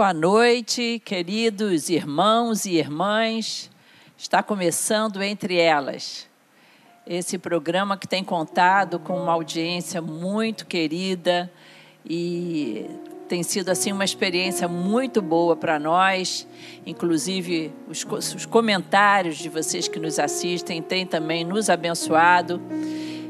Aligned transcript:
Boa 0.00 0.14
noite, 0.14 0.98
queridos 1.04 1.90
irmãos 1.90 2.64
e 2.64 2.76
irmãs. 2.76 3.70
Está 4.16 4.42
começando 4.42 5.22
Entre 5.22 5.56
Elas. 5.58 6.26
Esse 7.06 7.36
programa 7.36 7.98
que 7.98 8.08
tem 8.08 8.24
contado 8.24 8.98
com 8.98 9.14
uma 9.20 9.32
audiência 9.32 10.00
muito 10.00 10.64
querida 10.64 11.52
e 12.02 12.86
tem 13.28 13.42
sido 13.42 13.68
assim 13.68 13.92
uma 13.92 14.02
experiência 14.02 14.66
muito 14.66 15.20
boa 15.20 15.54
para 15.54 15.78
nós. 15.78 16.48
Inclusive 16.86 17.70
os, 17.86 18.02
os 18.34 18.46
comentários 18.46 19.36
de 19.36 19.50
vocês 19.50 19.86
que 19.86 20.00
nos 20.00 20.18
assistem 20.18 20.80
têm 20.80 21.04
também 21.04 21.44
nos 21.44 21.68
abençoado. 21.68 22.58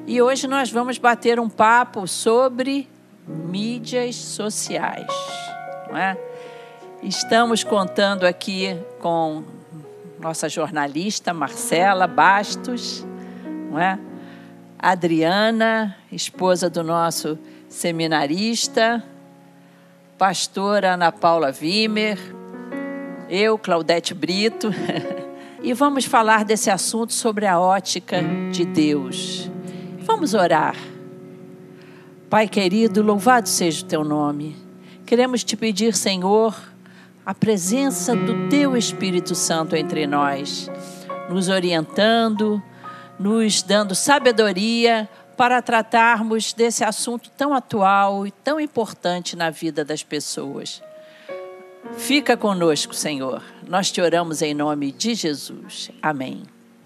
E 0.07 0.23
hoje 0.23 0.47
nós 0.47 0.71
vamos 0.71 0.99
bater 0.99 1.41
um 1.41 1.49
papo 1.49 2.07
sobre 2.07 2.89
mídias 3.27 4.15
sociais, 4.15 5.09
não 5.89 5.99
é? 5.99 6.30
Estamos 7.03 7.65
contando 7.65 8.27
aqui 8.27 8.77
com 8.99 9.43
nossa 10.21 10.51
jornalista 10.51 11.33
Marcela 11.33 12.07
Bastos, 12.07 13.07
não 13.71 13.79
é? 13.79 13.99
Adriana, 14.79 15.97
esposa 16.13 16.69
do 16.69 16.85
nosso 16.85 17.39
seminarista, 17.71 19.03
pastora 20.19 20.93
Ana 20.93 21.11
Paula 21.11 21.51
Vimer, 21.51 22.19
eu, 23.31 23.57
Claudete 23.57 24.13
Brito, 24.13 24.71
e 25.63 25.73
vamos 25.73 26.05
falar 26.05 26.45
desse 26.45 26.69
assunto 26.69 27.15
sobre 27.15 27.47
a 27.47 27.59
ótica 27.59 28.23
de 28.53 28.67
Deus. 28.67 29.51
Vamos 30.01 30.35
orar. 30.35 30.77
Pai 32.29 32.47
querido, 32.47 33.03
louvado 33.03 33.49
seja 33.49 33.83
o 33.83 33.89
teu 33.89 34.05
nome. 34.05 34.55
Queremos 35.07 35.43
te 35.43 35.57
pedir, 35.57 35.97
Senhor, 35.97 36.70
a 37.25 37.35
presença 37.35 38.17
do 38.17 38.49
Teu 38.49 38.77
Espírito 38.77 39.35
Santo 39.35 39.77
entre 39.77 40.07
nós, 40.07 40.71
nos 41.29 41.49
orientando, 41.49 42.63
nos 43.19 43.63
dando 43.63 43.95
sabedoria 43.95 45.09
para 45.37 45.61
tratarmos 45.63 46.53
desse 46.53 46.83
assunto 46.83 47.31
tão 47.31 47.55
atual 47.55 48.27
e 48.27 48.31
tão 48.31 48.59
importante 48.59 49.37
na 49.37 49.51
vida 49.51 49.85
das 49.85 50.03
pessoas. 50.03 50.83
Fica 51.97 52.37
conosco, 52.37 52.95
Senhor. 52.95 53.43
Nós 53.67 53.91
te 53.91 54.01
oramos 54.01 54.43
em 54.43 54.55
nome 54.55 54.93
de 54.93 55.15
Jesus. 55.15 55.91
Amém. 56.03 56.43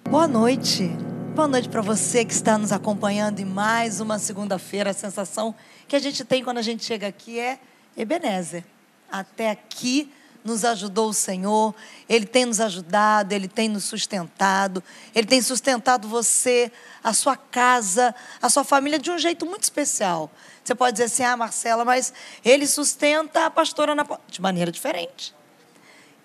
Boa 0.08 0.26
noite. 0.26 0.88
Boa 1.34 1.48
noite 1.48 1.68
para 1.68 1.82
você 1.82 2.24
que 2.24 2.32
está 2.32 2.56
nos 2.56 2.70
acompanhando 2.70 3.40
em 3.40 3.44
mais 3.44 4.00
uma 4.00 4.18
segunda-feira. 4.18 4.90
A 4.90 4.94
sensação 4.94 5.54
que 5.88 5.96
a 5.96 5.98
gente 5.98 6.24
tem 6.24 6.44
quando 6.44 6.58
a 6.58 6.62
gente 6.62 6.84
chega 6.84 7.08
aqui 7.08 7.38
é 7.38 7.58
Ebenezer. 7.96 8.64
Até 9.10 9.50
aqui 9.50 10.12
nos 10.44 10.64
ajudou 10.64 11.08
o 11.08 11.14
Senhor, 11.14 11.74
Ele 12.06 12.26
tem 12.26 12.44
nos 12.44 12.60
ajudado, 12.60 13.32
Ele 13.32 13.48
tem 13.48 13.66
nos 13.68 13.84
sustentado, 13.84 14.84
Ele 15.14 15.26
tem 15.26 15.40
sustentado 15.40 16.06
você, 16.06 16.70
a 17.02 17.14
sua 17.14 17.36
casa, 17.36 18.14
a 18.42 18.50
sua 18.50 18.62
família 18.62 18.98
de 18.98 19.10
um 19.10 19.18
jeito 19.18 19.46
muito 19.46 19.62
especial. 19.62 20.30
Você 20.62 20.74
pode 20.74 20.92
dizer 20.92 21.04
assim, 21.04 21.24
ah, 21.24 21.36
Marcela, 21.36 21.84
mas 21.84 22.12
Ele 22.44 22.66
sustenta 22.66 23.46
a 23.46 23.50
pastora 23.50 23.92
Ana 23.92 24.06
de 24.28 24.40
maneira 24.40 24.70
diferente. 24.70 25.34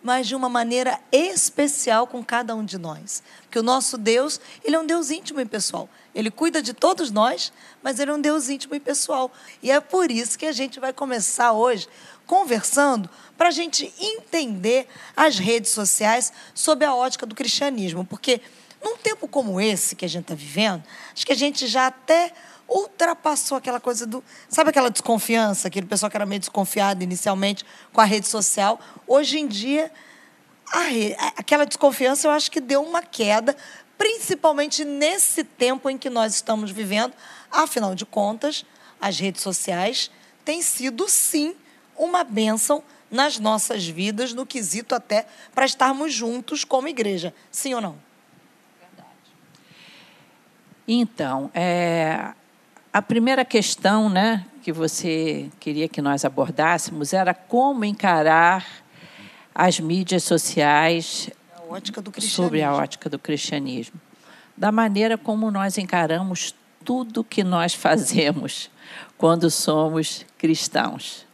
Mas 0.01 0.27
de 0.27 0.35
uma 0.35 0.47
maneira 0.47 0.97
especial 1.11 2.07
com 2.07 2.23
cada 2.23 2.55
um 2.55 2.63
de 2.63 2.77
nós. 2.77 3.21
Porque 3.41 3.59
o 3.59 3.63
nosso 3.63 3.97
Deus, 3.97 4.39
Ele 4.63 4.75
é 4.75 4.79
um 4.79 4.85
Deus 4.85 5.11
íntimo 5.11 5.41
e 5.41 5.45
pessoal. 5.45 5.89
Ele 6.15 6.31
cuida 6.31 6.61
de 6.61 6.73
todos 6.73 7.11
nós, 7.11 7.51
mas 7.83 7.99
Ele 7.99 8.11
é 8.11 8.13
um 8.13 8.21
Deus 8.21 8.47
íntimo 8.47 8.75
e 8.75 8.79
pessoal. 8.79 9.29
E 9.61 9.69
é 9.69 9.79
por 9.81 10.09
isso 10.09 10.39
que 10.39 10.45
a 10.45 10.53
gente 10.53 10.79
vai 10.79 10.93
começar 10.93 11.51
hoje 11.51 11.87
conversando 12.29 13.09
para 13.35 13.47
a 13.47 13.51
gente 13.51 13.91
entender 13.99 14.87
as 15.17 15.39
redes 15.39 15.71
sociais 15.71 16.31
sob 16.53 16.85
a 16.85 16.93
ótica 16.93 17.25
do 17.25 17.33
cristianismo. 17.33 18.05
Porque 18.05 18.39
num 18.83 18.97
tempo 18.97 19.27
como 19.27 19.59
esse 19.59 19.95
que 19.95 20.05
a 20.05 20.07
gente 20.07 20.25
está 20.25 20.35
vivendo, 20.35 20.83
acho 21.11 21.25
que 21.25 21.31
a 21.31 21.35
gente 21.35 21.65
já 21.65 21.87
até 21.87 22.31
ultrapassou 22.67 23.57
aquela 23.57 23.79
coisa 23.79 24.05
do. 24.05 24.23
Sabe 24.47 24.69
aquela 24.69 24.91
desconfiança, 24.91 25.67
aquele 25.67 25.87
pessoal 25.87 26.07
que 26.07 26.17
era 26.17 26.25
meio 26.27 26.39
desconfiado 26.39 27.03
inicialmente 27.03 27.65
com 27.91 27.99
a 27.99 28.05
rede 28.05 28.27
social? 28.27 28.79
Hoje 29.07 29.39
em 29.39 29.47
dia, 29.47 29.91
rede, 30.71 31.15
aquela 31.35 31.65
desconfiança 31.65 32.27
eu 32.27 32.31
acho 32.31 32.51
que 32.51 32.61
deu 32.61 32.83
uma 32.83 33.01
queda, 33.01 33.57
principalmente 33.97 34.85
nesse 34.85 35.43
tempo 35.43 35.89
em 35.89 35.97
que 35.97 36.11
nós 36.11 36.35
estamos 36.35 36.69
vivendo. 36.69 37.13
Afinal 37.51 37.95
de 37.95 38.05
contas, 38.05 38.63
as 39.01 39.17
redes 39.17 39.41
sociais 39.41 40.11
têm 40.45 40.61
sido, 40.61 41.09
sim, 41.09 41.55
uma 41.99 42.23
bênção 42.23 42.81
nas 43.11 43.37
nossas 43.37 43.85
vidas, 43.85 44.33
no 44.33 44.45
quesito 44.45 44.95
até 44.95 45.27
para 45.53 45.65
estarmos 45.65 46.13
juntos 46.13 46.63
como 46.63 46.87
igreja. 46.87 47.33
Sim 47.51 47.73
ou 47.73 47.81
não? 47.81 47.95
Verdade. 48.79 49.09
Então, 50.87 51.51
é, 51.53 52.31
a 52.93 53.01
primeira 53.01 53.43
questão 53.43 54.09
né, 54.09 54.45
que 54.63 54.71
você 54.71 55.49
queria 55.59 55.89
que 55.89 56.01
nós 56.01 56.23
abordássemos 56.23 57.11
era 57.11 57.33
como 57.33 57.83
encarar 57.83 58.65
as 59.53 59.79
mídias 59.79 60.23
sociais 60.23 61.29
a 61.57 62.21
sobre 62.21 62.63
a 62.63 62.73
ótica 62.73 63.09
do 63.09 63.19
cristianismo. 63.19 63.99
Da 64.55 64.71
maneira 64.71 65.17
como 65.17 65.51
nós 65.51 65.77
encaramos 65.77 66.55
tudo 66.85 67.23
que 67.23 67.43
nós 67.43 67.73
fazemos 67.73 68.71
quando 69.17 69.49
somos 69.49 70.25
cristãos 70.37 71.28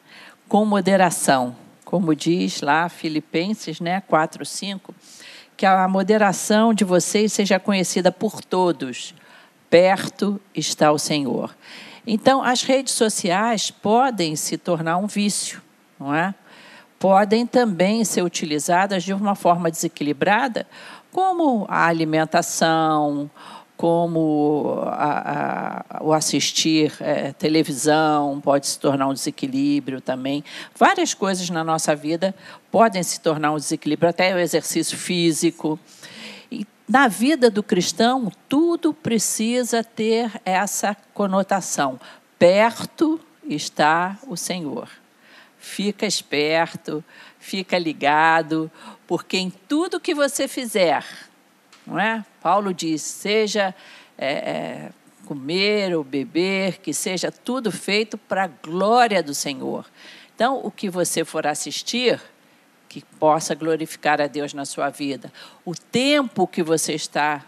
com 0.48 0.66
moderação, 0.66 1.56
como 1.84 2.16
diz 2.16 2.62
lá 2.62 2.90
Filipenses 2.90 3.80
né, 3.80 4.02
4, 4.08 4.46
5, 4.46 4.94
que 5.56 5.66
a 5.66 5.88
moderação 5.88 6.74
de 6.74 6.84
vocês 6.84 7.32
seja 7.32 7.60
conhecida 7.60 8.12
por 8.12 8.44
todos. 8.44 9.14
Perto 9.70 10.40
está 10.54 10.92
o 10.92 11.00
Senhor. 11.00 11.56
Então, 12.06 12.44
as 12.44 12.62
redes 12.62 12.94
sociais 12.94 13.72
podem 13.72 14.36
se 14.36 14.58
tornar 14.58 14.98
um 14.98 15.08
vício, 15.08 15.62
não 16.00 16.14
é? 16.14 16.36
Podem 17.00 17.46
também 17.46 18.06
ser 18.06 18.22
utilizadas 18.22 19.04
de 19.04 19.14
uma 19.14 19.36
forma 19.36 19.72
desequilibrada, 19.72 20.68
como 21.12 21.66
a 21.70 21.88
alimentação, 21.88 23.30
como 23.78 24.84
a, 24.88 25.84
a, 26.00 26.04
o 26.04 26.14
assistir 26.14 26.94
é, 27.00 27.34
televisão 27.34 28.40
pode 28.42 28.68
se 28.68 28.80
tornar 28.80 29.08
um 29.08 29.14
desequilíbrio 29.14 30.00
também. 30.00 30.44
Várias 30.78 31.14
coisas 31.14 31.50
na 31.50 31.64
nossa 31.64 31.96
vida 31.96 32.34
podem 32.72 33.04
se 33.04 33.20
tornar 33.20 33.52
um 33.52 33.58
desequilíbrio, 33.58 34.10
até 34.10 34.34
o 34.34 34.40
exercício 34.40 34.98
físico. 34.98 35.80
E 36.50 36.66
na 36.88 37.08
vida 37.08 37.50
do 37.50 37.62
cristão, 37.62 38.32
tudo 38.48 38.94
precisa 38.94 39.84
ter 39.84 40.32
essa 40.46 40.96
conotação. 41.14 42.00
Perto 42.40 43.20
está 43.48 44.18
o 44.28 44.38
Senhor. 44.38 44.90
Fica 45.58 46.06
esperto, 46.06 47.04
fica 47.40 47.78
ligado, 47.78 48.72
porque 49.08 49.38
em 49.38 49.50
tudo 49.50 50.00
que 50.00 50.14
você 50.14 50.48
fizer, 50.48 51.04
não 51.86 52.00
é? 52.00 52.26
Paulo 52.42 52.74
diz: 52.74 53.02
seja 53.02 53.74
é, 54.18 54.34
é, 54.34 54.92
comer 55.26 55.96
ou 55.96 56.04
beber, 56.04 56.80
que 56.80 56.94
seja 56.94 57.32
tudo 57.32 57.72
feito 57.72 58.18
para 58.18 58.46
a 58.46 58.48
glória 58.48 59.22
do 59.22 59.34
Senhor. 59.34 59.86
Então, 60.34 60.60
o 60.64 60.72
que 60.72 60.90
você 60.90 61.24
for 61.24 61.48
assistir, 61.48 62.22
que 62.90 63.04
possa 63.20 63.56
glorificar 63.56 64.22
a 64.22 64.28
Deus 64.28 64.54
na 64.54 64.66
sua 64.66 64.90
vida. 64.90 65.32
O 65.64 65.74
tempo 65.74 66.48
que 66.48 66.64
você 66.64 66.94
está 66.94 67.44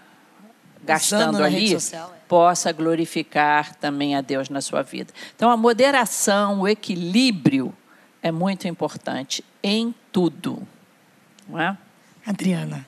gastando 0.84 1.44
ali 1.44 1.70
social, 1.70 2.14
é. 2.14 2.20
possa 2.28 2.72
glorificar 2.72 3.76
também 3.76 4.16
a 4.16 4.22
Deus 4.22 4.50
na 4.50 4.62
sua 4.62 4.82
vida. 4.82 5.14
Então, 5.36 5.50
a 5.50 5.58
moderação, 5.58 6.62
o 6.62 6.68
equilíbrio 6.68 7.74
é 8.22 8.32
muito 8.32 8.68
importante 8.68 9.44
em 9.62 9.94
tudo. 10.12 10.66
Não 11.48 11.60
é? 11.60 11.78
Adriana. 12.26 12.86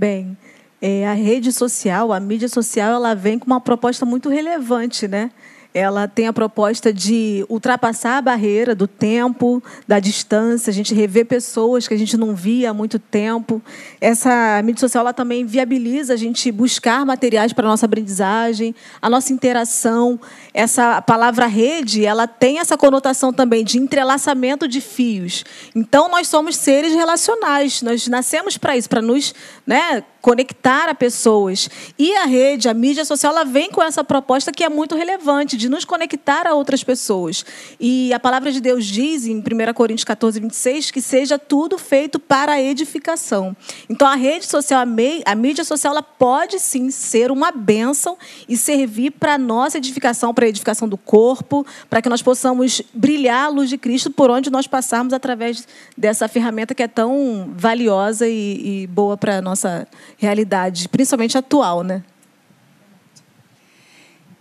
Bem, 0.00 0.34
é, 0.80 1.06
a 1.06 1.12
rede 1.12 1.52
social, 1.52 2.10
a 2.10 2.18
mídia 2.18 2.48
social, 2.48 2.90
ela 2.90 3.14
vem 3.14 3.38
com 3.38 3.44
uma 3.44 3.60
proposta 3.60 4.06
muito 4.06 4.30
relevante, 4.30 5.06
né? 5.06 5.30
Ela 5.72 6.08
tem 6.08 6.26
a 6.26 6.32
proposta 6.32 6.92
de 6.92 7.44
ultrapassar 7.48 8.18
a 8.18 8.22
barreira 8.22 8.74
do 8.74 8.88
tempo, 8.88 9.62
da 9.86 10.00
distância, 10.00 10.70
a 10.70 10.74
gente 10.74 10.94
rever 10.94 11.26
pessoas 11.26 11.86
que 11.86 11.94
a 11.94 11.96
gente 11.96 12.16
não 12.16 12.34
via 12.34 12.70
há 12.70 12.74
muito 12.74 12.98
tempo. 12.98 13.62
Essa 14.00 14.60
mídia 14.64 14.80
social 14.80 15.02
ela 15.02 15.12
também 15.12 15.46
viabiliza 15.46 16.14
a 16.14 16.16
gente 16.16 16.50
buscar 16.50 17.06
materiais 17.06 17.52
para 17.52 17.66
a 17.66 17.70
nossa 17.70 17.86
aprendizagem, 17.86 18.74
a 19.00 19.08
nossa 19.08 19.32
interação. 19.32 20.18
Essa 20.52 21.00
palavra 21.00 21.46
rede, 21.46 22.04
ela 22.04 22.26
tem 22.26 22.58
essa 22.58 22.76
conotação 22.76 23.32
também 23.32 23.64
de 23.64 23.78
entrelaçamento 23.78 24.66
de 24.66 24.80
fios. 24.80 25.44
Então, 25.74 26.08
nós 26.08 26.26
somos 26.26 26.56
seres 26.56 26.92
relacionais, 26.94 27.80
nós 27.82 28.08
nascemos 28.08 28.58
para 28.58 28.76
isso, 28.76 28.88
para 28.88 29.00
nos 29.00 29.32
né, 29.64 30.02
conectar 30.20 30.88
a 30.88 30.94
pessoas. 30.94 31.68
E 31.98 32.14
a 32.16 32.24
rede, 32.24 32.68
a 32.68 32.74
mídia 32.74 33.04
social, 33.04 33.32
ela 33.32 33.44
vem 33.44 33.70
com 33.70 33.82
essa 33.82 34.02
proposta 34.02 34.52
que 34.52 34.64
é 34.64 34.68
muito 34.68 34.96
relevante 34.96 35.56
de 35.60 35.68
nos 35.68 35.84
conectar 35.84 36.46
a 36.46 36.54
outras 36.54 36.82
pessoas. 36.82 37.44
E 37.78 38.12
a 38.12 38.18
palavra 38.18 38.50
de 38.50 38.60
Deus 38.60 38.86
diz 38.86 39.26
em 39.26 39.38
1 39.38 39.74
Coríntios 39.74 40.04
14, 40.04 40.40
26 40.40 40.90
que 40.90 41.02
seja 41.02 41.38
tudo 41.38 41.78
feito 41.78 42.18
para 42.18 42.52
a 42.52 42.62
edificação. 42.62 43.54
Então 43.88 44.08
a 44.08 44.14
rede 44.14 44.46
social, 44.46 44.82
a 45.26 45.34
mídia 45.34 45.64
social, 45.64 45.92
ela 45.92 46.02
pode 46.02 46.58
sim 46.58 46.90
ser 46.90 47.30
uma 47.30 47.52
bênção 47.52 48.16
e 48.48 48.56
servir 48.56 49.10
para 49.12 49.34
a 49.34 49.38
nossa 49.38 49.78
edificação, 49.78 50.32
para 50.32 50.46
a 50.46 50.48
edificação 50.48 50.88
do 50.88 50.96
corpo, 50.96 51.66
para 51.88 52.00
que 52.00 52.08
nós 52.08 52.22
possamos 52.22 52.80
brilhar 52.94 53.46
a 53.46 53.48
luz 53.48 53.68
de 53.68 53.76
Cristo 53.76 54.10
por 54.10 54.30
onde 54.30 54.50
nós 54.50 54.66
passarmos 54.66 55.12
através 55.12 55.68
dessa 55.96 56.26
ferramenta 56.26 56.74
que 56.74 56.82
é 56.82 56.88
tão 56.88 57.52
valiosa 57.54 58.26
e, 58.26 58.82
e 58.82 58.86
boa 58.86 59.16
para 59.16 59.38
a 59.38 59.42
nossa 59.42 59.86
realidade, 60.16 60.88
principalmente 60.88 61.36
atual, 61.36 61.82
né? 61.82 62.02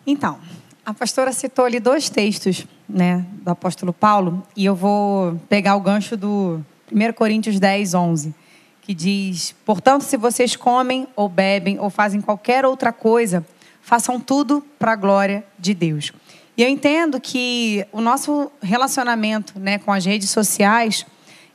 Então, 0.06 0.40
a 0.86 0.94
pastora 0.94 1.32
citou 1.32 1.66
ali 1.66 1.80
dois 1.80 2.10
textos, 2.10 2.66
né, 2.88 3.26
do 3.42 3.50
apóstolo 3.50 3.94
Paulo, 3.94 4.46
e 4.56 4.66
eu 4.66 4.76
vou 4.76 5.40
pegar 5.48 5.76
o 5.76 5.80
gancho 5.80 6.18
do 6.18 6.64
1 6.92 7.14
Coríntios 7.14 7.60
10, 7.60 7.94
11, 7.94 8.34
que 8.82 8.94
diz: 8.94 9.56
Portanto, 9.66 10.04
se 10.04 10.18
vocês 10.18 10.56
comem 10.56 11.08
ou 11.16 11.30
bebem 11.30 11.80
ou 11.80 11.90
fazem 11.90 12.22
qualquer 12.22 12.66
outra 12.66 12.92
coisa, 12.92 13.46
façam 13.82 14.20
tudo 14.20 14.64
para 14.78 14.94
a 14.94 14.96
glória 14.96 15.44
de 15.58 15.74
Deus. 15.74 16.12
E 16.58 16.64
eu 16.64 16.68
entendo 16.68 17.22
que 17.22 17.86
o 17.92 18.02
nosso 18.02 18.52
relacionamento 18.62 19.60
né, 19.60 19.78
com 19.78 19.94
as 19.94 20.06
redes 20.06 20.30
sociais, 20.30 21.06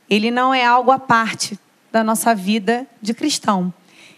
ele 0.09 0.31
não 0.31 0.53
é 0.53 0.65
algo 0.65 0.91
à 0.91 0.97
parte 0.97 1.59
da 1.91 2.03
nossa 2.03 2.33
vida 2.33 2.87
de 3.01 3.13
cristão. 3.13 3.73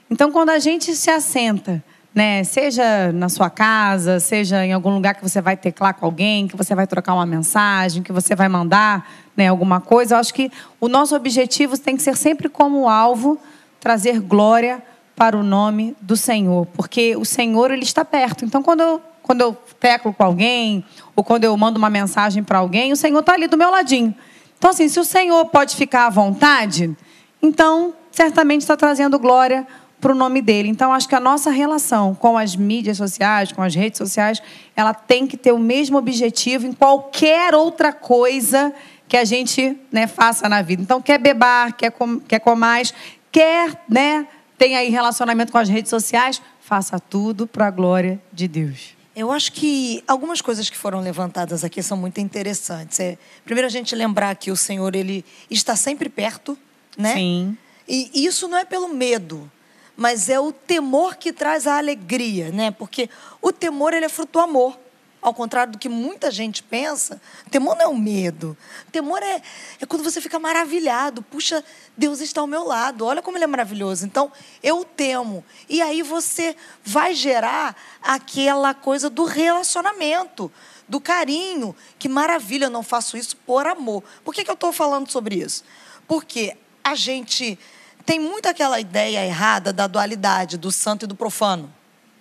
Então, 0.10 0.32
quando 0.32 0.50
a 0.50 0.60
gente 0.60 0.96
se 0.96 1.10
assenta, 1.10 1.84
né, 2.18 2.44
seja 2.44 3.12
na 3.12 3.30
sua 3.30 3.48
casa, 3.48 4.20
seja 4.20 4.66
em 4.66 4.74
algum 4.74 4.90
lugar 4.90 5.14
que 5.14 5.22
você 5.22 5.40
vai 5.40 5.56
teclar 5.56 5.94
com 5.94 6.04
alguém, 6.04 6.48
que 6.48 6.58
você 6.58 6.74
vai 6.74 6.88
trocar 6.88 7.14
uma 7.14 7.28
mensagem, 7.28 8.02
que 8.02 8.12
você 8.12 8.34
vai 8.34 8.50
mandar 8.50 9.08
né, 9.38 9.50
alguma 9.50 9.80
coisa, 9.80 10.16
eu 10.16 10.20
acho 10.20 10.34
que 10.34 10.52
o 10.82 10.88
nosso 10.88 11.16
objetivo 11.16 11.78
tem 11.78 11.96
que 11.96 12.02
ser 12.02 12.18
sempre 12.18 12.50
como 12.50 12.90
alvo 12.90 13.40
trazer 13.80 14.20
glória 14.20 14.82
para 15.16 15.38
o 15.38 15.44
nome 15.44 15.96
do 16.02 16.18
Senhor, 16.18 16.66
porque 16.74 17.16
o 17.16 17.24
Senhor 17.24 17.70
ele 17.70 17.84
está 17.84 18.04
perto. 18.04 18.44
Então, 18.44 18.64
quando 18.64 18.82
eu, 18.82 19.02
quando 19.22 19.42
eu 19.42 19.56
teclo 19.80 20.12
com 20.12 20.24
alguém, 20.24 20.84
ou 21.16 21.24
quando 21.24 21.44
eu 21.44 21.56
mando 21.56 21.78
uma 21.78 21.90
mensagem 21.90 22.44
para 22.44 22.58
alguém, 22.58 22.92
o 22.92 22.96
Senhor 22.96 23.20
está 23.20 23.34
ali 23.34 23.46
do 23.46 23.58
meu 23.58 23.70
ladinho. 23.70 24.16
Então, 24.58 24.72
assim, 24.72 24.90
se 24.90 25.00
o 25.00 25.06
Senhor 25.06 25.46
pode 25.50 25.76
ficar 25.76 26.08
à 26.08 26.10
vontade, 26.10 26.98
então 27.44 27.94
certamente 28.12 28.62
está 28.62 28.76
trazendo 28.76 29.20
glória 29.20 29.68
para 30.00 30.12
o 30.12 30.16
nome 30.16 30.42
dele. 30.42 30.70
Então, 30.70 30.94
acho 30.94 31.08
que 31.08 31.16
a 31.16 31.20
nossa 31.20 31.50
relação 31.50 32.14
com 32.14 32.38
as 32.38 32.56
mídias 32.56 32.98
sociais, 32.98 33.52
com 33.52 33.62
as 33.62 33.74
redes 33.74 33.98
sociais, 33.98 34.42
ela 34.76 34.94
tem 34.94 35.26
que 35.26 35.36
ter 35.36 35.52
o 35.52 35.60
mesmo 35.60 35.98
objetivo 35.98 36.68
em 36.68 36.74
qualquer 36.74 37.56
outra 37.56 37.92
coisa 37.92 38.74
que 39.08 39.18
a 39.18 39.26
gente 39.26 39.78
né, 39.92 40.06
faça 40.06 40.48
na 40.50 40.62
vida. 40.62 40.82
Então, 40.82 41.02
quer 41.02 41.18
bebar, 41.18 41.74
quer, 41.74 41.92
com, 41.92 42.20
quer 42.20 42.42
mais, 42.56 42.94
quer 43.32 43.84
né, 43.90 44.28
tem 44.58 44.76
aí 44.76 44.90
relacionamento 44.90 45.52
com 45.52 45.58
as 45.58 45.70
redes 45.70 45.90
sociais, 45.90 46.42
faça 46.62 47.00
tudo 47.00 47.48
para 47.48 47.68
a 47.68 47.72
glória 47.72 48.22
de 48.32 48.48
Deus. 48.48 48.98
Eu 49.16 49.32
acho 49.32 49.52
que 49.52 50.04
algumas 50.08 50.42
coisas 50.42 50.70
que 50.70 50.78
foram 50.78 51.00
levantadas 51.00 51.64
aqui 51.64 51.82
são 51.82 51.98
muito 51.98 52.20
interessantes. 52.20 53.00
É, 53.00 53.18
primeiro, 53.44 53.66
a 53.66 53.70
gente 53.70 53.96
lembrar 53.96 54.36
que 54.36 54.52
o 54.52 54.56
Senhor 54.56 54.96
ele 54.96 55.26
está 55.50 55.76
sempre 55.76 56.08
perto, 56.08 56.56
né? 56.96 57.14
Sim. 57.14 57.58
E 57.88 58.26
isso 58.26 58.48
não 58.48 58.58
é 58.58 58.66
pelo 58.66 58.90
medo, 58.90 59.50
mas 59.98 60.30
é 60.30 60.40
o 60.40 60.54
temor 60.54 61.16
que 61.16 61.34
traz 61.34 61.66
a 61.66 61.78
alegria, 61.78 62.52
né? 62.52 62.70
Porque 62.70 63.10
o 63.42 63.52
temor 63.52 63.94
ele 63.94 64.06
é 64.06 64.10
fruto 64.10 64.34
do 64.34 64.40
amor. 64.40 64.78
Ao 65.20 65.34
contrário 65.34 65.74
do 65.74 65.80
que 65.80 65.90
muita 65.90 66.30
gente 66.30 66.62
pensa, 66.62 67.20
temor 67.50 67.76
não 67.76 67.82
é 67.82 67.88
o 67.88 67.98
medo. 67.98 68.56
Temor 68.92 69.22
é, 69.24 69.42
é 69.82 69.86
quando 69.88 70.04
você 70.04 70.22
fica 70.22 70.38
maravilhado. 70.38 71.24
Puxa, 71.24 71.64
Deus 71.98 72.22
está 72.22 72.40
ao 72.40 72.48
meu 72.48 72.64
lado. 72.64 73.04
Olha 73.04 73.24
como 73.24 73.36
ele 73.36 73.44
é 73.44 73.48
maravilhoso. 73.48 74.06
Então, 74.06 74.32
eu 74.62 74.86
temo. 74.86 75.44
E 75.68 75.82
aí 75.82 76.04
você 76.04 76.56
vai 76.84 77.16
gerar 77.16 77.76
aquela 78.02 78.76
coisa 78.76 79.10
do 79.10 79.26
relacionamento, 79.26 80.52
do 80.88 81.02
carinho. 81.02 81.76
Que 81.98 82.08
maravilha, 82.08 82.66
eu 82.66 82.70
não 82.70 82.84
faço 82.84 83.18
isso 83.18 83.36
por 83.38 83.66
amor. 83.66 84.04
Por 84.24 84.36
que, 84.36 84.44
que 84.44 84.52
eu 84.52 84.54
estou 84.54 84.72
falando 84.72 85.12
sobre 85.12 85.38
isso? 85.38 85.64
Porque 86.08 86.56
a 86.84 86.94
gente 86.94 87.58
tem 88.08 88.22
muito 88.22 88.48
aquela 88.48 88.80
ideia 88.80 89.26
errada 89.26 89.74
da 89.74 89.86
dualidade 89.86 90.58
do 90.58 90.72
santo 90.72 91.04
e 91.04 91.08
do 91.08 91.14
profano, 91.14 91.72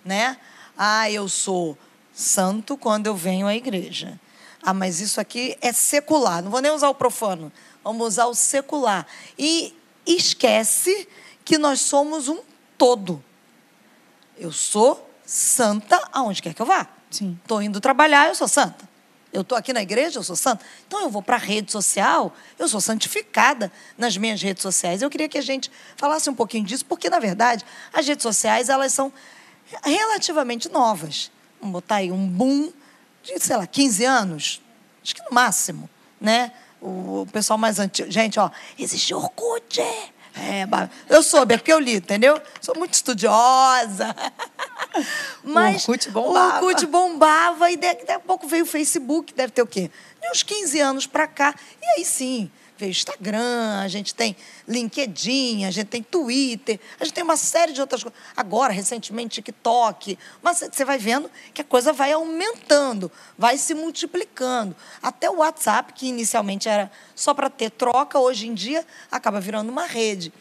né? 0.03 0.37
Ah, 0.77 1.09
eu 1.09 1.29
sou 1.29 1.77
santo 2.13 2.75
quando 2.75 3.07
eu 3.07 3.15
venho 3.15 3.47
à 3.47 3.55
igreja. 3.55 4.19
Ah, 4.61 4.73
mas 4.73 4.99
isso 4.99 5.21
aqui 5.21 5.57
é 5.61 5.71
secular. 5.71 6.43
Não 6.43 6.51
vou 6.51 6.61
nem 6.61 6.71
usar 6.73 6.89
o 6.89 6.93
profano. 6.93 7.49
Vamos 7.85 8.05
usar 8.05 8.25
o 8.25 8.35
secular. 8.35 9.07
E 9.39 9.73
esquece 10.05 11.07
que 11.45 11.57
nós 11.57 11.79
somos 11.79 12.27
um 12.27 12.39
todo. 12.77 13.23
Eu 14.37 14.51
sou 14.51 15.09
santa 15.25 16.09
aonde 16.11 16.41
quer 16.41 16.53
que 16.53 16.61
eu 16.61 16.65
vá. 16.65 16.85
Sim. 17.09 17.39
Estou 17.41 17.61
indo 17.61 17.79
trabalhar, 17.79 18.27
eu 18.27 18.35
sou 18.35 18.49
santa. 18.49 18.87
Eu 19.31 19.41
estou 19.41 19.57
aqui 19.57 19.73
na 19.73 19.81
igreja, 19.81 20.19
eu 20.19 20.23
sou 20.23 20.35
santa. 20.35 20.65
Então 20.87 21.01
eu 21.03 21.09
vou 21.09 21.21
para 21.21 21.35
a 21.35 21.39
rede 21.39 21.71
social, 21.71 22.33
eu 22.57 22.67
sou 22.67 22.79
santificada 22.79 23.71
nas 23.97 24.17
minhas 24.17 24.41
redes 24.41 24.63
sociais. 24.63 25.01
Eu 25.01 25.09
queria 25.09 25.27
que 25.27 25.37
a 25.37 25.41
gente 25.41 25.71
falasse 25.95 26.29
um 26.29 26.35
pouquinho 26.35 26.65
disso, 26.65 26.85
porque, 26.85 27.09
na 27.09 27.19
verdade, 27.19 27.65
as 27.93 28.07
redes 28.07 28.23
sociais 28.23 28.69
elas 28.69 28.93
são 28.93 29.11
relativamente 29.83 30.69
novas. 30.69 31.31
Vamos 31.59 31.73
botar 31.73 31.95
aí 31.95 32.11
um 32.11 32.27
boom 32.27 32.71
de, 33.23 33.39
sei 33.39 33.57
lá, 33.57 33.67
15 33.67 34.05
anos, 34.05 34.61
acho 35.03 35.15
que 35.15 35.21
no 35.23 35.31
máximo, 35.31 35.89
né? 36.19 36.51
O, 36.79 37.21
o 37.21 37.27
pessoal 37.31 37.57
mais 37.57 37.79
antigo. 37.79 38.09
Gente, 38.09 38.39
ó, 38.39 38.49
existe 38.77 39.13
Orkut. 39.13 39.81
É, 40.39 40.67
eu 41.09 41.23
soube, 41.23 41.53
é 41.53 41.57
porque 41.57 41.73
eu 41.73 41.79
li, 41.79 41.95
entendeu? 41.95 42.39
Sou 42.61 42.75
muito 42.77 42.93
estudiosa. 42.93 44.15
Mas 45.43 45.87
o 45.87 45.91
Orkut 45.91 46.11
bombava. 46.11 46.63
O 46.63 46.67
Orkut 46.67 46.85
bombava 46.85 47.71
e 47.71 47.77
daqui 47.77 48.11
a 48.11 48.19
pouco 48.19 48.47
veio 48.47 48.63
o 48.63 48.67
Facebook, 48.67 49.33
deve 49.33 49.51
ter 49.51 49.61
o 49.61 49.67
quê? 49.67 49.89
De 50.21 50.29
uns 50.29 50.43
15 50.43 50.79
anos 50.79 51.07
para 51.07 51.27
cá. 51.27 51.55
E 51.81 51.85
aí 51.99 52.05
sim, 52.05 52.51
veio 52.77 52.91
Instagram, 52.91 53.79
a 53.81 53.87
gente 53.87 54.13
tem 54.13 54.35
LinkedIn, 54.67 55.65
a 55.65 55.71
gente 55.71 55.87
tem 55.87 56.03
Twitter, 56.03 56.79
a 56.99 57.03
gente 57.03 57.13
tem 57.13 57.23
uma 57.23 57.37
série 57.37 57.73
de 57.73 57.81
outras 57.81 58.03
coisas. 58.03 58.19
Agora, 58.35 58.71
recentemente, 58.71 59.41
TikTok. 59.41 60.17
Mas 60.41 60.59
você 60.59 60.85
vai 60.85 60.97
vendo 60.97 61.29
que 61.53 61.61
a 61.61 61.65
coisa 61.65 61.91
vai 61.91 62.11
aumentando, 62.11 63.11
vai 63.37 63.57
se 63.57 63.73
multiplicando. 63.73 64.75
Até 65.01 65.29
o 65.29 65.37
WhatsApp, 65.37 65.93
que 65.93 66.07
inicialmente 66.07 66.69
era 66.69 66.91
só 67.15 67.33
para 67.33 67.49
ter 67.49 67.71
troca, 67.71 68.19
hoje 68.19 68.47
em 68.47 68.53
dia 68.53 68.85
acaba 69.11 69.39
virando 69.39 69.69
uma 69.69 69.85
rede. 69.85 70.31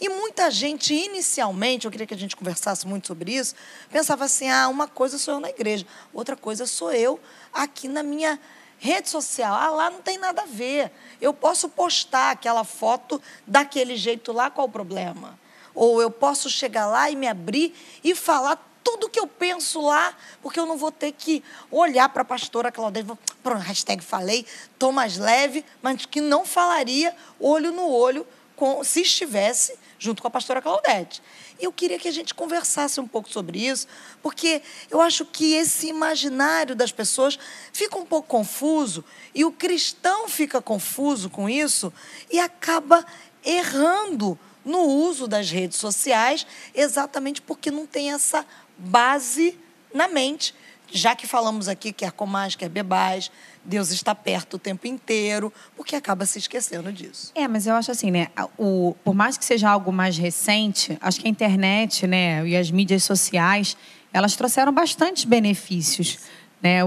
E 0.00 0.08
muita 0.08 0.50
gente, 0.50 0.92
inicialmente, 0.92 1.84
eu 1.86 1.90
queria 1.90 2.06
que 2.06 2.14
a 2.14 2.18
gente 2.18 2.36
conversasse 2.36 2.86
muito 2.86 3.06
sobre 3.06 3.32
isso, 3.32 3.54
pensava 3.90 4.24
assim: 4.24 4.50
ah, 4.50 4.68
uma 4.68 4.88
coisa 4.88 5.18
sou 5.18 5.34
eu 5.34 5.40
na 5.40 5.48
igreja, 5.50 5.86
outra 6.12 6.36
coisa 6.36 6.66
sou 6.66 6.92
eu 6.92 7.20
aqui 7.52 7.88
na 7.88 8.02
minha 8.02 8.38
rede 8.84 9.08
social. 9.08 9.54
Ah, 9.54 9.70
lá 9.70 9.90
não 9.90 10.02
tem 10.02 10.18
nada 10.18 10.42
a 10.42 10.46
ver. 10.46 10.92
Eu 11.18 11.32
posso 11.32 11.70
postar 11.70 12.32
aquela 12.32 12.64
foto 12.64 13.20
daquele 13.46 13.96
jeito 13.96 14.30
lá, 14.30 14.50
qual 14.50 14.66
o 14.66 14.70
problema? 14.70 15.38
Ou 15.74 16.02
eu 16.02 16.10
posso 16.10 16.50
chegar 16.50 16.86
lá 16.86 17.10
e 17.10 17.16
me 17.16 17.26
abrir 17.26 17.74
e 18.04 18.14
falar 18.14 18.62
tudo 18.84 19.08
que 19.08 19.18
eu 19.18 19.26
penso 19.26 19.80
lá, 19.80 20.14
porque 20.42 20.60
eu 20.60 20.66
não 20.66 20.76
vou 20.76 20.92
ter 20.92 21.12
que 21.12 21.42
olhar 21.70 22.10
para 22.10 22.20
a 22.20 22.24
pastora 22.26 22.70
Claudete, 22.70 23.10
pronto, 23.42 23.62
hashtag 23.62 24.04
falei, 24.04 24.44
tô 24.78 24.92
mais 24.92 25.16
leve, 25.16 25.64
mas 25.80 26.04
que 26.04 26.20
não 26.20 26.44
falaria 26.44 27.16
olho 27.40 27.72
no 27.72 27.88
olho 27.88 28.26
com, 28.54 28.84
se 28.84 29.00
estivesse 29.00 29.78
junto 30.04 30.20
com 30.20 30.28
a 30.28 30.30
pastora 30.30 30.60
Claudete. 30.60 31.22
E 31.58 31.64
eu 31.64 31.72
queria 31.72 31.98
que 31.98 32.06
a 32.06 32.12
gente 32.12 32.34
conversasse 32.34 33.00
um 33.00 33.08
pouco 33.08 33.30
sobre 33.30 33.66
isso, 33.66 33.88
porque 34.22 34.60
eu 34.90 35.00
acho 35.00 35.24
que 35.24 35.54
esse 35.54 35.86
imaginário 35.86 36.76
das 36.76 36.92
pessoas 36.92 37.38
fica 37.72 37.96
um 37.96 38.04
pouco 38.04 38.28
confuso 38.28 39.02
e 39.34 39.44
o 39.44 39.50
cristão 39.50 40.28
fica 40.28 40.60
confuso 40.60 41.30
com 41.30 41.48
isso 41.48 41.92
e 42.30 42.38
acaba 42.38 43.04
errando 43.42 44.38
no 44.64 44.80
uso 44.80 45.26
das 45.26 45.50
redes 45.50 45.78
sociais, 45.78 46.46
exatamente 46.74 47.40
porque 47.40 47.70
não 47.70 47.86
tem 47.86 48.12
essa 48.12 48.46
base 48.76 49.58
na 49.92 50.08
mente. 50.08 50.54
Já 50.94 51.16
que 51.16 51.26
falamos 51.26 51.66
aqui 51.66 51.92
quer 51.92 52.12
comais, 52.12 52.54
quer 52.54 52.68
bebais, 52.68 53.28
Deus 53.64 53.90
está 53.90 54.14
perto 54.14 54.54
o 54.54 54.58
tempo 54.60 54.86
inteiro, 54.86 55.52
porque 55.76 55.96
acaba 55.96 56.24
se 56.24 56.38
esquecendo 56.38 56.92
disso. 56.92 57.32
É, 57.34 57.48
mas 57.48 57.66
eu 57.66 57.74
acho 57.74 57.90
assim, 57.90 58.12
né? 58.12 58.28
O, 58.56 58.94
por 59.02 59.12
mais 59.12 59.36
que 59.36 59.44
seja 59.44 59.68
algo 59.68 59.92
mais 59.92 60.16
recente, 60.16 60.96
acho 61.00 61.20
que 61.20 61.26
a 61.26 61.30
internet, 61.30 62.06
né, 62.06 62.46
e 62.46 62.56
as 62.56 62.70
mídias 62.70 63.02
sociais, 63.02 63.76
elas 64.12 64.36
trouxeram 64.36 64.72
bastantes 64.72 65.24
benefícios. 65.24 66.20
Né? 66.62 66.78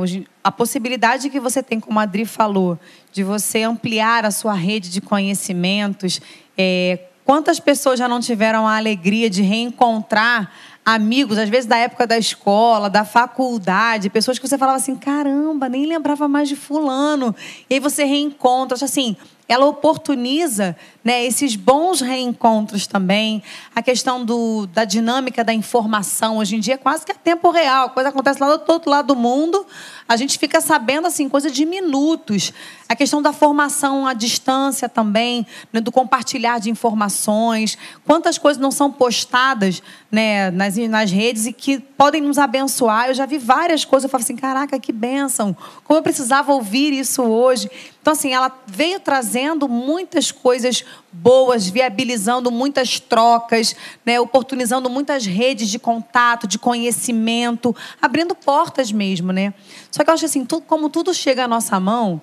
A 0.42 0.52
possibilidade 0.54 1.30
que 1.30 1.40
você 1.42 1.62
tem, 1.62 1.78
como 1.78 2.00
a 2.00 2.04
Adri 2.04 2.24
falou, 2.24 2.80
de 3.12 3.26
você 3.26 3.64
ampliar 3.64 4.24
a 4.24 4.32
sua 4.32 4.54
rede 4.54 4.90
de 4.90 5.02
conhecimentos. 5.02 6.22
É, 6.58 7.08
quantas 7.26 7.60
pessoas 7.60 8.00
já 8.00 8.08
não 8.08 8.22
tiveram 8.22 8.66
a 8.66 8.78
alegria 8.78 9.30
de 9.30 9.42
reencontrar 9.42 10.50
amigos, 10.88 11.38
às 11.38 11.50
vezes 11.50 11.66
da 11.66 11.76
época 11.76 12.08
da 12.08 12.18
escola, 12.18 12.90
da 12.90 13.04
faculdade, 13.04 14.10
pessoas 14.10 14.40
que 14.40 14.48
você 14.48 14.58
falava 14.58 14.78
assim, 14.78 14.96
caramba, 14.96 15.68
nem 15.68 15.86
lembrava 15.86 16.30
mais 16.30 16.48
de 16.48 16.56
fulano. 16.56 17.36
E 17.70 17.74
aí 17.74 17.80
você 17.82 18.06
reencontra, 18.06 18.74
assim, 18.82 19.18
ela 19.50 19.66
oportuniza 19.66 20.78
né, 21.08 21.26
esses 21.26 21.56
bons 21.56 22.02
reencontros 22.02 22.86
também. 22.86 23.42
A 23.74 23.82
questão 23.82 24.26
do, 24.26 24.68
da 24.68 24.84
dinâmica 24.84 25.42
da 25.42 25.54
informação. 25.54 26.40
Hoje 26.40 26.58
em 26.58 26.60
dia 26.60 26.74
é 26.74 26.78
quase 26.78 27.06
que 27.06 27.14
a 27.14 27.16
tempo 27.16 27.50
real. 27.50 27.86
A 27.86 27.90
coisa 27.90 28.10
acontece 28.10 28.42
lá 28.42 28.58
do 28.58 28.70
outro 28.70 28.92
lado 28.92 29.08
do 29.08 29.16
mundo. 29.16 29.66
A 30.06 30.18
gente 30.18 30.38
fica 30.38 30.60
sabendo 30.60 31.08
assim, 31.08 31.30
coisa 31.30 31.50
de 31.50 31.66
minutos. 31.66 32.52
A 32.90 32.96
questão 32.96 33.22
da 33.22 33.32
formação 33.32 34.06
à 34.06 34.14
distância 34.14 34.90
também, 34.90 35.48
né, 35.72 35.80
do 35.80 35.94
compartilhar 35.94 36.60
de 36.60 36.70
informações. 36.70 37.78
Quantas 38.06 38.38
coisas 38.38 38.62
não 38.62 38.72
são 38.72 38.92
postadas 38.92 39.82
né, 40.12 40.52
nas, 40.52 40.76
nas 40.76 41.10
redes 41.10 41.46
e 41.46 41.54
que 41.54 41.80
podem 41.80 42.22
nos 42.22 42.38
abençoar. 42.38 43.08
Eu 43.08 43.14
já 43.14 43.26
vi 43.26 43.38
várias 43.38 43.86
coisas. 43.86 44.04
Eu 44.04 44.10
falo 44.10 44.24
assim, 44.24 44.36
caraca, 44.36 44.78
que 44.78 44.92
bênção. 44.92 45.56
Como 45.86 46.00
eu 46.00 46.04
precisava 46.04 46.52
ouvir 46.52 46.92
isso 46.92 47.24
hoje. 47.24 47.70
Então, 48.02 48.14
assim, 48.14 48.34
ela 48.34 48.50
veio 48.66 49.02
trazendo 49.02 49.68
muitas 49.68 50.32
coisas 50.32 50.86
boas, 51.12 51.68
viabilizando 51.68 52.52
muitas 52.52 53.00
trocas, 53.00 53.76
né, 54.06 54.20
oportunizando 54.20 54.90
muitas 54.90 55.26
redes 55.26 55.70
de 55.70 55.80
contato, 55.80 56.48
de 56.48 56.60
conhecimento, 56.60 57.76
abrindo 58.02 58.36
portas 58.36 58.92
mesmo, 58.92 59.32
né? 59.32 59.54
Só 59.92 60.04
que 60.04 60.10
eu 60.10 60.14
acho 60.14 60.26
assim, 60.26 60.46
tudo, 60.46 60.64
como 60.64 60.90
tudo 60.90 61.14
chega 61.14 61.46
à 61.46 61.48
nossa 61.48 61.80
mão, 61.80 62.22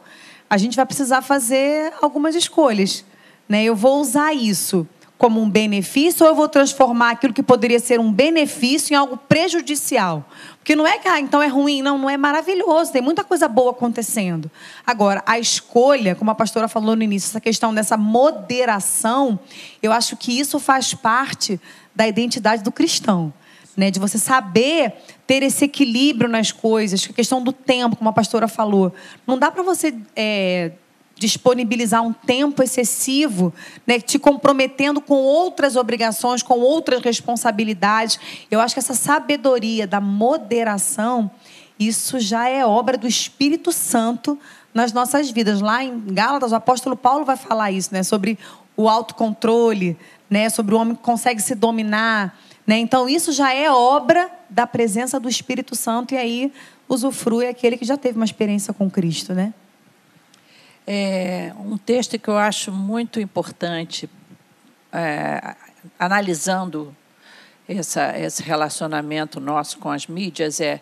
a 0.49 0.57
gente 0.57 0.76
vai 0.76 0.87
precisar 0.87 1.23
fazer 1.23 1.93
algumas 2.00 2.35
escolhas, 2.35 3.04
né? 3.49 3.64
Eu 3.64 3.75
vou 3.75 4.00
usar 4.00 4.33
isso 4.33 4.87
como 5.25 5.40
um 5.40 5.49
benefício 5.49 6.23
ou 6.23 6.28
eu 6.31 6.37
vou 6.37 6.50
transformar 6.50 7.12
aquilo 7.12 7.33
que 7.33 7.43
poderia 7.43 7.81
ser 7.81 7.99
um 7.99 8.12
benefício 8.12 8.93
em 8.93 8.97
algo 8.99 9.16
prejudicial? 9.16 10.23
Porque 10.59 10.76
não 10.76 10.87
é 10.87 10.99
que, 10.99 11.09
ah, 11.09 11.19
então 11.19 11.43
é 11.43 11.47
ruim, 11.47 11.81
não, 11.81 11.97
não 11.97 12.11
é 12.11 12.19
maravilhoso, 12.19 12.93
tem 12.93 13.00
muita 13.00 13.25
coisa 13.25 13.49
boa 13.49 13.71
acontecendo. 13.71 14.50
Agora, 14.87 15.23
a 15.25 15.38
escolha, 15.38 16.14
como 16.14 16.31
a 16.31 16.35
pastora 16.35 16.69
falou 16.69 16.95
no 16.95 17.02
início, 17.02 17.28
essa 17.28 17.40
questão 17.40 17.73
dessa 17.73 17.97
moderação, 17.97 19.40
eu 19.83 19.93
acho 19.93 20.14
que 20.14 20.38
isso 20.38 20.61
faz 20.61 20.93
parte 20.93 21.59
da 21.97 22.07
identidade 22.07 22.62
do 22.62 22.71
cristão. 22.71 23.33
Né, 23.76 23.90
de 23.90 23.99
você 23.99 24.19
saber 24.19 24.93
ter 25.26 25.43
esse 25.43 25.64
equilíbrio 25.64 26.31
nas 26.31 26.52
coisas, 26.52 27.09
a 27.11 27.12
questão 27.12 27.43
do 27.43 27.52
tempo, 27.52 27.97
como 27.97 28.09
a 28.09 28.12
pastora 28.12 28.47
falou. 28.47 28.95
Não 29.26 29.37
dá 29.37 29.50
para 29.50 29.64
você 29.64 29.93
é, 30.14 30.71
disponibilizar 31.16 32.02
um 32.02 32.12
tempo 32.12 32.62
excessivo, 32.62 33.52
né, 33.87 34.00
te 34.00 34.18
comprometendo 34.18 35.00
com 35.00 35.14
outras 35.14 35.76
obrigações, 35.76 36.42
com 36.42 36.59
outras 36.59 37.00
responsabilidades. 37.02 38.18
Eu 38.50 38.61
acho 38.61 38.75
que 38.75 38.80
essa 38.80 38.94
sabedoria 38.94 39.87
da 39.87 40.00
moderação, 40.00 41.30
isso 41.78 42.18
já 42.18 42.49
é 42.49 42.66
obra 42.66 42.99
do 42.99 43.06
Espírito 43.06 43.73
Santo 43.73 44.38
nas 44.73 44.92
nossas 44.92 45.30
vidas. 45.30 45.61
Lá 45.61 45.85
em 45.85 46.00
Gálatas, 46.06 46.52
o 46.52 46.56
apóstolo 46.56 46.97
Paulo 46.97 47.25
vai 47.25 47.37
falar 47.37 47.71
isso, 47.71 47.90
né, 47.92 48.02
sobre 48.02 48.38
o 48.76 48.88
autocontrole, 48.88 49.97
né, 50.28 50.50
sobre 50.50 50.75
o 50.75 50.78
homem 50.78 50.97
que 50.97 51.02
consegue 51.02 51.40
se 51.40 51.54
dominar. 51.54 52.37
Né? 52.66 52.78
Então, 52.78 53.09
isso 53.09 53.33
já 53.33 53.52
é 53.52 53.71
obra 53.71 54.30
da 54.50 54.66
presença 54.66 55.21
do 55.21 55.28
Espírito 55.28 55.76
Santo, 55.76 56.14
e 56.14 56.16
aí 56.16 56.52
usufrui 56.88 57.47
aquele 57.47 57.76
que 57.76 57.85
já 57.85 57.97
teve 57.97 58.16
uma 58.16 58.25
experiência 58.25 58.73
com 58.73 58.90
Cristo. 58.90 59.33
Né? 59.33 59.52
É 60.86 61.52
um 61.58 61.78
texto 61.78 62.18
que 62.18 62.28
eu 62.28 62.36
acho 62.36 62.70
muito 62.70 63.18
importante, 63.18 64.08
é, 64.92 65.56
analisando 65.98 66.94
essa, 67.68 68.18
esse 68.18 68.42
relacionamento 68.42 69.40
nosso 69.40 69.78
com 69.78 69.90
as 69.90 70.06
mídias, 70.06 70.60
é 70.60 70.80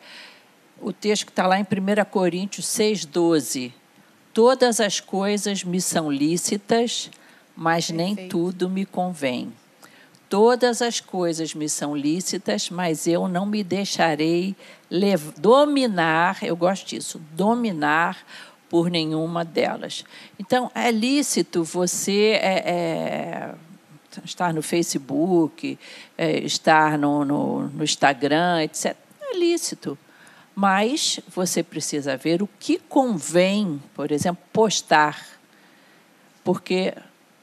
o 0.80 0.92
texto 0.92 1.26
que 1.26 1.32
está 1.32 1.46
lá 1.46 1.58
em 1.58 1.62
1 1.62 2.04
Coríntios 2.10 2.66
6,12. 2.66 3.72
Todas 4.34 4.80
as 4.80 4.98
coisas 4.98 5.62
me 5.62 5.80
são 5.80 6.10
lícitas, 6.10 7.10
mas 7.54 7.86
Perfeito. 7.86 8.16
nem 8.16 8.28
tudo 8.28 8.68
me 8.68 8.84
convém. 8.84 9.52
Todas 10.28 10.80
as 10.80 10.98
coisas 10.98 11.54
me 11.54 11.68
são 11.68 11.94
lícitas, 11.94 12.70
mas 12.70 13.06
eu 13.06 13.28
não 13.28 13.44
me 13.44 13.62
deixarei 13.62 14.56
dominar, 15.36 16.42
eu 16.42 16.56
gosto 16.56 16.86
disso, 16.86 17.20
dominar 17.32 18.24
por 18.72 18.90
nenhuma 18.90 19.44
delas. 19.44 20.02
Então, 20.40 20.72
é 20.74 20.90
lícito 20.90 21.62
você 21.62 22.38
é, 22.40 22.70
é, 22.70 23.54
estar 24.24 24.54
no 24.54 24.62
Facebook, 24.62 25.78
é, 26.16 26.38
estar 26.38 26.96
no, 26.96 27.22
no, 27.22 27.68
no 27.68 27.84
Instagram, 27.84 28.62
etc. 28.62 28.96
É 29.20 29.36
lícito. 29.36 29.98
Mas 30.54 31.20
você 31.28 31.62
precisa 31.62 32.16
ver 32.16 32.42
o 32.42 32.48
que 32.58 32.78
convém, 32.78 33.78
por 33.92 34.10
exemplo, 34.10 34.42
postar. 34.54 35.22
Porque 36.42 36.94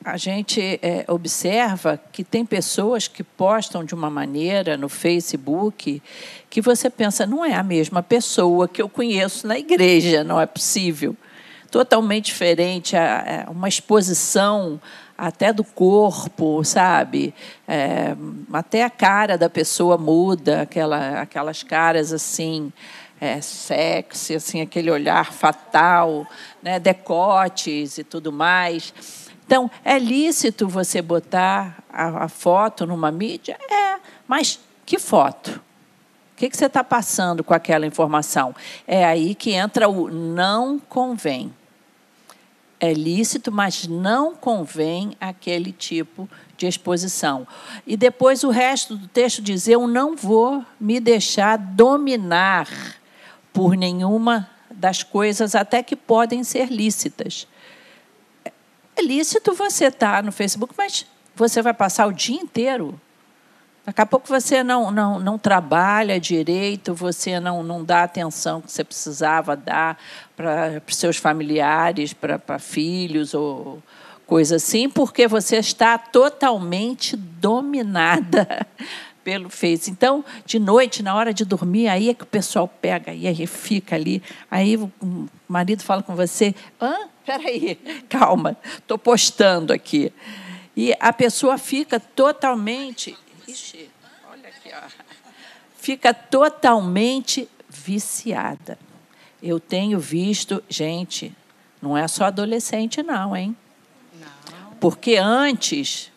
a 0.04 0.16
gente 0.16 0.80
é, 0.82 1.04
observa 1.08 2.00
que 2.12 2.24
tem 2.24 2.46
pessoas 2.46 3.08
que 3.08 3.24
postam 3.24 3.84
de 3.84 3.94
uma 3.94 4.10
maneira 4.10 4.78
no 4.78 4.88
Facebook 4.88 6.02
que 6.50 6.62
você 6.62 6.90
pensa, 6.90 7.26
não 7.26 7.44
é 7.44 7.54
a 7.54 7.64
mesma 7.64 8.02
pessoa 8.02 8.68
que 8.68 8.82
eu 8.82 8.88
conheço 8.88 9.46
na 9.46 9.60
igreja, 9.60 10.24
não 10.24 10.40
é 10.40 10.46
possível. 10.46 11.16
Totalmente 11.70 12.26
diferente, 12.26 12.96
é, 12.96 13.46
uma 13.50 13.68
exposição 13.68 14.80
até 15.18 15.52
do 15.52 15.66
corpo, 15.66 16.64
sabe? 16.64 17.34
É, 17.68 18.16
até 18.54 18.84
a 18.84 18.90
cara 18.90 19.38
da 19.38 19.50
pessoa 19.50 19.98
muda, 19.98 20.62
aquela, 20.62 21.22
aquelas 21.22 21.62
caras 21.62 22.14
assim. 22.14 22.72
É, 23.22 23.42
sexy, 23.42 24.36
assim, 24.36 24.62
aquele 24.62 24.90
olhar 24.90 25.34
fatal, 25.34 26.26
né, 26.64 26.80
decotes 26.80 27.98
e 27.98 28.04
tudo 28.06 28.32
mais. 28.32 28.94
Então, 29.50 29.72
é 29.84 29.98
lícito 29.98 30.68
você 30.68 31.02
botar 31.02 31.84
a, 31.92 32.26
a 32.26 32.30
foto 32.30 32.86
numa 32.86 33.12
mídia? 33.12 33.58
É, 33.68 34.00
mas 34.28 34.60
que 34.86 35.00
foto? 35.00 35.60
O 36.34 36.38
que, 36.38 36.52
que 36.52 36.56
você 36.56 36.68
está 36.68 36.84
passando 36.84 37.44
com 37.44 37.52
aquela 37.52 37.84
informação? 37.84 38.54
É 38.86 39.04
aí 39.04 39.34
que 39.34 39.54
entra 39.54 39.90
o 39.90 40.08
não 40.08 40.78
convém. 40.78 41.52
É 42.80 42.94
lícito, 42.94 43.52
mas 43.52 43.88
não 43.88 44.36
convém 44.36 45.18
aquele 45.20 45.72
tipo 45.72 46.30
de 46.56 46.68
exposição. 46.68 47.48
E 47.88 47.98
depois 47.98 48.44
o 48.44 48.52
resto 48.52 48.96
do 48.96 49.08
texto 49.08 49.42
diz: 49.42 49.68
Eu 49.68 49.88
não 49.88 50.16
vou 50.16 50.64
me 50.80 51.00
deixar 51.00 51.58
dominar 51.58 52.68
por 53.52 53.76
nenhuma 53.76 54.48
das 54.70 55.02
coisas, 55.02 55.56
até 55.56 55.82
que 55.82 55.96
podem 55.96 56.44
ser 56.44 56.72
lícitas. 56.72 57.48
É 59.00 59.02
lícito 59.02 59.54
você 59.54 59.86
estar 59.86 60.18
tá 60.18 60.22
no 60.22 60.30
Facebook, 60.30 60.74
mas 60.78 61.06
você 61.34 61.62
vai 61.62 61.74
passar 61.74 62.06
o 62.06 62.12
dia 62.12 62.36
inteiro. 62.36 63.00
Daqui 63.86 64.02
a 64.02 64.06
pouco 64.06 64.28
você 64.28 64.62
não, 64.62 64.92
não, 64.92 65.18
não 65.18 65.38
trabalha 65.38 66.20
direito, 66.20 66.94
você 66.94 67.40
não, 67.40 67.64
não 67.64 67.82
dá 67.82 68.02
a 68.02 68.04
atenção 68.04 68.60
que 68.60 68.70
você 68.70 68.84
precisava 68.84 69.56
dar 69.56 69.98
para 70.36 70.82
os 70.86 70.98
seus 70.98 71.16
familiares, 71.16 72.12
para 72.12 72.60
filhos 72.60 73.34
ou 73.34 73.82
coisa 74.28 74.58
assim, 74.58 74.90
porque 74.90 75.30
você 75.30 75.56
está 75.56 75.98
totalmente 75.98 77.16
dominada 77.16 78.68
pelo 79.24 79.50
Face. 79.50 79.90
Então, 79.90 80.26
de 80.46 80.60
noite, 80.60 81.02
na 81.02 81.16
hora 81.16 81.34
de 81.34 81.46
dormir, 81.46 81.88
aí 81.88 82.10
é 82.10 82.14
que 82.14 82.24
o 82.24 82.28
pessoal 82.28 82.68
pega 82.68 83.14
e 83.14 83.28
aí 83.28 83.48
fica 83.48 83.96
ali. 83.96 84.22
Aí 84.52 84.76
o 84.76 84.92
marido 85.48 85.84
fala 85.84 86.04
com 86.04 86.18
você: 86.18 86.54
hã? 86.82 87.08
Peraí, 87.30 87.76
calma, 88.10 88.58
estou 88.80 88.98
postando 88.98 89.72
aqui. 89.72 90.12
E 90.76 90.96
a 91.00 91.14
pessoa 91.14 91.60
fica 91.60 92.00
totalmente. 92.00 93.16
Ixi, 93.48 93.88
olha 94.32 94.50
aqui, 94.50 94.72
ó. 94.74 94.90
Fica 95.78 96.12
totalmente 96.12 97.48
viciada. 97.70 98.80
Eu 99.44 99.60
tenho 99.60 100.00
visto, 100.00 100.64
gente, 100.68 101.32
não 101.80 101.96
é 101.96 102.08
só 102.08 102.26
adolescente, 102.26 103.04
não, 103.04 103.38
hein? 103.38 103.56
Não. 104.20 104.74
Porque 104.80 105.16
antes 105.18 106.12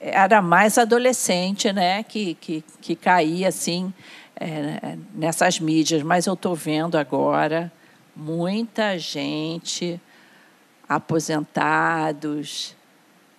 era 0.00 0.42
mais 0.42 0.78
adolescente, 0.78 1.72
né, 1.72 2.02
que, 2.02 2.34
que, 2.34 2.64
que 2.80 2.96
caía 2.96 3.46
assim 3.46 3.94
é, 4.34 4.96
nessas 5.14 5.60
mídias, 5.60 6.02
mas 6.02 6.26
eu 6.26 6.34
estou 6.34 6.56
vendo 6.56 6.98
agora 6.98 7.70
muita 8.16 8.98
gente, 8.98 10.00
aposentados, 10.90 12.74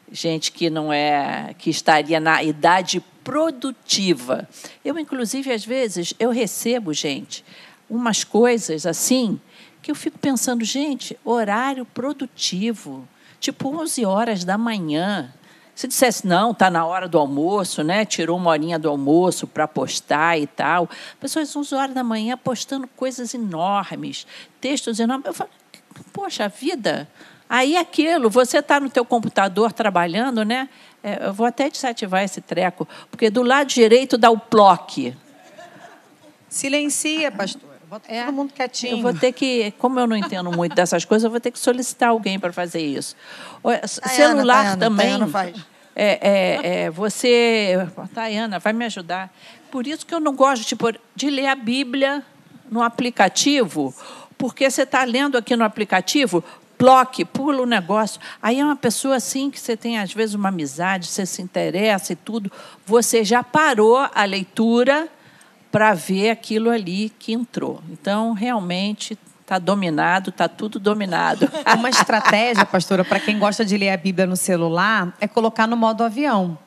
gente 0.10 0.54
que 0.54 0.70
não 0.70 0.92
é, 0.92 1.54
que 1.58 1.70
estaria 1.70 2.18
na 2.18 2.42
idade 2.42 3.04
produtiva. 3.26 4.48
Eu, 4.86 4.98
inclusive, 4.98 5.52
às 5.52 5.66
vezes, 5.66 6.14
eu 6.18 6.30
recebo, 6.30 6.94
gente, 6.94 7.44
umas 7.90 8.24
coisas 8.24 8.86
assim 8.86 9.38
que 9.82 9.92
eu 9.92 9.96
fico 9.96 10.18
pensando, 10.18 10.64
gente, 10.64 11.20
horário 11.26 11.84
produtivo, 11.84 13.06
tipo 13.38 13.68
11 13.68 14.06
horas 14.06 14.46
da 14.46 14.58
manhã, 14.58 15.34
Se 15.74 15.88
dissesse, 15.88 16.28
não, 16.28 16.52
está 16.52 16.70
na 16.70 16.86
hora 16.86 17.08
do 17.08 17.18
almoço, 17.18 17.84
né? 17.84 18.06
tirou 18.06 18.38
uma 18.38 18.52
horinha 18.52 18.78
do 18.78 18.90
almoço 18.90 19.48
para 19.48 19.68
postar 19.68 20.38
e 20.38 20.46
tal. 20.46 20.88
Pessoas 21.20 21.54
11 21.56 21.74
horas 21.76 21.96
da 21.96 22.04
manhã 22.04 22.38
postando 22.38 22.88
coisas 22.88 23.34
enormes, 23.34 24.28
textos 24.60 25.00
enormes. 25.00 25.26
Eu 25.26 25.34
falo, 25.34 25.50
poxa 26.14 26.48
vida, 26.48 27.08
aí 27.52 27.76
aquilo, 27.76 28.30
você 28.30 28.60
está 28.60 28.80
no 28.80 28.90
teu 28.90 29.04
computador 29.04 29.74
trabalhando, 29.74 30.46
né? 30.46 30.70
É, 31.04 31.28
eu 31.28 31.34
vou 31.34 31.46
até 31.46 31.70
desativar 31.70 32.24
esse 32.24 32.40
treco, 32.40 32.88
porque 33.10 33.30
do 33.30 33.44
lado 33.44 33.68
direito 33.68 34.18
dá 34.18 34.32
o 34.32 34.40
bloque. 34.50 35.14
Silencia, 36.48 37.30
pastor. 37.30 37.70
Bota 37.90 38.10
é, 38.10 38.24
todo 38.24 38.34
mundo 38.34 38.54
quietinho. 38.54 38.98
Eu 38.98 39.02
vou 39.02 39.14
ter 39.14 39.34
que, 39.34 39.72
como 39.72 40.00
eu 40.00 40.08
não 40.08 40.16
entendo 40.16 40.50
muito 40.50 40.74
dessas 40.74 41.04
coisas, 41.04 41.26
eu 41.26 41.30
vou 41.30 41.42
ter 41.42 41.52
que 41.52 41.60
solicitar 41.60 42.10
alguém 42.10 42.40
para 42.40 42.54
fazer 42.54 42.80
isso. 42.80 43.18
Celular 43.86 44.64
Tayana, 44.64 44.78
também. 44.78 45.28
Faz. 45.28 45.56
É, 45.94 46.20
é, 46.22 46.84
é, 46.84 46.90
você, 46.90 47.86
Tayana, 48.14 48.60
vai 48.60 48.72
me 48.72 48.86
ajudar. 48.86 49.30
Por 49.70 49.86
isso 49.86 50.06
que 50.06 50.14
eu 50.14 50.22
não 50.22 50.34
gosto 50.34 50.64
tipo, 50.64 50.90
de 51.14 51.30
ler 51.30 51.48
a 51.48 51.56
Bíblia 51.56 52.24
no 52.70 52.82
aplicativo, 52.82 53.94
porque 54.38 54.72
você 54.72 54.84
está 54.84 55.04
lendo 55.04 55.38
aqui 55.38 55.54
no 55.58 55.66
aplicativo, 55.66 56.42
bloque, 56.82 57.24
pula 57.24 57.62
o 57.62 57.66
negócio. 57.66 58.20
Aí 58.42 58.60
é 58.60 58.66
uma 58.66 58.76
pessoa 58.76 59.18
assim 59.18 59.52
que 59.52 59.60
você 59.60 59.78
tem, 59.78 60.00
às 60.00 60.12
vezes, 60.12 60.34
uma 60.34 60.50
amizade, 60.50 61.06
você 61.06 61.26
se 61.26 61.42
interessa 61.42 62.14
e 62.14 62.16
tudo. 62.16 62.52
Você 62.86 63.24
já 63.24 63.44
parou 63.44 63.98
a 63.98 64.24
leitura 64.26 65.08
para 65.72 65.94
ver 65.94 66.32
aquilo 66.32 66.70
ali 66.72 67.12
que 67.20 67.34
entrou. 67.34 67.82
Então, 67.90 68.34
realmente, 68.34 69.18
está 69.42 69.60
dominado, 69.60 70.32
está 70.32 70.48
tudo 70.48 70.80
dominado. 70.80 71.48
Uma 71.78 71.90
estratégia, 71.90 72.66
pastora, 72.66 73.06
para 73.06 73.20
quem 73.20 73.38
gosta 73.38 73.64
de 73.64 73.78
ler 73.78 73.92
a 73.92 73.98
Bíblia 73.98 74.26
no 74.26 74.36
celular, 74.36 75.14
é 75.22 75.28
colocar 75.28 75.68
no 75.68 75.78
modo 75.78 76.04
avião. 76.04 76.58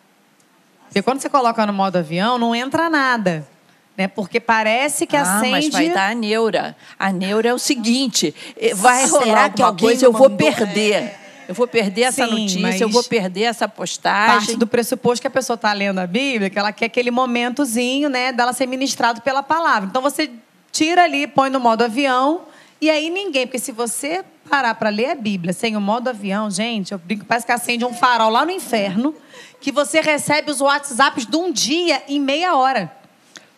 Porque 0.84 1.02
quando 1.02 1.20
você 1.20 1.28
coloca 1.28 1.66
no 1.66 1.72
modo 1.72 1.96
avião, 1.96 2.38
não 2.38 2.54
entra 2.54 2.88
nada. 2.88 3.46
Né? 3.96 4.08
Porque 4.08 4.40
parece 4.40 5.06
que 5.06 5.16
ah, 5.16 5.22
acende... 5.22 5.50
mas 5.50 5.68
vai 5.68 5.88
dar 5.90 6.10
a 6.10 6.14
neura. 6.14 6.76
A 6.98 7.12
neura 7.12 7.48
é 7.48 7.54
o 7.54 7.58
seguinte, 7.58 8.34
eh, 8.56 8.74
vai 8.74 9.06
rolar 9.06 9.50
que 9.50 9.62
alguma 9.62 9.88
coisa, 9.88 10.04
eu 10.04 10.12
vou 10.12 10.30
perder. 10.30 10.94
É. 10.94 11.24
Eu 11.46 11.54
vou 11.54 11.66
perder 11.66 12.02
essa 12.02 12.24
Sim, 12.24 12.30
notícia, 12.30 12.84
eu 12.84 12.88
vou 12.88 13.04
perder 13.04 13.42
essa 13.42 13.68
postagem. 13.68 14.38
Parte 14.38 14.56
do 14.56 14.66
pressuposto 14.66 15.20
que 15.20 15.26
a 15.26 15.30
pessoa 15.30 15.56
está 15.56 15.72
lendo 15.72 15.98
a 15.98 16.06
Bíblia, 16.06 16.48
que 16.48 16.58
ela 16.58 16.72
quer 16.72 16.86
aquele 16.86 17.10
momentozinho, 17.10 18.08
né, 18.08 18.32
dela 18.32 18.52
ser 18.52 18.66
ministrado 18.66 19.20
pela 19.20 19.42
palavra. 19.42 19.88
Então 19.88 20.00
você 20.00 20.30
tira 20.72 21.04
ali, 21.04 21.26
põe 21.26 21.50
no 21.50 21.60
modo 21.60 21.84
avião, 21.84 22.42
e 22.80 22.90
aí 22.90 23.10
ninguém, 23.10 23.46
porque 23.46 23.58
se 23.58 23.72
você 23.72 24.24
parar 24.48 24.74
para 24.74 24.88
ler 24.88 25.10
a 25.10 25.14
Bíblia 25.14 25.52
sem 25.52 25.76
o 25.76 25.80
modo 25.80 26.08
avião, 26.08 26.50
gente, 26.50 26.92
eu 26.92 26.98
brinco, 26.98 27.24
parece 27.24 27.46
que 27.46 27.52
acende 27.52 27.84
um 27.84 27.92
farol 27.92 28.30
lá 28.30 28.44
no 28.44 28.50
inferno, 28.50 29.14
que 29.60 29.70
você 29.70 30.00
recebe 30.00 30.50
os 30.50 30.60
WhatsApps 30.60 31.26
de 31.26 31.36
um 31.36 31.52
dia 31.52 32.02
em 32.08 32.20
meia 32.20 32.56
hora. 32.56 33.03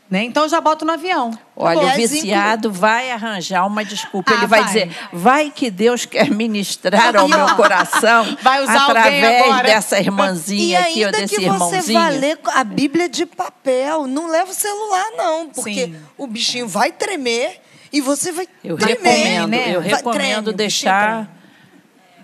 Né? 0.09 0.23
Então 0.23 0.45
eu 0.45 0.49
já 0.49 0.61
boto 0.61 0.85
no 0.85 0.93
avião. 0.93 1.37
Olha, 1.57 1.81
o 1.81 1.97
viciado 1.97 2.71
vai 2.71 3.11
arranjar 3.11 3.67
uma 3.67 3.85
desculpa. 3.85 4.31
Ah, 4.33 4.37
Ele 4.37 4.47
vai, 4.47 4.61
vai, 4.61 4.69
dizer: 4.69 4.97
vai 5.13 5.51
que 5.51 5.69
Deus 5.69 6.05
quer 6.05 6.31
ministrar 6.31 7.17
ao 7.17 7.29
meu 7.29 7.57
coração 7.57 8.25
vai 8.41 8.63
usar 8.63 8.85
através 8.85 9.63
dessa 9.63 9.99
irmãzinha 9.99 10.81
aqui 10.81 11.05
ou 11.05 11.11
desse 11.11 11.43
irmãozinho. 11.43 11.83
Você 11.83 11.93
vai 11.93 12.19
ler 12.19 12.39
a 12.55 12.63
Bíblia 12.63 13.09
de 13.09 13.27
papel. 13.27 14.07
Não 14.07 14.29
leva 14.29 14.51
o 14.51 14.55
celular, 14.55 15.07
não, 15.17 15.49
porque 15.49 15.87
Sim. 15.87 15.97
o 16.17 16.27
bichinho 16.29 16.69
vai 16.69 16.93
tremer 16.93 17.61
e 17.93 18.01
você 18.01 18.31
vai 18.31 18.47
eu 18.63 18.77
tremer. 18.77 19.11
Recomendo, 19.11 19.49
né? 19.49 19.75
Eu 19.75 19.81
recomendo 19.81 20.45
treme, 20.45 20.57
deixar 20.57 21.36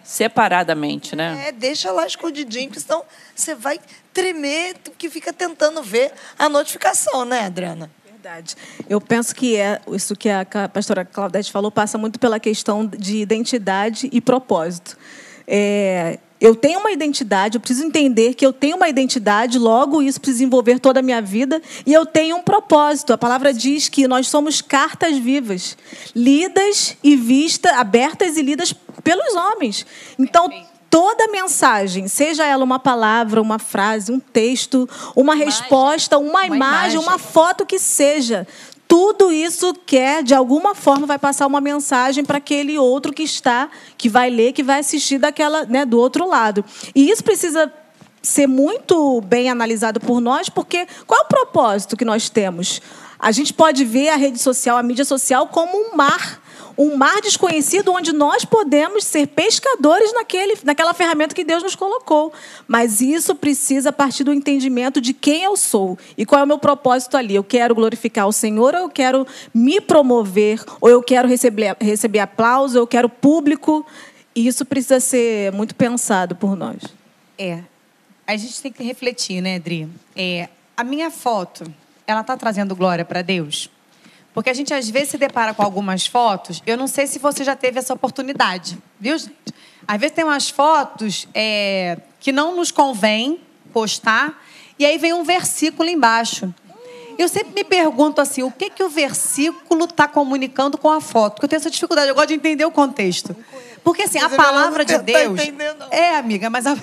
separadamente, 0.03 1.15
né? 1.15 1.49
É, 1.49 1.53
deixa 1.53 1.91
lá 1.91 2.07
escondidinho, 2.07 2.69
porque 2.69 2.81
senão 2.81 3.05
você 3.35 3.55
vai 3.55 3.79
tremer, 4.13 4.75
que 4.99 5.09
fica 5.09 5.33
tentando 5.33 5.83
ver 5.83 6.13
a 6.39 6.49
notificação, 6.49 7.25
né, 7.25 7.47
Adriana? 7.47 7.91
Verdade. 8.05 8.55
Eu 8.89 9.01
penso 9.01 9.35
que 9.35 9.57
é 9.57 9.81
isso 9.89 10.15
que 10.15 10.29
a 10.29 10.45
pastora 10.73 11.05
Claudete 11.05 11.51
falou 11.51 11.71
passa 11.71 11.99
muito 11.99 12.21
pela 12.21 12.39
questão 12.39 12.87
de 12.87 13.17
identidade 13.17 14.09
e 14.13 14.21
propósito. 14.21 14.97
É, 15.47 16.19
eu 16.43 16.57
tenho 16.57 16.81
uma 16.81 16.91
identidade, 16.91 17.57
eu 17.57 17.61
preciso 17.61 17.87
entender 17.87 18.35
que 18.35 18.45
eu 18.45 18.53
tenho 18.53 18.77
uma 18.77 18.89
identidade, 18.89 19.61
logo 19.61 20.03
isso 20.03 20.21
precisa 20.21 20.43
envolver 20.43 20.81
toda 20.81 20.99
a 20.99 21.03
minha 21.03 21.23
vida, 21.23 21.63
e 21.87 21.93
eu 21.93 22.05
tenho 22.05 22.37
um 22.37 22.43
propósito. 22.43 23.13
A 23.13 23.19
palavra 23.19 23.53
diz 23.53 23.89
que 23.89 24.09
nós 24.09 24.27
somos 24.27 24.61
cartas 24.61 25.17
vivas, 25.19 25.77
lidas 26.17 26.97
e 27.01 27.15
vistas, 27.15 27.73
abertas 27.73 28.37
e 28.37 28.43
lidas 28.43 28.75
pelos 29.03 29.35
homens. 29.35 29.87
Então, 30.19 30.49
toda 30.91 31.29
mensagem, 31.29 32.07
seja 32.07 32.45
ela 32.45 32.63
uma 32.63 32.79
palavra, 32.79 33.41
uma 33.41 33.59
frase, 33.59 34.13
um 34.13 34.21
texto, 34.21 34.89
uma, 35.17 35.35
resposta, 35.35 36.19
uma, 36.19 36.31
uma 36.31 36.47
imagem, 36.47 36.57
imagem, 36.57 36.99
uma 36.99 37.19
foto 37.19 37.65
que 37.65 37.79
seja, 37.79 38.47
tudo 38.93 39.33
isso 39.33 39.73
quer, 39.87 40.23
de 40.23 40.35
alguma 40.35 40.75
forma, 40.75 41.07
vai 41.07 41.19
passar 41.19 41.47
uma 41.47 41.63
mensagem 41.63 42.23
para 42.23 42.37
aquele 42.37 42.77
outro 42.77 43.11
que 43.11 43.23
está, 43.23 43.71
que 43.97 44.07
vai 44.07 44.29
ler, 44.29 44.53
que 44.53 44.63
vai 44.63 44.81
assistir 44.81 45.17
daquela, 45.17 45.65
né, 45.65 45.87
do 45.87 45.99
outro 45.99 46.29
lado. 46.29 46.63
E 46.95 47.11
isso 47.11 47.25
precisa 47.25 47.73
ser 48.21 48.47
muito 48.47 49.23
bem 49.23 49.49
analisado 49.49 49.99
por 49.99 50.21
nós, 50.21 50.51
porque 50.51 50.87
qual 51.07 51.23
é 51.23 51.25
o 51.25 51.27
propósito 51.27 51.97
que 51.97 52.05
nós 52.05 52.29
temos? 52.29 52.83
A 53.19 53.33
gente 53.33 53.55
pode 53.55 53.83
ver 53.83 54.11
a 54.11 54.17
rede 54.17 54.39
social, 54.39 54.77
a 54.77 54.83
mídia 54.83 55.07
social, 55.07 55.47
como 55.47 55.75
um 55.75 55.97
mar 55.97 56.42
um 56.77 56.97
mar 56.97 57.21
desconhecido 57.21 57.93
onde 57.93 58.13
nós 58.13 58.45
podemos 58.45 59.05
ser 59.05 59.27
pescadores 59.29 60.13
naquele, 60.13 60.57
naquela 60.65 60.95
ferramenta 60.95 61.35
que 61.35 61.45
Deus 61.45 61.63
nos 61.63 61.75
colocou. 61.75 62.33
Mas 62.67 63.01
isso 63.01 63.35
precisa 63.35 63.93
partir 63.93 64.25
do 64.25 64.33
entendimento 64.33 65.01
de 65.01 65.13
quem 65.13 65.43
eu 65.43 65.57
sou 65.57 65.99
e 66.17 66.25
qual 66.25 66.41
é 66.41 66.45
o 66.45 66.47
meu 66.47 66.59
propósito 66.59 67.17
ali. 67.17 67.35
Eu 67.35 67.45
quero 67.45 67.75
glorificar 67.75 68.27
o 68.27 68.33
Senhor, 68.33 68.75
ou 68.75 68.83
eu 68.83 68.89
quero 68.89 69.27
me 69.53 69.81
promover, 69.81 70.63
ou 70.81 70.89
eu 70.89 71.03
quero 71.03 71.29
receber, 71.29 71.77
receber 71.81 72.21
aplauso, 72.21 72.77
ou 72.77 72.83
eu 72.83 72.87
quero 72.87 73.09
público. 73.09 73.87
E 74.35 74.47
isso 74.47 74.65
precisa 74.65 75.01
ser 75.01 75.53
muito 75.53 75.75
pensado 75.75 76.35
por 76.37 76.57
nós. 76.57 76.83
É. 77.39 77.61
A 78.27 78.37
gente 78.37 78.63
tem 78.63 78.73
que 78.73 78.83
refletir, 78.83 79.41
né, 79.41 79.57
Adri? 79.57 79.89
É, 80.17 80.49
a 80.77 80.85
minha 80.85 81.11
foto, 81.11 81.65
ela 82.07 82.21
está 82.21 82.37
trazendo 82.37 82.75
glória 82.75 83.05
para 83.05 83.21
Deus? 83.21 83.69
Porque 84.35 84.51
a 84.51 84.55
gente 84.55 84.73
às 84.73 84.89
vezes 84.89 85.11
se 85.11 85.19
depara 85.19 85.53
com 85.53 85.63
algumas 85.63 86.07
fotos. 86.07 86.63
Eu 86.67 86.77
não 86.77 86.87
sei 86.87 87.07
se 87.07 87.19
você 87.19 87.45
já 87.45 87.55
teve 87.55 87.79
essa 87.79 87.93
oportunidade, 87.93 88.79
viu, 88.99 89.17
gente? 89.19 89.33
Às 89.87 90.01
vezes 90.01 90.15
tem 90.15 90.25
umas 90.25 90.49
fotos 90.49 91.29
é, 91.35 91.99
que 92.21 92.33
não 92.33 92.57
nos 92.57 92.71
convém 92.71 93.41
postar, 93.73 94.43
e 94.79 94.87
aí 94.87 94.97
vem 94.97 95.13
um 95.13 95.25
versículo 95.25 95.89
embaixo. 95.89 96.53
Eu 97.19 97.29
sempre 97.29 97.53
me 97.55 97.65
pergunto 97.65 98.21
assim, 98.21 98.43
o 98.43 98.51
que, 98.51 98.71
que 98.71 98.83
o 98.83 98.89
versículo 98.89 99.85
está 99.85 100.09
comunicando 100.09 100.79
com 100.79 100.91
a 100.91 101.01
foto? 101.01 101.35
Porque 101.35 101.45
eu 101.45 101.49
tenho 101.49 101.61
essa 101.61 101.71
dificuldade, 101.71 102.09
eu 102.09 102.15
gosto 102.15 102.29
de 102.29 102.35
entender 102.35 102.65
o 102.65 102.71
contexto. 102.71 103.37
Porque 103.85 104.03
assim, 104.03 104.19
a 104.19 104.31
palavra 104.31 104.85
de 104.85 104.97
Deus. 105.03 105.41
É, 105.91 106.17
amiga, 106.17 106.49
mas 106.49 106.67
a, 106.67 106.77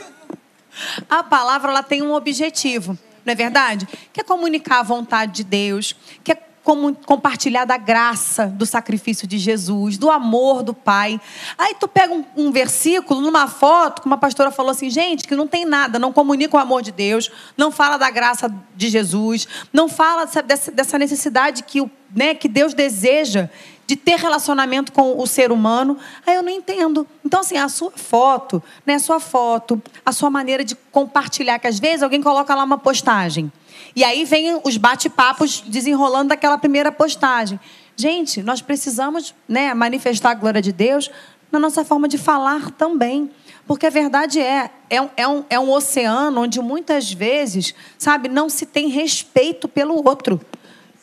a 1.10 1.24
palavra 1.24 1.72
ela 1.72 1.84
tem 1.84 2.02
um 2.02 2.14
objetivo, 2.14 2.98
não 3.26 3.32
é 3.32 3.36
verdade? 3.36 3.88
Quer 4.14 4.24
comunicar 4.24 4.80
a 4.80 4.84
vontade 4.84 5.32
de 5.32 5.44
Deus, 5.44 5.96
quer 6.24 6.36
como 6.36 6.49
compartilhar 6.64 7.66
da 7.66 7.78
graça 7.78 8.46
do 8.46 8.66
sacrifício 8.66 9.28
de 9.28 9.38
Jesus, 9.38 9.98
do 9.98 10.10
amor 10.10 10.62
do 10.62 10.74
Pai. 10.74 11.20
Aí 11.58 11.76
tu 11.80 11.88
pega 11.88 12.14
um, 12.14 12.24
um, 12.36 12.52
versículo 12.52 13.22
numa 13.22 13.48
foto, 13.48 14.02
como 14.02 14.16
a 14.16 14.18
pastora 14.18 14.52
falou 14.52 14.72
assim, 14.72 14.90
gente, 14.90 15.28
que 15.28 15.36
não 15.36 15.48
tem 15.48 15.66
nada, 15.66 15.98
não 15.98 16.14
comunica 16.14 16.58
o 16.58 16.60
amor 16.60 16.82
de 16.82 16.92
Deus, 16.92 17.32
não 17.58 17.72
fala 17.72 17.98
da 17.98 18.10
graça 18.10 18.54
de 18.76 18.90
Jesus, 18.90 19.48
não 19.74 19.88
fala 19.88 20.26
dessa, 20.26 20.72
dessa 20.72 20.98
necessidade 20.98 21.64
que, 21.64 21.82
né, 22.16 22.36
que 22.36 22.48
Deus 22.48 22.74
deseja 22.74 23.50
de 23.90 23.96
ter 23.96 24.20
relacionamento 24.20 24.92
com 24.92 25.20
o 25.20 25.26
ser 25.26 25.52
humano. 25.52 25.98
Aí 26.24 26.36
eu 26.36 26.44
não 26.44 26.52
entendo. 26.52 27.08
Então, 27.26 27.40
assim, 27.40 27.58
a 27.58 27.68
sua 27.68 27.90
foto, 27.90 28.62
né, 28.86 28.94
a 28.94 29.00
sua 29.00 29.20
foto, 29.20 29.82
a 30.06 30.12
sua 30.12 30.30
maneira 30.30 30.64
de 30.64 30.76
compartilhar, 30.92 31.58
que 31.58 31.66
às 31.66 31.80
vezes 31.80 32.04
alguém 32.04 32.22
coloca 32.22 32.54
lá 32.54 32.64
uma 32.64 32.78
postagem. 32.78 33.52
E 33.96 34.04
aí 34.04 34.26
vem 34.26 34.60
os 34.64 34.78
bate-papos 34.78 35.64
desenrolando 35.66 36.30
daquela 36.30 36.58
primeira 36.58 36.92
postagem. 36.92 37.60
Gente, 37.96 38.42
nós 38.42 38.62
precisamos 38.62 39.36
né, 39.48 39.74
manifestar 39.74 40.32
a 40.32 40.34
glória 40.34 40.62
de 40.62 40.72
Deus 40.72 41.12
na 41.52 41.60
nossa 41.60 41.84
forma 41.84 42.08
de 42.08 42.18
falar 42.18 42.72
também. 42.72 43.30
Porque 43.68 43.86
a 43.86 43.90
verdade 43.90 44.40
é, 44.40 44.70
é 44.90 45.02
um, 45.02 45.10
é, 45.16 45.28
um, 45.28 45.46
é 45.50 45.60
um 45.60 45.70
oceano 45.72 46.42
onde 46.42 46.62
muitas 46.62 47.12
vezes, 47.12 47.76
sabe, 47.98 48.28
não 48.28 48.50
se 48.50 48.66
tem 48.66 48.88
respeito 48.88 49.68
pelo 49.68 49.96
outro. 50.08 50.40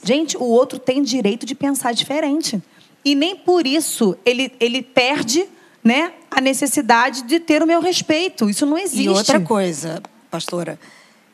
Gente, 0.03 0.37
o 0.37 0.45
outro 0.45 0.79
tem 0.79 1.03
direito 1.03 1.47
de 1.47 1.55
pensar 1.55 1.93
diferente. 1.93 2.63
E 3.05 3.15
nem 3.15 3.37
por 3.37 3.67
isso 3.67 4.17
ele, 4.25 4.53
ele 4.59 4.83
perde 4.83 5.47
né, 5.83 6.13
a 6.31 6.41
necessidade 6.41 7.23
de 7.23 7.39
ter 7.39 7.63
o 7.63 7.67
meu 7.67 7.81
respeito. 7.81 8.51
Isso 8.51 8.67
não 8.67 8.77
existe. 8.77 9.05
E 9.05 9.09
outra 9.09 9.39
coisa, 9.39 10.03
pastora, 10.31 10.79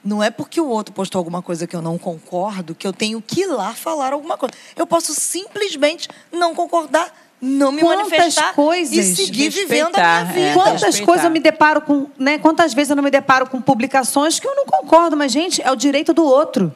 não 0.05 0.23
é 0.23 0.31
porque 0.31 0.61
o 0.61 0.67
outro 0.69 0.93
postou 0.95 1.19
alguma 1.19 1.41
coisa 1.43 1.67
que 1.67 1.75
eu 1.77 1.83
não 1.83 1.97
concordo 1.99 2.75
que 2.75 2.87
eu 2.87 2.93
tenho 2.93 3.21
que 3.23 3.43
ir 3.43 3.47
lá 3.47 3.73
falar 3.75 4.13
alguma 4.13 4.37
coisa. 4.37 4.53
Eu 4.77 4.87
posso 4.87 5.15
simplesmente 5.15 6.09
não 6.33 6.55
concordar 6.55 7.13
não 7.41 7.73
me 7.73 7.81
Quantas 7.83 8.09
manifestar 8.09 8.55
coisas 8.55 8.95
e 8.97 9.17
seguir 9.17 9.49
vivendo 9.49 9.97
a 9.97 9.99
minha 10.01 10.25
vida. 10.27 10.41
é. 10.41 10.55
Quantas 10.55 10.83
respeitar. 10.83 11.07
coisas 11.07 11.25
eu 11.25 11.31
me 11.31 11.41
deparo 11.41 11.81
com, 11.81 12.07
né? 12.17 12.39
Quantas 12.39 12.73
vezes 12.73 12.91
eu 12.91 12.97
não 12.97 13.03
me 13.03 13.11
deparo 13.11 13.49
com 13.51 13.61
publicações 13.61 14.39
que 14.39 14.47
eu 14.47 14.55
não 14.55 14.65
concordo, 14.65 15.17
mas 15.17 15.33
gente, 15.33 15.61
é 15.61 15.71
o 15.71 15.75
direito 15.75 16.13
do 16.15 16.25
outro. 16.25 16.73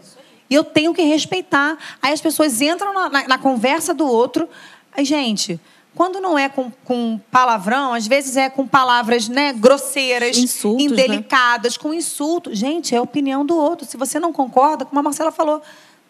E 0.50 0.54
eu 0.54 0.64
tenho 0.64 0.92
que 0.92 1.02
respeitar. 1.02 1.76
Aí 2.02 2.12
as 2.12 2.20
pessoas 2.20 2.60
entram 2.60 2.92
na, 2.92 3.08
na- 3.08 3.28
na 3.28 3.38
conversa 3.38 3.94
do 3.94 4.06
outro. 4.08 4.48
Aí, 4.92 5.04
gente, 5.04 5.60
quando 5.96 6.20
não 6.20 6.38
é 6.38 6.46
com, 6.48 6.70
com 6.84 7.18
palavrão, 7.30 7.94
às 7.94 8.06
vezes 8.06 8.36
é 8.36 8.50
com 8.50 8.66
palavras, 8.66 9.28
né, 9.28 9.54
grosseiras, 9.54 10.36
Insultos, 10.36 10.84
indelicadas, 10.84 11.78
com 11.78 11.92
insulto. 11.92 12.54
Gente, 12.54 12.94
é 12.94 12.98
a 12.98 13.02
opinião 13.02 13.44
do 13.46 13.56
outro. 13.56 13.86
Se 13.86 13.96
você 13.96 14.20
não 14.20 14.30
concorda, 14.30 14.84
como 14.84 15.00
a 15.00 15.02
Marcela 15.02 15.32
falou, 15.32 15.62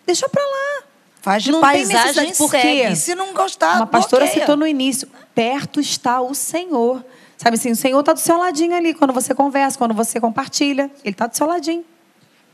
deixa 0.04 0.28
pra 0.28 0.42
lá. 0.42 0.82
Faz 1.22 1.42
de 1.44 1.52
Não 1.52 1.60
tem 1.60 1.70
paisagem, 1.70 2.26
necessidade, 2.26 2.36
por 2.36 2.50
quê? 2.50 2.60
segue. 2.60 2.96
Se 2.96 3.14
não 3.14 3.32
gostar, 3.32 3.76
Uma 3.76 3.86
pastora 3.86 4.24
bloqueia. 4.24 4.44
citou 4.44 4.56
no 4.56 4.66
início: 4.66 5.08
perto 5.34 5.80
está 5.80 6.20
o 6.20 6.34
Senhor. 6.34 7.04
Sabe 7.36 7.56
assim, 7.56 7.70
o 7.70 7.76
Senhor 7.76 8.00
está 8.00 8.12
do 8.12 8.20
seu 8.20 8.36
ladinho 8.38 8.74
ali, 8.74 8.92
quando 8.92 9.12
você 9.12 9.34
conversa, 9.34 9.78
quando 9.78 9.94
você 9.94 10.20
compartilha. 10.20 10.90
Ele 11.04 11.12
está 11.14 11.26
do 11.26 11.36
seu 11.36 11.46
ladinho. 11.46 11.84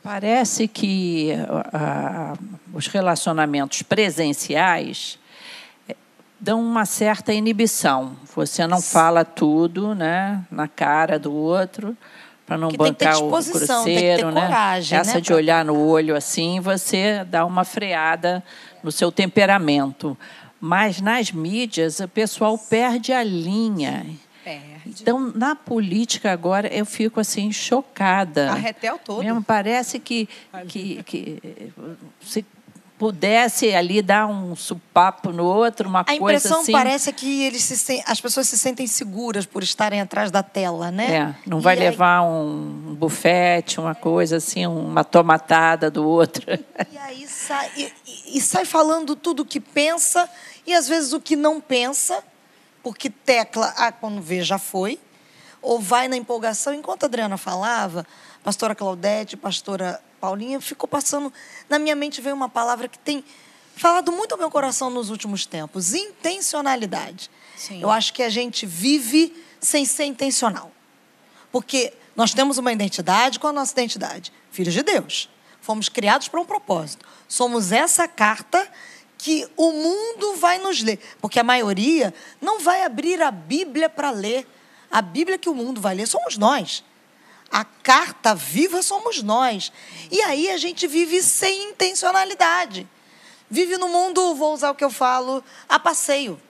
Parece 0.02 0.68
que 0.68 1.30
ah, 1.72 2.34
os 2.74 2.88
relacionamentos 2.88 3.82
presenciais 3.82 5.18
dão 6.42 6.60
uma 6.60 6.84
certa 6.84 7.32
inibição. 7.32 8.16
Você 8.34 8.66
não 8.66 8.82
fala 8.82 9.24
tudo, 9.24 9.94
né, 9.94 10.44
na 10.50 10.66
cara 10.66 11.16
do 11.16 11.32
outro, 11.32 11.96
para 12.44 12.58
não 12.58 12.68
Que 12.68 12.76
bancar 12.76 13.22
o 13.22 13.28
grosseiro, 13.30 14.32
né? 14.32 14.40
coragem, 14.40 14.98
Essa 14.98 15.14
né, 15.14 15.20
de 15.20 15.32
olhar 15.32 15.64
no 15.64 15.78
olho 15.78 16.16
assim, 16.16 16.58
você 16.58 17.24
dá 17.24 17.46
uma 17.46 17.64
freada 17.64 18.42
no 18.82 18.90
seu 18.90 19.12
temperamento. 19.12 20.18
Mas 20.60 21.00
nas 21.00 21.30
mídias, 21.30 22.00
o 22.00 22.08
pessoal 22.08 22.58
perde 22.58 23.12
a 23.12 23.22
linha. 23.22 24.04
Então, 24.84 25.32
na 25.34 25.54
política 25.54 26.32
agora, 26.32 26.66
eu 26.66 26.84
fico 26.84 27.20
assim 27.20 27.52
chocada. 27.52 28.50
Arretel 28.50 28.98
todo. 28.98 29.22
Mesmo 29.22 29.42
parece 29.42 30.00
que, 30.00 30.28
que, 30.66 31.02
que 31.04 31.72
se 32.20 32.44
pudesse 33.02 33.74
ali 33.74 34.00
dar 34.00 34.28
um 34.28 34.54
supapo 34.54 35.32
no 35.32 35.42
outro, 35.44 35.88
uma 35.88 36.02
A 36.02 36.04
coisa 36.04 36.22
impressão 36.22 36.60
assim. 36.60 36.70
parece 36.70 37.10
é 37.10 37.12
que 37.12 37.42
eles 37.42 37.60
se 37.64 38.00
as 38.06 38.20
pessoas 38.20 38.46
se 38.46 38.56
sentem 38.56 38.86
seguras 38.86 39.44
por 39.44 39.60
estarem 39.64 40.00
atrás 40.00 40.30
da 40.30 40.40
tela, 40.40 40.92
né? 40.92 41.12
É, 41.12 41.34
não 41.44 41.58
E 41.58 41.62
vai 41.62 41.74
aí- 41.74 41.80
levar 41.80 42.22
um 42.22 42.94
bufete, 42.94 43.80
uma 43.80 43.92
coisa 43.96 44.36
assim, 44.36 44.64
uma 44.68 45.02
tomatada 45.02 45.90
do 45.90 46.06
outro. 46.06 46.44
E 46.92 46.96
aí 46.96 47.26
sai, 47.26 47.70
e, 47.76 47.92
e- 48.06 48.38
e 48.38 48.40
sai 48.40 48.64
falando 48.64 49.16
tudo 49.16 49.40
o 49.42 49.44
que 49.44 49.58
pensa 49.58 50.30
e 50.64 50.72
às 50.72 50.86
vezes 50.86 51.12
o 51.12 51.20
que 51.20 51.34
não 51.34 51.60
pensa, 51.60 52.22
porque 52.84 53.10
tecla, 53.10 53.74
ah, 53.78 53.90
quando 53.90 54.22
vê 54.22 54.42
já 54.44 54.58
foi, 54.60 55.00
ou 55.62 55.80
vai 55.80 56.08
na 56.08 56.16
empolgação. 56.16 56.74
Enquanto 56.74 57.04
a 57.04 57.06
Adriana 57.06 57.38
falava, 57.38 58.06
pastora 58.42 58.74
Claudete, 58.74 59.36
pastora 59.36 60.02
Paulinha, 60.20 60.60
ficou 60.60 60.88
passando, 60.88 61.32
na 61.68 61.78
minha 61.78 61.96
mente 61.96 62.20
veio 62.20 62.34
uma 62.34 62.48
palavra 62.48 62.88
que 62.88 62.98
tem 62.98 63.24
falado 63.74 64.12
muito 64.12 64.32
ao 64.32 64.38
meu 64.38 64.50
coração 64.50 64.90
nos 64.90 65.08
últimos 65.08 65.46
tempos, 65.46 65.94
intencionalidade. 65.94 67.30
Sim. 67.56 67.80
Eu 67.80 67.90
acho 67.90 68.12
que 68.12 68.22
a 68.22 68.28
gente 68.28 68.66
vive 68.66 69.34
sem 69.60 69.84
ser 69.84 70.04
intencional. 70.04 70.70
Porque 71.50 71.92
nós 72.16 72.34
temos 72.34 72.58
uma 72.58 72.72
identidade, 72.72 73.38
qual 73.38 73.50
a 73.50 73.54
nossa 73.54 73.72
identidade? 73.72 74.32
Filhos 74.50 74.74
de 74.74 74.82
Deus. 74.82 75.28
Fomos 75.60 75.88
criados 75.88 76.28
para 76.28 76.40
um 76.40 76.44
propósito. 76.44 77.06
Somos 77.28 77.72
essa 77.72 78.08
carta 78.08 78.68
que 79.16 79.48
o 79.56 79.70
mundo 79.70 80.34
vai 80.36 80.58
nos 80.58 80.82
ler. 80.82 80.98
Porque 81.20 81.38
a 81.38 81.44
maioria 81.44 82.12
não 82.40 82.58
vai 82.58 82.82
abrir 82.82 83.22
a 83.22 83.30
Bíblia 83.30 83.88
para 83.88 84.10
ler. 84.10 84.46
A 84.92 85.00
Bíblia 85.00 85.38
que 85.38 85.48
o 85.48 85.54
mundo 85.54 85.80
vai 85.80 85.94
ler 85.94 86.06
somos 86.06 86.36
nós. 86.36 86.84
A 87.50 87.64
carta 87.64 88.34
viva 88.34 88.82
somos 88.82 89.22
nós. 89.22 89.72
E 90.10 90.20
aí 90.22 90.50
a 90.50 90.58
gente 90.58 90.86
vive 90.86 91.22
sem 91.22 91.70
intencionalidade. 91.70 92.86
Vive 93.48 93.78
no 93.78 93.88
mundo, 93.88 94.34
vou 94.34 94.52
usar 94.52 94.70
o 94.70 94.74
que 94.74 94.84
eu 94.84 94.90
falo, 94.90 95.42
a 95.66 95.78
passeio. 95.78 96.40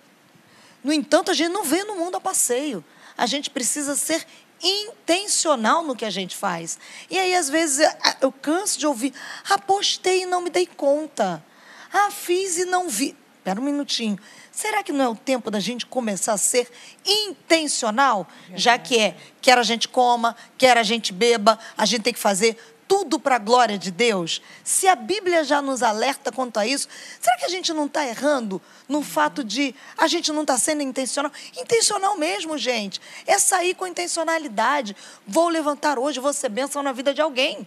No 0.83 0.93
entanto, 0.93 1.31
a 1.31 1.35
gente 1.35 1.53
não 1.53 1.65
vê 1.65 1.85
no 1.85 1.97
mundo 1.97 2.17
a 2.17 2.21
passeio. 2.21 2.85
A 3.17 3.27
gente 3.27 3.49
precisa 3.49 3.95
ser 3.95 4.27
intencional 4.63 5.85
no 5.85 5.95
que 5.95 6.05
a 6.05 6.11
gente 6.11 6.37
faz. 6.37 6.79
E 7.11 7.19
aí, 7.19 7.35
às 7.35 7.49
vezes, 7.49 7.89
eu 8.21 8.33
canso 8.33 8.79
de 8.79 8.87
ouvir: 8.87 9.13
ah, 9.49 9.59
postei 9.59 10.23
e 10.23 10.27
não 10.27 10.41
me 10.41 10.51
dei 10.51 10.67
conta. 10.67 11.45
Ah, 11.93 12.11
fiz 12.11 12.59
e 12.59 12.65
não 12.65 12.89
vi. 12.89 13.17
Espera 13.39 13.61
um 13.61 13.65
minutinho. 13.65 14.19
Será 14.53 14.83
que 14.83 14.93
não 14.93 15.05
é 15.07 15.09
o 15.09 15.17
tempo 15.17 15.51
da 15.51 15.59
gente 15.59 15.87
começar 15.87 16.35
a 16.35 16.39
ser 16.39 16.71
intencional? 17.05 18.29
Já 18.55 18.79
que 18.79 18.99
é, 18.99 19.17
quer 19.41 19.57
a 19.57 19.63
gente 19.63 19.89
coma, 19.89 20.37
quer 20.59 20.77
a 20.77 20.83
gente 20.83 21.11
beba, 21.11 21.59
a 21.77 21.87
gente 21.87 22.03
tem 22.03 22.13
que 22.13 22.19
fazer 22.19 22.59
tudo 22.87 23.19
para 23.19 23.37
a 23.37 23.39
glória 23.39 23.79
de 23.79 23.91
Deus? 23.91 24.43
Se 24.63 24.87
a 24.87 24.95
Bíblia 24.95 25.43
já 25.43 25.63
nos 25.63 25.83
alerta 25.83 26.31
quanto 26.31 26.59
a 26.59 26.67
isso, 26.67 26.87
será 27.19 27.39
que 27.39 27.47
a 27.47 27.49
gente 27.49 27.73
não 27.73 27.87
está 27.87 28.07
errando 28.07 28.61
no 28.87 29.03
fato 29.03 29.43
de 29.43 29.75
a 29.97 30.07
gente 30.07 30.31
não 30.31 30.43
está 30.43 30.59
sendo 30.59 30.83
intencional? 30.83 31.33
Intencional 31.57 32.19
mesmo, 32.19 32.59
gente. 32.59 33.01
É 33.27 33.39
sair 33.39 33.75
com 33.75 33.87
intencionalidade. 33.87 34.95
Vou 35.27 35.49
levantar 35.49 35.99
hoje, 35.99 36.21
vou 36.21 36.35
ser 36.35 36.51
bênção 36.51 36.83
na 36.83 36.93
vida 36.93 37.15
de 37.15 37.23
alguém. 37.23 37.67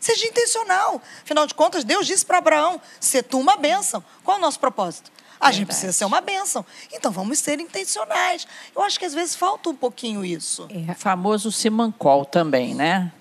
Seja 0.00 0.26
intencional. 0.26 1.00
Afinal 1.22 1.46
de 1.46 1.54
contas, 1.54 1.84
Deus 1.84 2.04
disse 2.04 2.26
para 2.26 2.38
Abraão: 2.38 2.80
ser 2.98 3.22
tu 3.22 3.38
uma 3.38 3.56
bênção. 3.56 4.04
Qual 4.24 4.36
é 4.36 4.40
o 4.40 4.42
nosso 4.42 4.58
propósito? 4.58 5.12
A 5.40 5.52
gente 5.52 5.66
precisa 5.66 5.92
ser 5.92 6.04
uma 6.04 6.20
bênção. 6.20 6.64
Então 6.92 7.10
vamos 7.12 7.38
ser 7.38 7.60
intencionais. 7.60 8.46
Eu 8.74 8.82
acho 8.82 8.98
que 8.98 9.04
às 9.04 9.14
vezes 9.14 9.34
falta 9.34 9.68
um 9.70 9.74
pouquinho 9.74 10.24
isso. 10.24 10.66
O 10.90 10.94
famoso 10.94 11.52
Simancol 11.52 12.24
também, 12.24 12.74
né? 12.74 13.12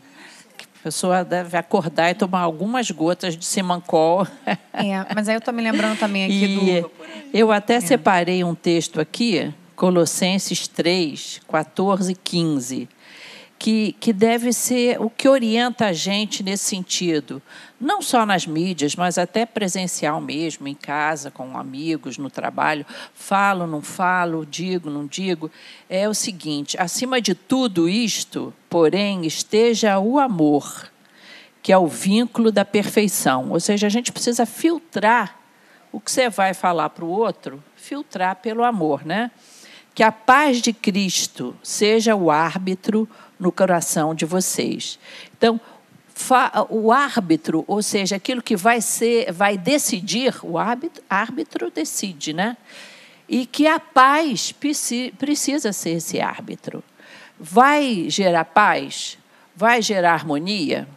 Que 0.58 0.66
A 0.66 0.84
pessoa 0.84 1.24
deve 1.26 1.58
acordar 1.58 2.10
e 2.12 2.14
tomar 2.16 2.42
algumas 2.42 2.90
gotas 2.92 3.36
de 3.38 3.44
Simancol. 3.46 4.26
É, 4.46 5.14
mas 5.14 5.28
aí 5.28 5.36
eu 5.36 5.42
tô 5.42 5.52
me 5.52 5.62
lembrando 5.62 5.98
também 6.00 6.26
aqui 6.26 6.44
E 6.46 6.82
do. 6.82 6.92
eu 7.34 7.52
até 7.52 7.80
separei 7.82 8.44
um 8.44 8.56
texto 8.56 9.00
aqui, 9.02 9.54
Colossenses 9.76 10.68
3, 10.68 11.42
14 11.50 12.12
e 12.12 12.16
15, 12.16 12.90
que, 13.58 13.96
que 14.00 14.12
deve 14.12 14.52
ser 14.54 15.02
o 15.02 15.10
que 15.10 15.28
orienta 15.28 15.88
a 15.88 15.94
gente 15.94 16.44
nesse 16.44 16.66
sentido. 16.66 17.42
Não 17.80 18.02
só 18.02 18.26
nas 18.26 18.46
mídias, 18.46 18.96
mas 18.96 19.18
até 19.18 19.46
presencial 19.46 20.20
mesmo, 20.22 20.68
em 20.68 20.74
casa, 20.74 21.32
com 21.32 21.58
amigos, 21.58 22.18
no 22.18 22.30
trabalho. 22.30 22.86
Falo, 23.14 23.66
não 23.66 23.82
falo, 23.82 24.46
digo, 24.46 24.90
não 24.90 25.06
digo. 25.06 25.50
É 25.90 26.08
o 26.08 26.14
seguinte: 26.14 26.78
acima 26.80 27.22
de 27.22 27.34
tudo 27.34 27.90
isto, 27.90 28.54
porém, 28.70 29.26
esteja 29.26 30.00
o 30.00 30.20
amor 30.20 30.92
que 31.66 31.74
é 31.74 31.78
o 31.80 31.88
vínculo 31.88 32.52
da 32.52 32.64
perfeição. 32.64 33.50
Ou 33.50 33.60
seja, 33.60 33.88
a 33.88 33.90
gente 33.90 34.12
precisa 34.12 34.46
filtrar 34.46 35.40
o 35.92 36.00
que 36.00 36.12
você 36.12 36.30
vai 36.30 36.54
falar 36.54 36.92
para 36.92 37.04
o 37.04 37.10
outro, 37.10 37.64
filtrar 37.76 38.36
pelo 38.36 38.64
amor, 38.64 39.04
né? 39.04 39.32
Que 39.96 40.04
a 40.04 40.12
paz 40.12 40.62
de 40.62 40.72
Cristo 40.72 41.56
seja 41.64 42.16
o 42.16 42.30
árbitro 42.30 43.10
no 43.40 43.52
coração 43.52 44.16
de 44.16 44.26
vocês. 44.26 45.00
Então, 45.38 45.60
o 46.70 46.92
árbitro, 46.92 47.64
ou 47.68 47.82
seja, 47.82 48.16
aquilo 48.16 48.42
que 48.42 48.56
vai 48.56 48.80
ser, 48.82 49.32
vai 49.32 49.58
decidir, 49.58 50.34
o 50.44 50.58
árbitro, 50.58 51.04
árbitro 51.10 51.70
decide, 51.70 52.34
né? 52.34 52.56
E 53.28 53.46
que 53.46 53.68
a 53.68 53.80
paz 53.80 54.52
preci- 54.52 55.14
precisa 55.18 55.74
ser 55.74 55.92
esse 55.92 56.22
árbitro. 56.22 56.84
Vai 57.40 58.06
gerar 58.10 58.46
paz? 58.46 59.18
Vai 59.56 59.82
gerar 59.82 60.14
harmonia? 60.14 60.88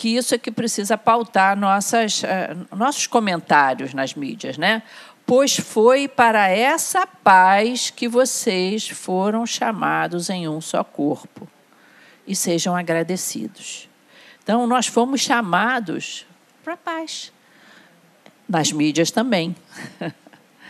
que 0.00 0.16
isso 0.16 0.34
é 0.34 0.38
que 0.38 0.50
precisa 0.50 0.96
pautar 0.96 1.54
nossas, 1.54 2.24
eh, 2.24 2.56
nossos 2.74 3.06
comentários 3.06 3.92
nas 3.92 4.14
mídias, 4.14 4.56
né? 4.56 4.82
Pois 5.30 5.56
foi 5.56 6.08
para 6.08 6.48
essa 6.48 7.06
paz 7.06 7.88
que 7.88 8.08
vocês 8.08 8.88
foram 8.88 9.46
chamados 9.46 10.28
em 10.28 10.48
um 10.48 10.60
só 10.60 10.82
corpo. 10.82 11.46
E 12.26 12.34
sejam 12.34 12.74
agradecidos. 12.74 13.88
Então, 14.42 14.66
nós 14.66 14.88
fomos 14.88 15.20
chamados 15.20 16.26
para 16.64 16.72
a 16.72 16.76
paz. 16.76 17.32
Nas 18.48 18.72
mídias 18.72 19.12
também. 19.12 19.54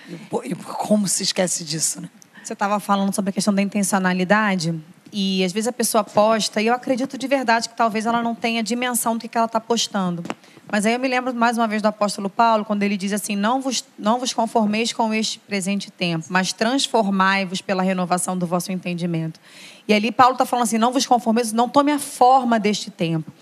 E, 0.07 0.51
e 0.51 0.55
como 0.55 1.09
se 1.09 1.23
esquece 1.23 1.65
disso, 1.65 2.03
né? 2.03 2.11
Você 2.45 2.53
estava 2.53 2.79
falando 2.79 3.15
sobre 3.15 3.31
a 3.31 3.33
questão 3.33 3.55
da 3.55 3.63
intencionalidade 3.63 4.79
e 5.13 5.45
às 5.45 5.53
vezes 5.53 5.69
a 5.69 5.73
pessoa 5.73 6.05
posta 6.05 6.63
e 6.63 6.67
eu 6.67 6.75
acredito 6.75 7.19
de 7.19 7.27
verdade 7.27 7.69
que 7.69 7.77
talvez 7.77 8.07
ela 8.07 8.23
não 8.23 8.35
tenha 8.35 8.63
dimensão 8.63 9.17
do 9.17 9.29
que 9.29 9.37
ela 9.37 9.47
está 9.47 9.61
postando. 9.61 10.23
Mas 10.71 10.87
aí 10.87 10.93
eu 10.93 11.01
me 11.01 11.09
lembro 11.09 11.35
mais 11.35 11.59
uma 11.59 11.67
vez 11.67 11.83
do 11.83 11.87
apóstolo 11.87 12.31
Paulo 12.31 12.65
quando 12.65 12.83
ele 12.85 12.97
diz 12.97 13.13
assim: 13.13 13.35
não 13.35 13.61
vos 13.61 13.85
não 13.99 14.19
vos 14.19 14.33
conformeis 14.33 14.93
com 14.93 15.13
este 15.13 15.39
presente 15.41 15.91
tempo, 15.91 16.27
mas 16.29 16.53
transformai-vos 16.53 17.61
pela 17.61 17.83
renovação 17.83 18.39
do 18.39 18.47
vosso 18.47 18.71
entendimento. 18.71 19.41
E 19.89 19.93
ali 19.93 20.13
Paulo 20.13 20.35
está 20.35 20.47
falando 20.47 20.65
assim: 20.65 20.79
não 20.79 20.93
vos 20.93 21.07
conformeis, 21.07 21.53
não 21.53 21.69
tome 21.69 21.91
a 21.91 21.99
forma 21.99 22.61
deste 22.61 22.91
tempo. 22.91 23.33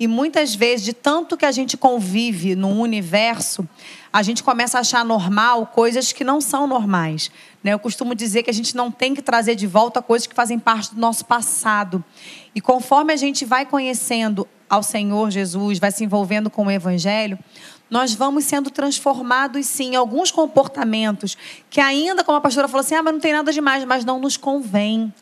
E 0.00 0.06
muitas 0.06 0.54
vezes, 0.54 0.86
de 0.86 0.92
tanto 0.94 1.36
que 1.36 1.44
a 1.44 1.52
gente 1.52 1.76
convive 1.76 2.54
no 2.54 2.80
universo, 2.80 3.68
a 4.18 4.22
gente 4.22 4.42
começa 4.42 4.78
a 4.78 4.80
achar 4.80 5.04
normal 5.04 5.66
coisas 5.66 6.12
que 6.12 6.24
não 6.24 6.40
são 6.40 6.66
normais. 6.66 7.30
Né? 7.62 7.72
Eu 7.72 7.78
costumo 7.78 8.16
dizer 8.16 8.42
que 8.42 8.50
a 8.50 8.52
gente 8.52 8.74
não 8.74 8.90
tem 8.90 9.14
que 9.14 9.22
trazer 9.22 9.54
de 9.54 9.64
volta 9.64 10.02
coisas 10.02 10.26
que 10.26 10.34
fazem 10.34 10.58
parte 10.58 10.92
do 10.92 11.00
nosso 11.00 11.24
passado. 11.24 12.04
E 12.52 12.60
conforme 12.60 13.12
a 13.12 13.16
gente 13.16 13.44
vai 13.44 13.64
conhecendo 13.64 14.44
ao 14.68 14.82
Senhor 14.82 15.30
Jesus, 15.30 15.78
vai 15.78 15.92
se 15.92 16.02
envolvendo 16.02 16.50
com 16.50 16.66
o 16.66 16.70
Evangelho, 16.70 17.38
nós 17.88 18.12
vamos 18.12 18.42
sendo 18.42 18.72
transformados, 18.72 19.64
sim, 19.66 19.92
em 19.92 19.96
alguns 19.96 20.32
comportamentos 20.32 21.38
que 21.70 21.80
ainda, 21.80 22.24
como 22.24 22.38
a 22.38 22.40
pastora 22.40 22.66
falou 22.66 22.80
assim, 22.80 22.96
ah, 22.96 23.02
mas 23.04 23.14
não 23.14 23.20
tem 23.20 23.32
nada 23.32 23.52
demais, 23.52 23.84
mas 23.84 24.04
não 24.04 24.18
nos 24.18 24.36
convém. 24.36 25.14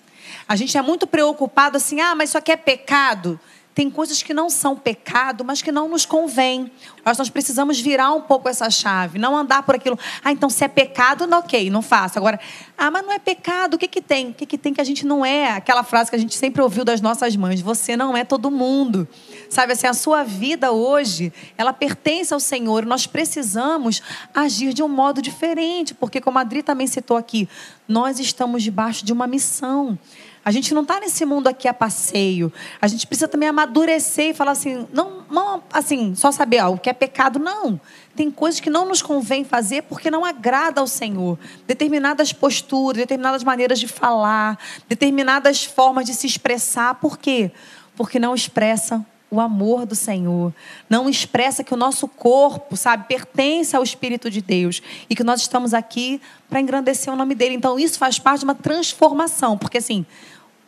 A 0.49 0.57
gente 0.57 0.79
é 0.79 0.81
muito 0.81 1.07
preocupado 1.07 1.77
assim, 1.77 2.01
ah, 2.01 2.15
mas 2.15 2.31
isso 2.31 2.39
aqui 2.39 2.51
é 2.51 2.57
pecado 2.57 3.39
tem 3.77 3.91
coisas 3.91 4.23
que 4.23 4.33
não 4.33 4.49
são 4.49 4.75
pecado, 4.75 5.45
mas 5.45 5.61
que 5.61 5.71
não 5.71 5.87
nos 5.87 6.07
convém. 6.07 6.73
Nós, 7.05 7.19
nós 7.19 7.29
precisamos 7.29 7.79
virar 7.79 8.11
um 8.15 8.23
pouco 8.23 8.49
essa 8.49 8.71
chave, 8.71 9.19
não 9.19 9.37
andar 9.37 9.63
por 9.65 9.75
aquilo. 9.75 9.99
Ah, 10.25 10.33
então 10.33 10.49
se 10.49 10.65
é 10.65 10.69
pecado, 10.69 11.27
não, 11.27 11.41
ok, 11.41 11.69
não 11.69 11.83
faço. 11.83 12.19
Agora, 12.19 12.41
ah, 12.79 12.91
mas 12.91 13.05
não 13.05 13.13
é 13.13 13.19
pecado, 13.19 13.75
o 13.75 13.79
que, 13.79 13.87
que 13.87 14.01
tem? 14.01 14.31
O 14.31 14.33
que, 14.33 14.47
que 14.47 14.57
tem 14.57 14.73
que 14.73 14.81
a 14.81 14.85
gente 14.85 15.05
não 15.05 15.23
é? 15.23 15.51
Aquela 15.51 15.83
frase 15.83 16.09
que 16.09 16.17
a 16.17 16.19
gente 16.19 16.35
sempre 16.35 16.63
ouviu 16.63 16.87
das 16.87 17.03
nossas 17.03 17.37
mães: 17.37 17.61
você 17.61 17.99
não 17.99 18.17
é 18.17 18.25
todo 18.25 18.51
mundo. 18.51 19.07
Sabe 19.51 19.75
assim, 19.75 19.87
a 19.87 19.93
sua 19.93 20.25
vida 20.25 20.73
hoje, 20.73 21.31
ela 21.59 21.75
pertence 21.75 22.33
ao 22.33 22.41
Senhor. 22.41 22.87
Nós 22.87 23.07
precisamos 23.07 24.01
agir 24.35 24.73
de 24.73 24.83
um 24.83 24.89
modo 24.89 25.21
diferente, 25.21 25.93
porque, 25.93 26.19
como 26.19 26.39
a 26.39 26.41
Adri 26.41 26.63
também 26.63 26.87
citou 26.87 27.19
aqui, 27.19 27.47
nós 27.87 28.19
estamos 28.19 28.63
debaixo 28.63 29.05
de 29.05 29.13
uma 29.13 29.27
missão. 29.27 29.99
A 30.47 30.53
gente 30.53 30.73
não 30.73 30.83
está 30.83 31.01
nesse 31.01 31.25
mundo 31.25 31.49
aqui 31.49 31.67
a 31.67 31.75
passeio. 31.75 32.53
A 32.81 32.87
gente 32.87 33.05
precisa 33.05 33.27
também 33.27 33.49
amadurecer 33.49 34.27
e 34.27 34.33
falar 34.33 34.53
assim, 34.53 34.87
não, 34.93 35.25
não 35.29 35.61
assim, 35.73 36.15
só 36.15 36.31
saber 36.31 36.63
ó, 36.63 36.71
o 36.71 36.79
que 36.79 36.89
é 36.89 36.93
pecado, 36.93 37.41
não. 37.41 37.81
Tem 38.15 38.31
coisas 38.31 38.61
que 38.61 38.71
não 38.71 38.87
nos 38.87 39.03
convém 39.03 39.43
fazer 39.43 39.83
porque 39.83 40.09
não 40.09 40.25
agrada 40.25 40.81
ao 40.81 40.87
Senhor. 40.87 41.37
Determinadas 41.67 42.33
posturas, 42.33 42.99
determinadas 42.99 43.43
maneiras 43.43 43.81
de 43.81 43.89
falar, 43.89 44.57
determinadas 44.89 45.65
formas 45.65 46.07
de 46.07 46.15
se 46.15 46.29
expressar. 46.29 46.95
Por 46.95 47.19
quê? 47.19 47.51
Porque 47.97 48.21
não 48.21 48.33
expressam 48.33 49.05
o 49.31 49.41
amor 49.41 49.85
do 49.85 49.95
Senhor, 49.95 50.55
não 50.89 51.09
expressa 51.09 51.65
que 51.65 51.75
o 51.75 51.77
nosso 51.77 52.07
corpo, 52.07 52.77
sabe, 52.77 53.09
pertence 53.09 53.75
ao 53.75 53.83
Espírito 53.83 54.31
de 54.31 54.41
Deus 54.41 54.81
e 55.11 55.17
que 55.17 55.25
nós 55.25 55.41
estamos 55.41 55.75
aqui 55.75 56.21
para 56.49 56.61
engrandecer 56.61 57.13
o 57.13 57.17
nome 57.17 57.35
dele. 57.35 57.55
Então 57.55 57.79
isso 57.79 57.99
faz 57.99 58.19
parte 58.19 58.41
de 58.41 58.45
uma 58.45 58.55
transformação, 58.55 59.59
porque 59.59 59.79
assim, 59.79 60.07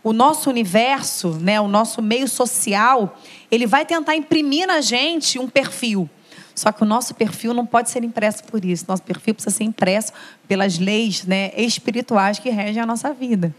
o 0.02 0.12
nosso 0.12 0.50
universo, 0.50 1.30
né, 1.40 1.60
o 1.60 1.68
nosso 1.68 2.02
meio 2.02 2.26
social, 2.28 3.16
ele 3.50 3.66
vai 3.66 3.84
tentar 3.84 4.16
imprimir 4.16 4.66
na 4.66 4.80
gente 4.80 5.38
um 5.38 5.48
perfil. 5.48 6.08
Só 6.54 6.72
que 6.72 6.82
o 6.82 6.86
nosso 6.86 7.14
perfil 7.14 7.54
não 7.54 7.64
pode 7.64 7.88
ser 7.88 8.02
impresso 8.02 8.42
por 8.42 8.64
isso. 8.64 8.84
Nosso 8.88 9.04
perfil 9.04 9.32
precisa 9.32 9.54
ser 9.54 9.62
impresso 9.62 10.12
pelas 10.48 10.76
leis 10.76 11.24
né, 11.24 11.52
espirituais 11.56 12.40
que 12.40 12.50
regem 12.50 12.82
a 12.82 12.86
nossa 12.86 13.12
vida. 13.14 13.54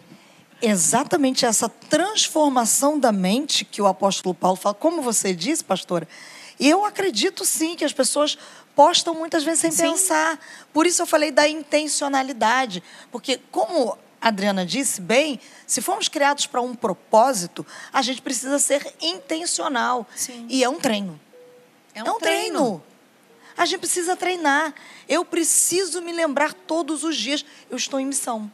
Exatamente 0.62 1.46
essa 1.46 1.70
transformação 1.70 3.00
da 3.00 3.12
mente 3.12 3.64
que 3.64 3.82
o 3.82 3.88
apóstolo 3.88 4.36
Paulo 4.36 4.58
fala, 4.58 4.76
como 4.76 5.02
você 5.02 5.34
disse, 5.34 5.64
pastora, 5.64 6.08
eu 6.60 6.84
acredito 6.86 7.46
sim 7.46 7.76
que 7.76 7.86
as 7.86 7.94
pessoas 7.94 8.38
postam 8.76 9.14
muitas 9.14 9.44
vezes 9.44 9.62
sem 9.62 9.72
sim. 9.72 9.84
pensar. 9.84 10.40
Por 10.74 10.86
isso 10.86 11.02
eu 11.02 11.06
falei 11.06 11.32
da 11.32 11.48
intencionalidade. 11.48 12.84
Porque, 13.12 13.40
como 13.52 13.98
Adriana 14.20 14.66
disse 14.66 15.00
bem, 15.00 15.40
se 15.66 15.82
formos 15.82 16.10
criados 16.10 16.46
para 16.46 16.62
um 16.62 16.76
propósito, 16.76 17.66
a 17.94 18.02
gente 18.02 18.22
precisa 18.22 18.60
ser 18.60 18.94
intencional. 19.02 20.06
Sim. 20.16 20.46
E 20.50 20.64
é 20.64 20.70
um 20.70 20.80
treino. 20.80 21.20
É 21.94 22.04
um, 22.04 22.08
é 22.08 22.12
um 22.12 22.20
treino. 22.20 22.60
treino. 22.60 22.84
A 23.58 23.66
gente 23.66 23.80
precisa 23.80 24.16
treinar. 24.16 24.74
Eu 25.08 25.24
preciso 25.24 26.02
me 26.02 26.12
lembrar 26.12 26.54
todos 26.54 27.04
os 27.04 27.16
dias. 27.16 27.46
Eu 27.70 27.78
estou 27.78 28.00
em 28.00 28.06
missão. 28.06 28.52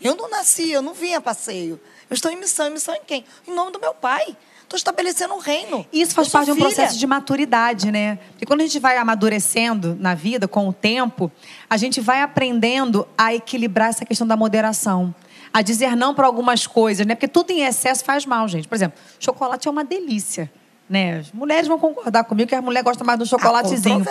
Eu 0.00 0.16
não 0.16 0.28
nasci, 0.28 0.70
eu 0.70 0.82
não 0.82 0.94
vim 0.94 1.14
a 1.14 1.20
passeio. 1.20 1.80
Eu 2.08 2.14
estou 2.14 2.30
em 2.30 2.36
missão. 2.36 2.68
Em 2.68 2.72
missão 2.72 2.94
em 2.94 3.00
quem? 3.06 3.24
Em 3.46 3.54
nome 3.54 3.72
do 3.72 3.80
meu 3.80 3.94
pai. 3.94 4.36
Estou 4.62 4.76
estabelecendo 4.76 5.32
um 5.32 5.38
reino. 5.38 5.86
Isso 5.92 6.12
faz 6.12 6.28
parte 6.28 6.46
de 6.46 6.52
um 6.52 6.56
processo 6.56 6.98
de 6.98 7.06
maturidade, 7.06 7.92
né? 7.92 8.18
Porque 8.30 8.44
quando 8.44 8.62
a 8.62 8.64
gente 8.64 8.80
vai 8.80 8.96
amadurecendo 8.96 9.96
na 10.00 10.12
vida, 10.12 10.48
com 10.48 10.68
o 10.68 10.72
tempo, 10.72 11.30
a 11.70 11.76
gente 11.76 12.00
vai 12.00 12.20
aprendendo 12.20 13.06
a 13.16 13.32
equilibrar 13.32 13.90
essa 13.90 14.04
questão 14.04 14.26
da 14.26 14.36
moderação. 14.36 15.14
A 15.52 15.62
dizer 15.62 15.96
não 15.96 16.12
para 16.14 16.26
algumas 16.26 16.66
coisas, 16.66 17.06
né? 17.06 17.14
Porque 17.14 17.28
tudo 17.28 17.52
em 17.52 17.62
excesso 17.62 18.04
faz 18.04 18.26
mal, 18.26 18.48
gente. 18.48 18.66
Por 18.66 18.74
exemplo, 18.74 18.98
chocolate 19.20 19.68
é 19.68 19.70
uma 19.70 19.84
delícia. 19.84 20.50
Né? 20.88 21.18
As 21.18 21.32
mulheres 21.32 21.66
vão 21.68 21.78
concordar 21.78 22.24
comigo 22.24 22.48
que 22.48 22.54
a 22.54 22.62
mulher 22.62 22.82
gosta 22.82 23.02
mais 23.04 23.18
do 23.18 23.26
chocolatezinho. 23.26 24.04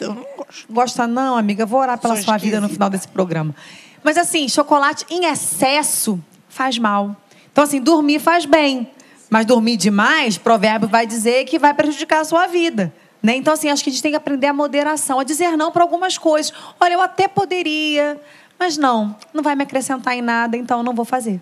eu 0.00 0.14
não 0.14 0.26
gosto. 0.36 0.66
Gosta 0.68 1.06
não, 1.06 1.36
amiga? 1.36 1.64
Vou 1.64 1.80
orar 1.80 1.98
pela 1.98 2.16
Sou 2.16 2.24
sua 2.24 2.36
vida 2.36 2.60
no 2.60 2.68
final 2.68 2.90
desse 2.90 3.08
programa. 3.08 3.54
Mas 4.02 4.16
assim, 4.16 4.48
chocolate 4.48 5.04
em 5.10 5.26
excesso 5.26 6.22
faz 6.48 6.78
mal. 6.78 7.16
Então 7.50 7.64
assim, 7.64 7.80
dormir 7.80 8.18
faz 8.18 8.44
bem. 8.44 8.90
Mas 9.30 9.46
dormir 9.46 9.76
demais, 9.76 10.36
provérbio 10.36 10.88
vai 10.88 11.06
dizer 11.06 11.44
que 11.46 11.58
vai 11.58 11.72
prejudicar 11.72 12.20
a 12.20 12.24
sua 12.24 12.46
vida. 12.46 12.92
Né? 13.22 13.36
Então, 13.36 13.54
assim, 13.54 13.70
acho 13.70 13.84
que 13.84 13.88
a 13.88 13.92
gente 13.92 14.02
tem 14.02 14.12
que 14.12 14.16
aprender 14.16 14.48
a 14.48 14.52
moderação, 14.52 15.20
a 15.20 15.24
dizer 15.24 15.56
não 15.56 15.70
para 15.70 15.82
algumas 15.82 16.18
coisas. 16.18 16.52
Olha, 16.80 16.94
eu 16.94 17.00
até 17.00 17.28
poderia, 17.28 18.20
mas 18.58 18.76
não, 18.76 19.16
não 19.32 19.42
vai 19.42 19.54
me 19.54 19.62
acrescentar 19.62 20.14
em 20.14 20.20
nada, 20.20 20.56
então 20.56 20.82
não 20.82 20.92
vou 20.92 21.04
fazer. 21.04 21.40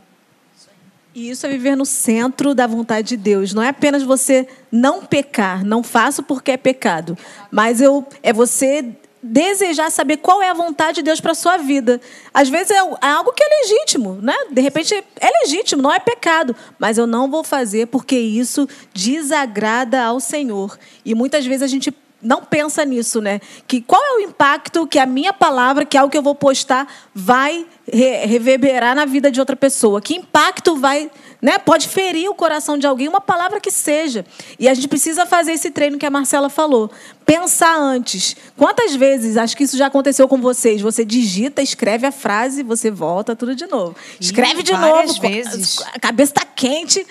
E 1.15 1.31
isso 1.31 1.45
é 1.47 1.49
viver 1.49 1.77
no 1.77 1.85
centro 1.85 2.55
da 2.55 2.67
vontade 2.67 3.09
de 3.09 3.17
Deus. 3.17 3.53
Não 3.53 3.63
é 3.63 3.69
apenas 3.69 4.03
você 4.03 4.47
não 4.71 5.05
pecar, 5.05 5.65
não 5.65 5.83
faço 5.83 6.23
porque 6.23 6.53
é 6.53 6.57
pecado, 6.57 7.19
mas 7.51 7.81
eu 7.81 8.07
é 8.23 8.33
você 8.33 8.95
desejar 9.23 9.91
saber 9.91 10.19
qual 10.19 10.43
é 10.43 10.51
a 10.51 10.55
vontade 10.55 10.97
de 10.97 11.03
Deus 11.03 11.21
para 11.21 11.35
sua 11.35 11.57
vida. 11.57 12.01
Às 12.33 12.49
vezes 12.49 12.71
é, 12.71 12.77
é 12.77 13.07
algo 13.09 13.33
que 13.33 13.43
é 13.43 13.49
legítimo, 13.63 14.19
né? 14.23 14.35
De 14.51 14.61
repente 14.61 14.95
é 14.95 15.31
legítimo, 15.43 15.83
não 15.83 15.93
é 15.93 15.99
pecado, 15.99 16.57
mas 16.79 16.99
eu 16.99 17.07
não 17.07 17.31
vou 17.31 17.45
fazer 17.45 17.87
porque 17.87 18.17
isso 18.17 18.69
desagrada 18.95 20.03
ao 20.03 20.21
Senhor. 20.21 20.79
E 21.05 21.15
muitas 21.15 21.45
vezes 21.45 21.63
a 21.63 21.67
gente 21.67 21.95
não 22.23 22.45
pensa 22.45 22.85
nisso, 22.85 23.21
né? 23.21 23.41
Que 23.67 23.81
qual 23.81 24.03
é 24.03 24.17
o 24.17 24.21
impacto 24.21 24.87
que 24.87 24.99
a 24.99 25.07
minha 25.07 25.33
palavra, 25.33 25.85
que 25.85 25.97
é 25.97 26.01
algo 26.01 26.11
que 26.11 26.19
eu 26.19 26.23
vou 26.23 26.35
postar, 26.35 26.87
vai 27.15 27.67
reverberar 27.87 28.95
na 28.95 29.05
vida 29.05 29.31
de 29.31 29.41
outra 29.41 29.57
pessoa? 29.57 30.01
Que 30.01 30.15
impacto 30.15 30.77
vai 30.77 31.11
né? 31.41 31.59
Pode 31.59 31.89
ferir 31.89 32.29
o 32.29 32.35
coração 32.35 32.77
de 32.77 32.87
alguém, 32.87 33.09
uma 33.09 33.21
palavra 33.21 33.61
que 33.61 33.71
seja. 33.71 34.25
E 34.59 34.69
a 34.69 34.75
gente 34.75 34.89
precisa 34.89 35.27
fazer 35.27 35.53
esse 35.53 35.71
treino 35.71 35.99
que 35.99 36.07
a 36.07 36.11
Marcela 36.11 36.49
falou. 36.49 36.91
Pensar 37.25 37.77
antes. 37.79 38.37
Quantas 38.57 38.95
vezes, 38.95 39.37
acho 39.37 39.57
que 39.57 39.65
isso 39.65 39.77
já 39.77 39.87
aconteceu 39.87 40.27
com 40.27 40.41
vocês, 40.41 40.81
você 40.81 41.05
digita, 41.05 41.63
escreve 41.63 42.07
a 42.07 42.13
frase, 42.13 42.63
você 42.63 42.91
volta 42.91 43.37
tudo 43.37 43.55
de 43.55 43.67
novo. 43.67 43.95
Escreve 44.19 44.63
de 44.63 44.73
novo. 44.73 45.21
Vezes. 45.21 45.81
A 45.95 45.99
cabeça 45.99 46.33
está 46.33 46.45
quente, 46.45 47.07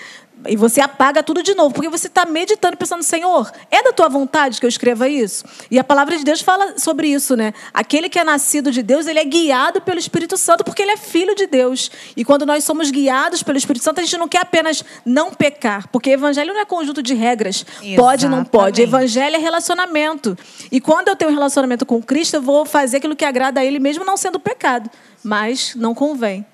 e 0.48 0.56
você 0.56 0.80
apaga 0.80 1.22
tudo 1.22 1.42
de 1.42 1.54
novo, 1.54 1.74
porque 1.74 1.88
você 1.88 2.06
está 2.06 2.24
meditando, 2.24 2.76
pensando, 2.76 3.02
Senhor, 3.02 3.50
é 3.70 3.82
da 3.82 3.92
tua 3.92 4.08
vontade 4.08 4.58
que 4.58 4.64
eu 4.64 4.68
escreva 4.68 5.08
isso? 5.08 5.44
E 5.70 5.78
a 5.78 5.84
palavra 5.84 6.16
de 6.16 6.24
Deus 6.24 6.40
fala 6.40 6.78
sobre 6.78 7.08
isso, 7.08 7.36
né? 7.36 7.52
Aquele 7.74 8.08
que 8.08 8.18
é 8.18 8.24
nascido 8.24 8.72
de 8.72 8.82
Deus, 8.82 9.06
ele 9.06 9.18
é 9.18 9.24
guiado 9.24 9.80
pelo 9.80 9.98
Espírito 9.98 10.36
Santo, 10.36 10.64
porque 10.64 10.82
ele 10.82 10.92
é 10.92 10.96
filho 10.96 11.34
de 11.34 11.46
Deus. 11.46 11.90
E 12.16 12.24
quando 12.24 12.46
nós 12.46 12.64
somos 12.64 12.90
guiados 12.90 13.42
pelo 13.42 13.58
Espírito 13.58 13.82
Santo, 13.82 14.00
a 14.00 14.02
gente 14.02 14.16
não 14.16 14.28
quer 14.28 14.40
apenas 14.40 14.84
não 15.04 15.32
pecar, 15.32 15.88
porque 15.88 16.10
evangelho 16.10 16.54
não 16.54 16.60
é 16.60 16.64
conjunto 16.64 17.02
de 17.02 17.14
regras. 17.14 17.64
Exatamente. 17.68 17.96
Pode, 17.96 18.28
não 18.28 18.44
pode. 18.44 18.82
Evangelho 18.82 19.36
é 19.36 19.38
relacionamento. 19.38 20.36
E 20.72 20.80
quando 20.80 21.08
eu 21.08 21.16
tenho 21.16 21.30
um 21.30 21.34
relacionamento 21.34 21.84
com 21.84 22.02
Cristo, 22.02 22.34
eu 22.34 22.42
vou 22.42 22.64
fazer 22.64 22.96
aquilo 22.96 23.14
que 23.14 23.24
agrada 23.24 23.60
a 23.60 23.64
Ele, 23.64 23.78
mesmo 23.78 24.04
não 24.04 24.16
sendo 24.16 24.40
pecado. 24.40 24.90
Mas 25.22 25.74
não 25.74 25.94
convém. 25.94 26.46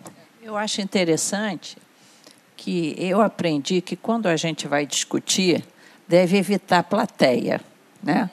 Eu 0.43 0.57
acho 0.57 0.81
interessante 0.81 1.77
que 2.57 2.97
eu 2.99 3.21
aprendi 3.21 3.81
que 3.81 3.95
quando 3.95 4.27
a 4.27 4.37
gente 4.37 4.67
vai 4.67 4.87
discutir, 4.87 5.65
deve 6.09 6.37
evitar 6.37 6.83
plateia, 6.85 7.61
né? 8.03 8.31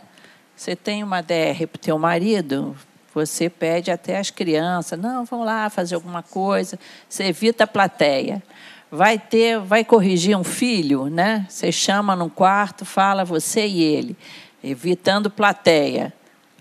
Você 0.56 0.76
tem 0.76 1.04
uma 1.04 1.22
DR 1.22 1.68
para 1.68 1.76
o 1.76 1.80
teu 1.80 2.00
marido, 2.00 2.76
você 3.14 3.50
pede 3.50 3.92
até 3.92 4.18
as 4.18 4.30
crianças, 4.30 5.00
não, 5.00 5.26
vão 5.26 5.44
lá 5.44 5.70
fazer 5.70 5.96
alguma 5.96 6.24
coisa, 6.24 6.80
você 7.10 7.26
evita 7.26 7.66
a 7.66 7.68
plateia. 7.68 8.42
Vai 8.90 9.18
ter, 9.18 9.60
vai 9.60 9.84
corrigir 9.84 10.38
um 10.38 10.44
filho, 10.44 11.08
né? 11.08 11.46
Você 11.50 11.72
chama 11.72 12.16
num 12.16 12.30
quarto, 12.30 12.86
fala 12.86 13.26
você 13.26 13.66
e 13.66 13.82
ele, 13.82 14.16
evitando 14.64 15.32
plateia. 15.32 16.14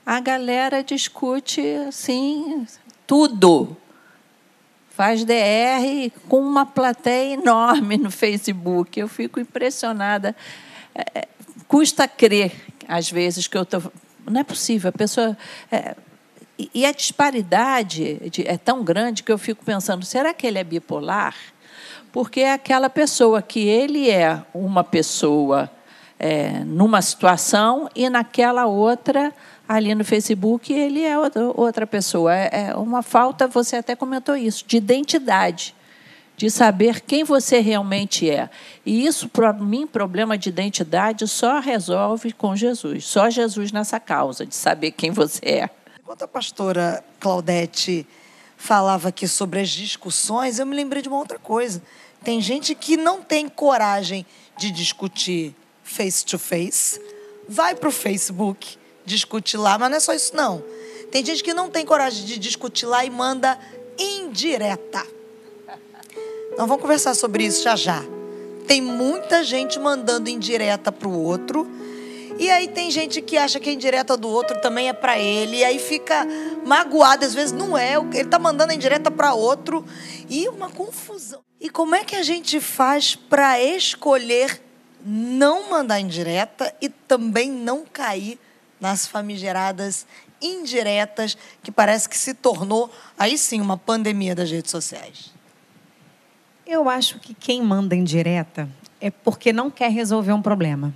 A 0.04 0.18
galera 0.18 0.82
discute 0.82 1.60
assim 1.86 2.66
tudo, 3.06 3.76
faz 5.02 5.24
DR 5.24 6.12
com 6.28 6.38
uma 6.38 6.64
plateia 6.64 7.34
enorme 7.34 7.96
no 7.96 8.08
Facebook. 8.08 9.00
Eu 9.00 9.08
fico 9.08 9.40
impressionada. 9.40 10.36
É, 10.94 11.22
é 11.22 11.28
custa 11.66 12.06
crer, 12.06 12.52
às 12.86 13.10
vezes, 13.10 13.48
que 13.48 13.58
eu 13.58 13.62
estou. 13.62 13.82
Não 14.24 14.40
é 14.40 14.44
possível. 14.44 14.90
A 14.90 14.92
pessoa. 14.92 15.36
É, 15.72 15.96
e 16.72 16.86
a 16.86 16.92
disparidade 16.92 18.20
é 18.46 18.56
tão 18.56 18.84
grande 18.84 19.24
que 19.24 19.32
eu 19.32 19.38
fico 19.38 19.64
pensando: 19.64 20.04
será 20.04 20.32
que 20.32 20.46
ele 20.46 20.60
é 20.60 20.62
bipolar? 20.62 21.34
Porque 22.12 22.42
é 22.42 22.52
aquela 22.52 22.88
pessoa 22.88 23.42
que 23.42 23.66
ele 23.66 24.08
é 24.08 24.40
uma 24.54 24.84
pessoa 24.84 25.68
é, 26.16 26.60
numa 26.64 27.02
situação 27.02 27.88
e 27.96 28.08
naquela 28.08 28.66
outra 28.66 29.34
ali 29.72 29.94
no 29.94 30.04
Facebook 30.04 30.72
ele 30.72 31.02
é 31.02 31.16
outra 31.18 31.86
pessoa. 31.86 32.34
É, 32.34 32.68
é 32.68 32.76
uma 32.76 33.02
falta, 33.02 33.48
você 33.48 33.76
até 33.76 33.96
comentou 33.96 34.36
isso, 34.36 34.64
de 34.66 34.76
identidade, 34.76 35.74
de 36.36 36.50
saber 36.50 37.00
quem 37.00 37.24
você 37.24 37.60
realmente 37.60 38.28
é. 38.28 38.50
E 38.84 39.06
isso, 39.06 39.28
para 39.28 39.52
mim, 39.52 39.86
problema 39.86 40.36
de 40.36 40.48
identidade 40.48 41.26
só 41.26 41.58
resolve 41.58 42.32
com 42.32 42.54
Jesus. 42.54 43.06
Só 43.06 43.30
Jesus 43.30 43.72
nessa 43.72 43.98
causa, 43.98 44.44
de 44.44 44.54
saber 44.54 44.90
quem 44.90 45.10
você 45.10 45.40
é. 45.44 45.70
Enquanto 46.00 46.22
a 46.22 46.28
pastora 46.28 47.02
Claudete 47.18 48.06
falava 48.56 49.08
aqui 49.08 49.26
sobre 49.26 49.60
as 49.60 49.70
discussões, 49.70 50.58
eu 50.58 50.66
me 50.66 50.76
lembrei 50.76 51.02
de 51.02 51.08
uma 51.08 51.18
outra 51.18 51.38
coisa. 51.38 51.82
Tem 52.22 52.40
gente 52.40 52.74
que 52.74 52.96
não 52.96 53.22
tem 53.22 53.48
coragem 53.48 54.26
de 54.58 54.70
discutir 54.70 55.54
face 55.82 56.24
to 56.24 56.38
face, 56.38 57.00
vai 57.48 57.74
para 57.74 57.88
o 57.88 57.92
Facebook 57.92 58.81
discutir 59.04 59.56
lá, 59.56 59.78
mas 59.78 59.90
não 59.90 59.96
é 59.96 60.00
só 60.00 60.12
isso, 60.12 60.34
não. 60.34 60.62
Tem 61.10 61.24
gente 61.24 61.44
que 61.44 61.52
não 61.52 61.68
tem 61.68 61.84
coragem 61.84 62.24
de 62.24 62.38
discutir 62.38 62.86
lá 62.86 63.04
e 63.04 63.10
manda 63.10 63.58
indireta. 63.98 65.06
Nós 66.56 66.68
vamos 66.68 66.80
conversar 66.80 67.14
sobre 67.14 67.44
isso 67.44 67.62
já 67.62 67.76
já. 67.76 68.02
Tem 68.66 68.80
muita 68.80 69.42
gente 69.42 69.78
mandando 69.78 70.28
indireta 70.28 70.92
para 70.92 71.08
o 71.08 71.22
outro. 71.22 71.68
E 72.38 72.50
aí 72.50 72.68
tem 72.68 72.90
gente 72.90 73.20
que 73.20 73.36
acha 73.36 73.60
que 73.60 73.70
a 73.70 73.72
indireta 73.72 74.16
do 74.16 74.28
outro 74.28 74.60
também 74.60 74.88
é 74.88 74.92
para 74.92 75.18
ele. 75.18 75.58
E 75.58 75.64
aí 75.64 75.78
fica 75.78 76.26
magoado. 76.64 77.24
Às 77.24 77.34
vezes 77.34 77.52
não 77.52 77.76
é. 77.76 77.94
Ele 77.94 78.22
está 78.22 78.38
mandando 78.38 78.72
a 78.72 78.74
indireta 78.74 79.10
para 79.10 79.34
outro. 79.34 79.84
E 80.28 80.48
uma 80.48 80.70
confusão. 80.70 81.40
E 81.60 81.68
como 81.68 81.94
é 81.94 82.04
que 82.04 82.16
a 82.16 82.22
gente 82.22 82.60
faz 82.60 83.14
para 83.14 83.62
escolher 83.62 84.60
não 85.04 85.70
mandar 85.70 86.00
indireta 86.00 86.74
e 86.80 86.88
também 86.88 87.50
não 87.50 87.84
cair 87.84 88.38
nas 88.82 89.06
famigeradas 89.06 90.06
indiretas, 90.42 91.38
que 91.62 91.70
parece 91.70 92.08
que 92.08 92.18
se 92.18 92.34
tornou, 92.34 92.90
aí 93.16 93.38
sim, 93.38 93.60
uma 93.60 93.78
pandemia 93.78 94.34
das 94.34 94.50
redes 94.50 94.72
sociais? 94.72 95.32
Eu 96.66 96.88
acho 96.88 97.20
que 97.20 97.32
quem 97.32 97.62
manda 97.62 97.94
indireta 97.94 98.68
é 99.00 99.08
porque 99.08 99.52
não 99.52 99.70
quer 99.70 99.90
resolver 99.90 100.32
um 100.32 100.42
problema. 100.42 100.92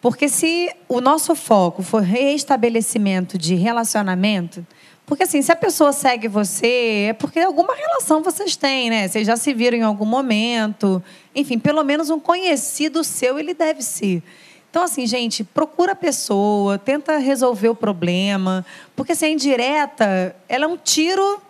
Porque 0.00 0.28
se 0.28 0.70
o 0.88 1.00
nosso 1.00 1.34
foco 1.34 1.82
for 1.82 2.02
reestabelecimento 2.02 3.38
de 3.38 3.54
relacionamento, 3.54 4.66
porque 5.06 5.24
assim, 5.24 5.42
se 5.42 5.50
a 5.50 5.56
pessoa 5.56 5.92
segue 5.92 6.28
você, 6.28 7.06
é 7.08 7.12
porque 7.12 7.40
alguma 7.40 7.74
relação 7.74 8.22
vocês 8.22 8.56
têm, 8.56 8.90
né? 8.90 9.08
Vocês 9.08 9.26
já 9.26 9.36
se 9.36 9.52
viram 9.52 9.76
em 9.76 9.82
algum 9.82 10.06
momento. 10.06 11.02
Enfim, 11.34 11.58
pelo 11.58 11.82
menos 11.82 12.10
um 12.10 12.20
conhecido 12.20 13.02
seu 13.02 13.38
ele 13.38 13.52
deve 13.52 13.82
ser. 13.82 14.22
Então, 14.70 14.84
assim, 14.84 15.04
gente, 15.04 15.42
procura 15.42 15.92
a 15.92 15.96
pessoa, 15.96 16.78
tenta 16.78 17.18
resolver 17.18 17.68
o 17.68 17.74
problema. 17.74 18.64
Porque 18.94 19.16
se 19.16 19.24
assim, 19.24 19.32
é 19.32 19.34
indireta, 19.34 20.36
ela 20.48 20.64
é 20.64 20.68
um 20.68 20.76
tiro 20.76 21.42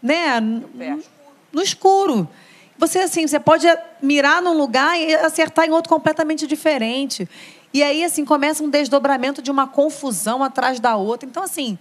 né, 0.00 0.40
no 1.52 1.60
escuro. 1.60 2.28
Você, 2.78 3.00
assim, 3.00 3.26
você 3.26 3.40
pode 3.40 3.66
mirar 4.00 4.40
num 4.40 4.56
lugar 4.56 4.96
e 4.98 5.12
acertar 5.16 5.66
em 5.66 5.72
outro 5.72 5.88
completamente 5.88 6.46
diferente. 6.46 7.28
E 7.74 7.82
aí, 7.82 8.04
assim, 8.04 8.24
começa 8.24 8.62
um 8.62 8.70
desdobramento 8.70 9.42
de 9.42 9.50
uma 9.50 9.66
confusão 9.66 10.44
atrás 10.44 10.78
da 10.78 10.94
outra. 10.96 11.28
Então, 11.28 11.42
assim, 11.42 11.76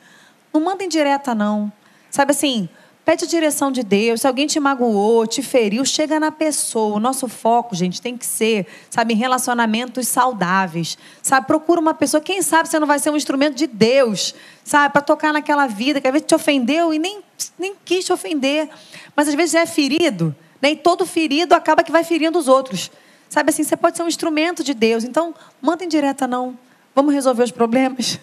não 0.51 0.59
manda 0.59 0.83
indireta, 0.83 1.35
não. 1.35 1.71
Sabe 2.09 2.31
assim, 2.31 2.67
Pede 3.07 3.23
a 3.23 3.27
direção 3.27 3.71
de 3.71 3.83
Deus. 3.83 4.19
Se 4.19 4.27
alguém 4.27 4.47
te 4.47 4.59
magoou, 4.59 5.25
te 5.25 5.41
feriu, 5.41 5.85
chega 5.85 6.19
na 6.19 6.29
pessoa. 6.29 6.97
O 6.97 6.99
nosso 6.99 7.29
foco, 7.29 7.73
gente, 7.73 8.01
tem 8.01 8.17
que 8.17 8.25
ser, 8.25 8.67
sabe, 8.89 9.13
em 9.13 9.15
relacionamentos 9.15 10.09
saudáveis. 10.09 10.97
Sabe, 11.21 11.47
procura 11.47 11.79
uma 11.79 11.93
pessoa. 11.93 12.19
Quem 12.19 12.41
sabe 12.41 12.67
você 12.67 12.77
não 12.77 12.85
vai 12.85 12.99
ser 12.99 13.09
um 13.09 13.15
instrumento 13.15 13.55
de 13.55 13.65
Deus, 13.65 14.35
sabe, 14.61 14.91
para 14.91 15.01
tocar 15.01 15.31
naquela 15.31 15.67
vida 15.67 16.01
que 16.01 16.07
às 16.07 16.11
vezes 16.11 16.27
te 16.27 16.35
ofendeu 16.35 16.93
e 16.93 16.99
nem, 16.99 17.21
nem 17.57 17.75
quis 17.85 18.03
te 18.03 18.11
ofender. 18.11 18.67
Mas 19.15 19.29
às 19.29 19.35
vezes 19.35 19.55
é 19.55 19.65
ferido. 19.65 20.35
Né? 20.61 20.71
E 20.71 20.75
todo 20.75 21.05
ferido 21.05 21.55
acaba 21.55 21.85
que 21.85 21.91
vai 21.93 22.03
ferindo 22.03 22.37
os 22.37 22.49
outros. 22.49 22.91
Sabe 23.29 23.51
assim, 23.51 23.63
você 23.63 23.77
pode 23.77 23.95
ser 23.95 24.03
um 24.03 24.09
instrumento 24.09 24.65
de 24.65 24.73
Deus. 24.73 25.05
Então, 25.05 25.33
manda 25.61 25.81
em 25.81 25.87
direta, 25.87 26.27
não. 26.27 26.59
Vamos 26.93 27.13
resolver 27.13 27.43
os 27.43 27.51
problemas. 27.51 28.19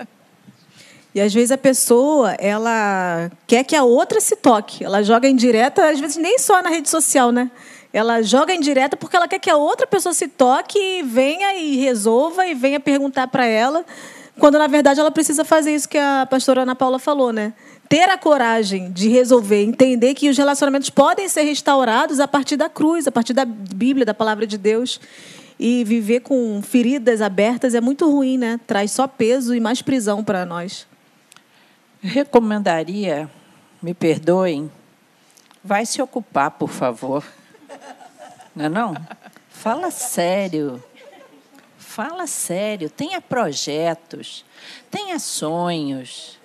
E 1.14 1.20
às 1.20 1.34
vezes 1.34 1.50
a 1.50 1.58
pessoa, 1.58 2.32
ela 2.34 3.30
quer 3.46 3.64
que 3.64 3.74
a 3.74 3.82
outra 3.82 4.20
se 4.20 4.36
toque. 4.36 4.84
Ela 4.84 5.02
joga 5.02 5.28
em 5.28 5.34
direta, 5.34 5.90
às 5.90 5.98
vezes 5.98 6.16
nem 6.16 6.38
só 6.38 6.62
na 6.62 6.70
rede 6.70 6.88
social, 6.88 7.32
né? 7.32 7.50
Ela 7.92 8.22
joga 8.22 8.54
em 8.54 8.60
direta 8.60 8.96
porque 8.96 9.16
ela 9.16 9.26
quer 9.26 9.40
que 9.40 9.50
a 9.50 9.56
outra 9.56 9.86
pessoa 9.86 10.14
se 10.14 10.28
toque 10.28 10.78
e 10.78 11.02
venha 11.02 11.54
e 11.56 11.76
resolva 11.76 12.46
e 12.46 12.54
venha 12.54 12.78
perguntar 12.78 13.26
para 13.26 13.44
ela, 13.44 13.84
quando 14.38 14.56
na 14.56 14.68
verdade 14.68 15.00
ela 15.00 15.10
precisa 15.10 15.44
fazer 15.44 15.74
isso 15.74 15.88
que 15.88 15.98
a 15.98 16.26
pastora 16.30 16.62
Ana 16.62 16.76
Paula 16.76 17.00
falou, 17.00 17.32
né? 17.32 17.52
Ter 17.88 18.08
a 18.08 18.16
coragem 18.16 18.92
de 18.92 19.08
resolver, 19.08 19.64
entender 19.64 20.14
que 20.14 20.30
os 20.30 20.38
relacionamentos 20.38 20.90
podem 20.90 21.28
ser 21.28 21.42
restaurados 21.42 22.20
a 22.20 22.28
partir 22.28 22.56
da 22.56 22.68
cruz, 22.68 23.08
a 23.08 23.12
partir 23.12 23.32
da 23.32 23.44
Bíblia, 23.44 24.06
da 24.06 24.14
palavra 24.14 24.46
de 24.46 24.56
Deus. 24.56 25.00
E 25.58 25.82
viver 25.82 26.20
com 26.20 26.62
feridas 26.62 27.20
abertas 27.20 27.74
é 27.74 27.80
muito 27.80 28.08
ruim, 28.08 28.38
né? 28.38 28.60
Traz 28.64 28.92
só 28.92 29.08
peso 29.08 29.54
e 29.54 29.60
mais 29.60 29.82
prisão 29.82 30.22
para 30.22 30.46
nós 30.46 30.88
recomendaria, 32.02 33.30
me 33.82 33.94
perdoem, 33.94 34.70
vai 35.62 35.84
se 35.86 36.00
ocupar, 36.00 36.50
por 36.52 36.68
favor. 36.68 37.24
Não 38.54 38.64
é 38.64 38.68
não? 38.68 38.94
Fala 39.48 39.90
sério. 39.90 40.82
Fala 41.78 42.26
sério, 42.26 42.88
tenha 42.88 43.20
projetos, 43.20 44.44
tenha 44.90 45.18
sonhos. 45.18 46.38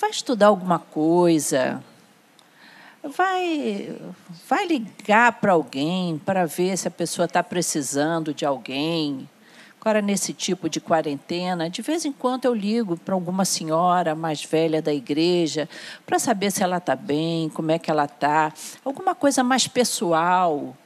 Vai 0.00 0.10
estudar 0.10 0.46
alguma 0.46 0.78
coisa. 0.78 1.82
Vai, 3.02 3.96
vai 4.48 4.66
ligar 4.66 5.32
para 5.40 5.52
alguém 5.52 6.18
para 6.18 6.46
ver 6.46 6.76
se 6.76 6.88
a 6.88 6.90
pessoa 6.90 7.26
está 7.26 7.42
precisando 7.42 8.34
de 8.34 8.44
alguém. 8.44 9.28
Agora, 9.88 10.02
nesse 10.02 10.34
tipo 10.34 10.68
de 10.68 10.82
quarentena, 10.82 11.70
de 11.70 11.80
vez 11.80 12.04
em 12.04 12.12
quando 12.12 12.44
eu 12.44 12.52
ligo 12.52 12.94
para 12.98 13.14
alguma 13.14 13.46
senhora 13.46 14.14
mais 14.14 14.44
velha 14.44 14.82
da 14.82 14.92
igreja 14.92 15.66
para 16.04 16.18
saber 16.18 16.52
se 16.52 16.62
ela 16.62 16.76
está 16.76 16.94
bem, 16.94 17.48
como 17.48 17.70
é 17.70 17.78
que 17.78 17.90
ela 17.90 18.04
está, 18.04 18.52
alguma 18.84 19.14
coisa 19.14 19.42
mais 19.42 19.66
pessoal, 19.66 20.76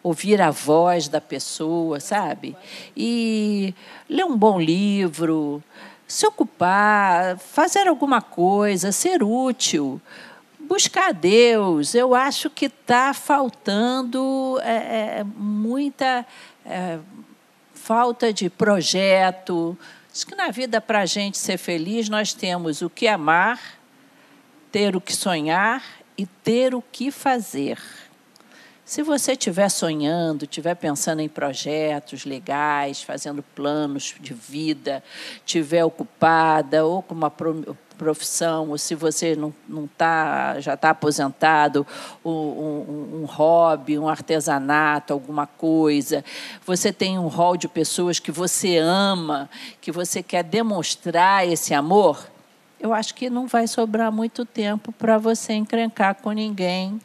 ouvir 0.00 0.40
a 0.40 0.52
voz 0.52 1.08
da 1.08 1.20
pessoa, 1.20 1.98
sabe? 1.98 2.56
E 2.96 3.74
ler 4.08 4.26
um 4.26 4.36
bom 4.36 4.60
livro, 4.60 5.60
se 6.06 6.24
ocupar, 6.24 7.38
fazer 7.38 7.88
alguma 7.88 8.22
coisa, 8.22 8.92
ser 8.92 9.24
útil 9.24 10.00
buscar 10.60 11.12
Deus. 11.12 11.94
Eu 11.94 12.14
acho 12.14 12.48
que 12.48 12.66
está 12.66 13.12
faltando 13.12 14.58
é, 14.62 15.22
muita 15.36 16.24
é, 16.64 16.98
falta 17.82 18.32
de 18.32 18.48
projeto. 18.48 19.76
Diz 20.12 20.22
que 20.22 20.36
na 20.36 20.50
vida, 20.50 20.80
para 20.80 21.00
a 21.00 21.06
gente 21.06 21.36
ser 21.36 21.58
feliz, 21.58 22.08
nós 22.08 22.32
temos 22.32 22.80
o 22.80 22.88
que 22.88 23.08
amar, 23.08 23.60
ter 24.70 24.94
o 24.94 25.00
que 25.00 25.12
sonhar 25.12 25.82
e 26.16 26.24
ter 26.24 26.76
o 26.76 26.80
que 26.80 27.10
fazer. 27.10 27.78
Se 28.84 29.02
você 29.02 29.32
estiver 29.32 29.68
sonhando, 29.68 30.44
estiver 30.44 30.74
pensando 30.74 31.20
em 31.20 31.28
projetos 31.28 32.24
legais, 32.24 33.02
fazendo 33.02 33.42
planos 33.42 34.14
de 34.20 34.34
vida, 34.34 35.02
estiver 35.46 35.84
ocupada 35.84 36.84
ou 36.84 37.00
com 37.00 37.14
uma 37.14 37.30
profissão, 37.96 38.70
ou 38.70 38.76
se 38.76 38.96
você 38.96 39.36
não, 39.36 39.54
não 39.68 39.86
tá, 39.86 40.58
já 40.60 40.74
está 40.74 40.90
aposentado, 40.90 41.86
um, 42.24 42.30
um, 42.30 43.20
um, 43.22 43.24
hobby, 43.24 43.96
um 43.96 44.08
artesanato, 44.08 45.12
alguma 45.12 45.46
coisa, 45.46 46.24
você 46.66 46.92
tem 46.92 47.18
um 47.18 47.28
rol 47.28 47.56
de 47.56 47.68
pessoas 47.68 48.18
que 48.18 48.32
você 48.32 48.78
ama, 48.78 49.48
que 49.80 49.92
você 49.92 50.24
quer 50.24 50.42
demonstrar 50.42 51.46
esse 51.46 51.72
amor, 51.72 52.28
eu 52.80 52.92
acho 52.92 53.14
que 53.14 53.30
não 53.30 53.46
vai 53.46 53.68
sobrar 53.68 54.10
muito 54.10 54.44
tempo 54.44 54.90
para 54.90 55.16
você 55.16 55.52
encrencar 55.52 56.16
com 56.16 56.32
ninguém 56.32 57.00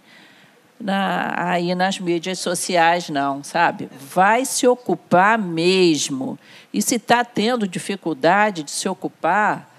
na, 0.79 1.33
aí 1.35 1.73
nas 1.73 1.99
mídias 1.99 2.39
sociais, 2.39 3.09
não, 3.09 3.43
sabe? 3.43 3.89
Vai 3.99 4.45
se 4.45 4.67
ocupar 4.67 5.37
mesmo. 5.37 6.37
E 6.73 6.81
se 6.81 6.95
está 6.95 7.25
tendo 7.25 7.67
dificuldade 7.67 8.63
de 8.63 8.71
se 8.71 8.87
ocupar, 8.87 9.73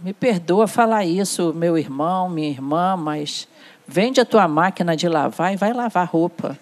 me 0.00 0.12
perdoa 0.12 0.68
falar 0.68 1.04
isso, 1.04 1.54
meu 1.54 1.78
irmão, 1.78 2.28
minha 2.28 2.50
irmã, 2.50 2.96
mas 2.96 3.48
vende 3.86 4.20
a 4.20 4.24
tua 4.24 4.46
máquina 4.46 4.94
de 4.94 5.08
lavar 5.08 5.54
e 5.54 5.56
vai 5.56 5.72
lavar 5.72 6.06
roupa. 6.06 6.58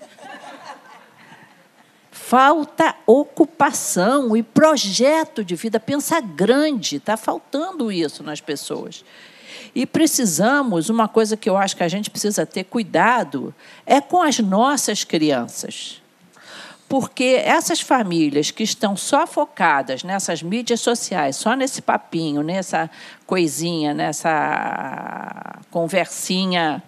Falta 2.11 2.95
ocupação 3.05 4.37
e 4.37 4.43
projeto 4.43 5.45
de 5.45 5.55
vida. 5.55 5.81
Pensa 5.81 6.21
grande, 6.21 6.97
está 6.97 7.16
faltando 7.16 7.91
isso 7.91 8.23
nas 8.23 8.41
pessoas. 8.41 9.05
E 9.75 9.87
precisamos, 9.87 10.91
uma 10.91 11.09
coisa 11.09 11.37
que 11.37 11.49
eu 11.49 11.57
acho 11.57 11.77
que 11.77 11.83
a 11.83 11.89
gente 11.89 12.11
precisa 12.11 12.45
ter 12.45 12.64
cuidado, 12.64 13.55
é 13.87 14.01
com 14.01 14.20
as 14.23 14.39
nossas 14.39 15.03
crianças. 15.03 16.03
Porque 16.89 17.41
essas 17.43 17.81
famílias 17.81 18.51
que 18.51 18.62
estão 18.62 18.95
só 18.97 19.27
focadas 19.27 20.05
nessas 20.05 20.43
mídias 20.43 20.81
sociais, 20.81 21.37
só 21.37 21.55
nesse 21.55 21.81
papinho, 21.81 22.43
nessa 22.43 22.91
coisinha, 23.27 23.95
nessa 23.95 25.59
conversinha 25.70 26.83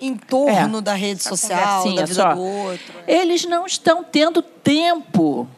em 0.00 0.14
torno 0.14 0.78
é, 0.78 0.82
da 0.82 0.94
rede 0.94 1.22
social, 1.22 1.84
da 1.84 2.04
vida 2.04 2.14
só. 2.14 2.34
do 2.34 2.40
outro. 2.42 2.94
Eles 3.06 3.44
não 3.46 3.64
estão 3.64 4.04
tendo 4.04 4.42
tempo 4.42 5.48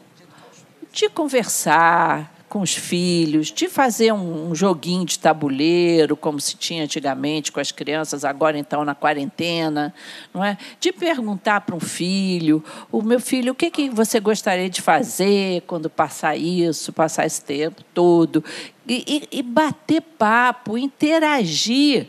de 0.93 1.09
conversar, 1.09 2.33
com 2.57 2.63
os 2.63 2.75
filhos, 2.75 3.53
de 3.53 3.69
fazer 3.69 4.15
um, 4.15 4.49
um, 4.49 4.55
joguinho 4.55 5.05
de 5.05 5.19
tabuleiro, 5.19 6.17
como 6.17 6.41
se 6.41 6.57
tinha 6.57 6.85
antigamente 6.85 7.53
com 7.53 7.61
as 7.61 7.71
crianças, 7.71 8.25
agora 8.25 8.57
então 8.57 8.83
na 8.83 8.95
quarentena, 8.95 9.93
não 10.33 10.43
é? 10.43 10.57
De 10.81 10.91
perguntar 10.91 11.61
para 11.61 11.77
um 11.77 11.81
filho, 11.81 12.65
o 12.91 13.03
meu 13.03 13.21
filho, 13.21 13.53
o 13.53 13.55
que, 13.55 13.71
que 13.71 13.91
você 13.91 14.19
gostaria 14.19 14.71
de 14.71 14.81
fazer 14.81 15.65
quando 15.67 15.91
passar 15.91 16.35
isso, 16.35 16.95
passar 16.95 17.27
esse 17.27 17.45
tempo 17.45 17.83
todo, 17.93 18.43
e, 18.89 19.05
e, 19.31 19.39
e 19.41 19.43
bater 19.43 20.01
papo, 20.01 20.79
interagir, 20.79 22.09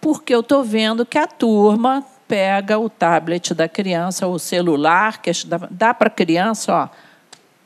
porque 0.00 0.34
eu 0.34 0.40
estou 0.40 0.64
vendo 0.64 1.06
que 1.06 1.16
a 1.16 1.28
turma 1.28 2.04
pega 2.26 2.76
o 2.76 2.90
tablet 2.90 3.54
da 3.54 3.68
criança, 3.68 4.26
o 4.26 4.36
celular, 4.36 5.22
que 5.22 5.30
dá, 5.70 5.94
para 5.94 6.08
a 6.08 6.10
criança, 6.10 6.74
ó, 6.74 6.88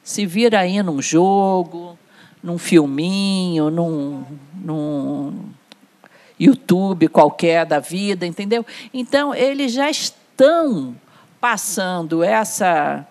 se 0.02 0.26
vira 0.26 0.60
aí 0.60 0.82
num 0.82 1.00
jogo, 1.00 1.98
num 2.42 2.58
filminho, 2.58 3.70
num, 3.70 4.24
num 4.54 5.50
YouTube 6.38 7.08
qualquer 7.08 7.66
da 7.66 7.78
vida, 7.78 8.26
entendeu? 8.26 8.64
Então, 8.92 9.34
eles 9.34 9.72
já 9.72 9.90
estão 9.90 10.96
passando 11.40 12.22
essa 12.22 13.06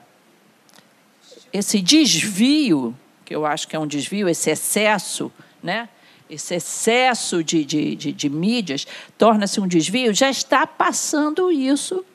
esse 1.52 1.82
desvio, 1.82 2.96
que 3.26 3.36
eu 3.36 3.44
acho 3.44 3.68
que 3.68 3.76
é 3.76 3.80
um 3.80 3.88
desvio, 3.88 4.30
esse 4.30 4.52
excesso, 4.52 5.32
né? 5.64 5.90
esse 6.30 6.54
excesso 6.54 7.44
de, 7.44 7.66
de, 7.66 7.96
de, 7.96 8.12
de 8.12 8.30
mídias 8.30 8.86
torna-se 9.18 9.60
um 9.60 9.68
desvio, 9.68 10.14
já 10.14 10.30
está 10.30 10.68
passando 10.68 11.52
isso 11.52 12.06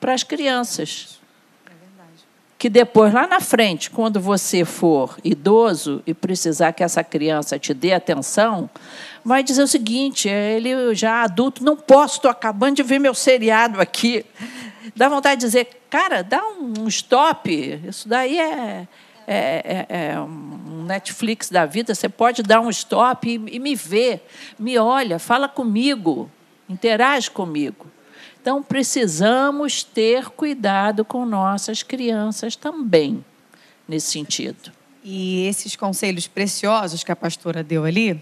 para 0.00 0.12
as 0.12 0.24
crianças 0.24 1.19
que 2.60 2.68
depois, 2.68 3.10
lá 3.10 3.26
na 3.26 3.40
frente, 3.40 3.88
quando 3.90 4.20
você 4.20 4.66
for 4.66 5.16
idoso 5.24 6.02
e 6.06 6.12
precisar 6.12 6.74
que 6.74 6.84
essa 6.84 7.02
criança 7.02 7.58
te 7.58 7.72
dê 7.72 7.94
atenção, 7.94 8.68
vai 9.24 9.42
dizer 9.42 9.62
o 9.62 9.66
seguinte: 9.66 10.28
ele 10.28 10.94
já 10.94 11.22
adulto, 11.22 11.64
não 11.64 11.74
posso, 11.74 12.16
estou 12.16 12.30
acabando 12.30 12.76
de 12.76 12.82
ver 12.82 12.98
meu 12.98 13.14
seriado 13.14 13.80
aqui. 13.80 14.26
Dá 14.94 15.08
vontade 15.08 15.40
de 15.40 15.46
dizer, 15.46 15.68
cara, 15.88 16.22
dá 16.22 16.42
um 16.60 16.86
stop, 16.86 17.50
isso 17.88 18.06
daí 18.06 18.38
é, 18.38 18.86
é, 19.26 19.86
é, 19.88 20.10
é 20.12 20.20
um 20.20 20.84
Netflix 20.84 21.48
da 21.48 21.64
vida, 21.64 21.94
você 21.94 22.10
pode 22.10 22.42
dar 22.42 22.60
um 22.60 22.68
stop 22.68 23.26
e, 23.26 23.56
e 23.56 23.58
me 23.58 23.74
ver, 23.74 24.22
me 24.58 24.76
olha, 24.76 25.18
fala 25.18 25.48
comigo, 25.48 26.30
interage 26.68 27.30
comigo. 27.30 27.86
Então, 28.40 28.62
precisamos 28.62 29.84
ter 29.84 30.30
cuidado 30.30 31.04
com 31.04 31.26
nossas 31.26 31.82
crianças 31.82 32.56
também, 32.56 33.22
nesse 33.86 34.10
sentido. 34.10 34.72
E 35.04 35.46
esses 35.46 35.76
conselhos 35.76 36.26
preciosos 36.26 37.04
que 37.04 37.12
a 37.12 37.16
pastora 37.16 37.62
deu 37.62 37.84
ali, 37.84 38.18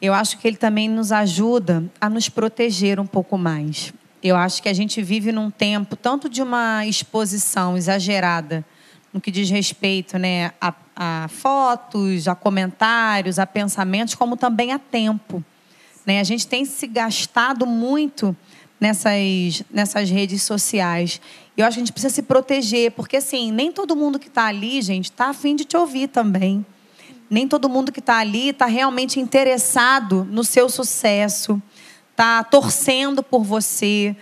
eu 0.00 0.12
acho 0.12 0.36
que 0.36 0.46
ele 0.46 0.58
também 0.58 0.90
nos 0.90 1.10
ajuda 1.10 1.84
a 1.98 2.10
nos 2.10 2.28
proteger 2.28 3.00
um 3.00 3.06
pouco 3.06 3.38
mais. 3.38 3.94
Eu 4.22 4.36
acho 4.36 4.62
que 4.62 4.68
a 4.68 4.74
gente 4.74 5.02
vive 5.02 5.32
num 5.32 5.50
tempo 5.50 5.96
tanto 5.96 6.28
de 6.28 6.42
uma 6.42 6.84
exposição 6.84 7.78
exagerada 7.78 8.62
no 9.10 9.22
que 9.22 9.30
diz 9.30 9.48
respeito 9.48 10.18
né, 10.18 10.52
a, 10.60 10.74
a 10.94 11.28
fotos, 11.28 12.28
a 12.28 12.34
comentários, 12.34 13.38
a 13.38 13.46
pensamentos, 13.46 14.14
como 14.14 14.36
também 14.36 14.72
a 14.72 14.78
tempo. 14.78 15.42
Né? 16.04 16.20
A 16.20 16.24
gente 16.24 16.46
tem 16.46 16.66
se 16.66 16.86
gastado 16.86 17.66
muito 17.66 18.36
nessas, 18.80 19.62
nessas 19.70 20.10
redes 20.10 20.42
sociais. 20.42 21.20
E 21.56 21.60
eu 21.60 21.66
acho 21.66 21.76
que 21.76 21.80
a 21.80 21.84
gente 21.84 21.92
precisa 21.92 22.14
se 22.14 22.22
proteger, 22.22 22.92
porque 22.92 23.16
assim, 23.16 23.50
nem 23.50 23.72
todo 23.72 23.96
mundo 23.96 24.18
que 24.18 24.28
está 24.28 24.46
ali, 24.46 24.80
gente, 24.82 25.06
está 25.06 25.28
afim 25.28 25.56
de 25.56 25.64
te 25.64 25.76
ouvir 25.76 26.08
também. 26.08 26.64
Nem 27.28 27.48
todo 27.48 27.68
mundo 27.68 27.90
que 27.90 28.00
está 28.00 28.18
ali 28.18 28.50
está 28.50 28.66
realmente 28.66 29.18
interessado 29.18 30.24
no 30.30 30.44
seu 30.44 30.68
sucesso, 30.68 31.60
está 32.12 32.44
torcendo 32.44 33.22
por 33.22 33.42
você. 33.42 34.14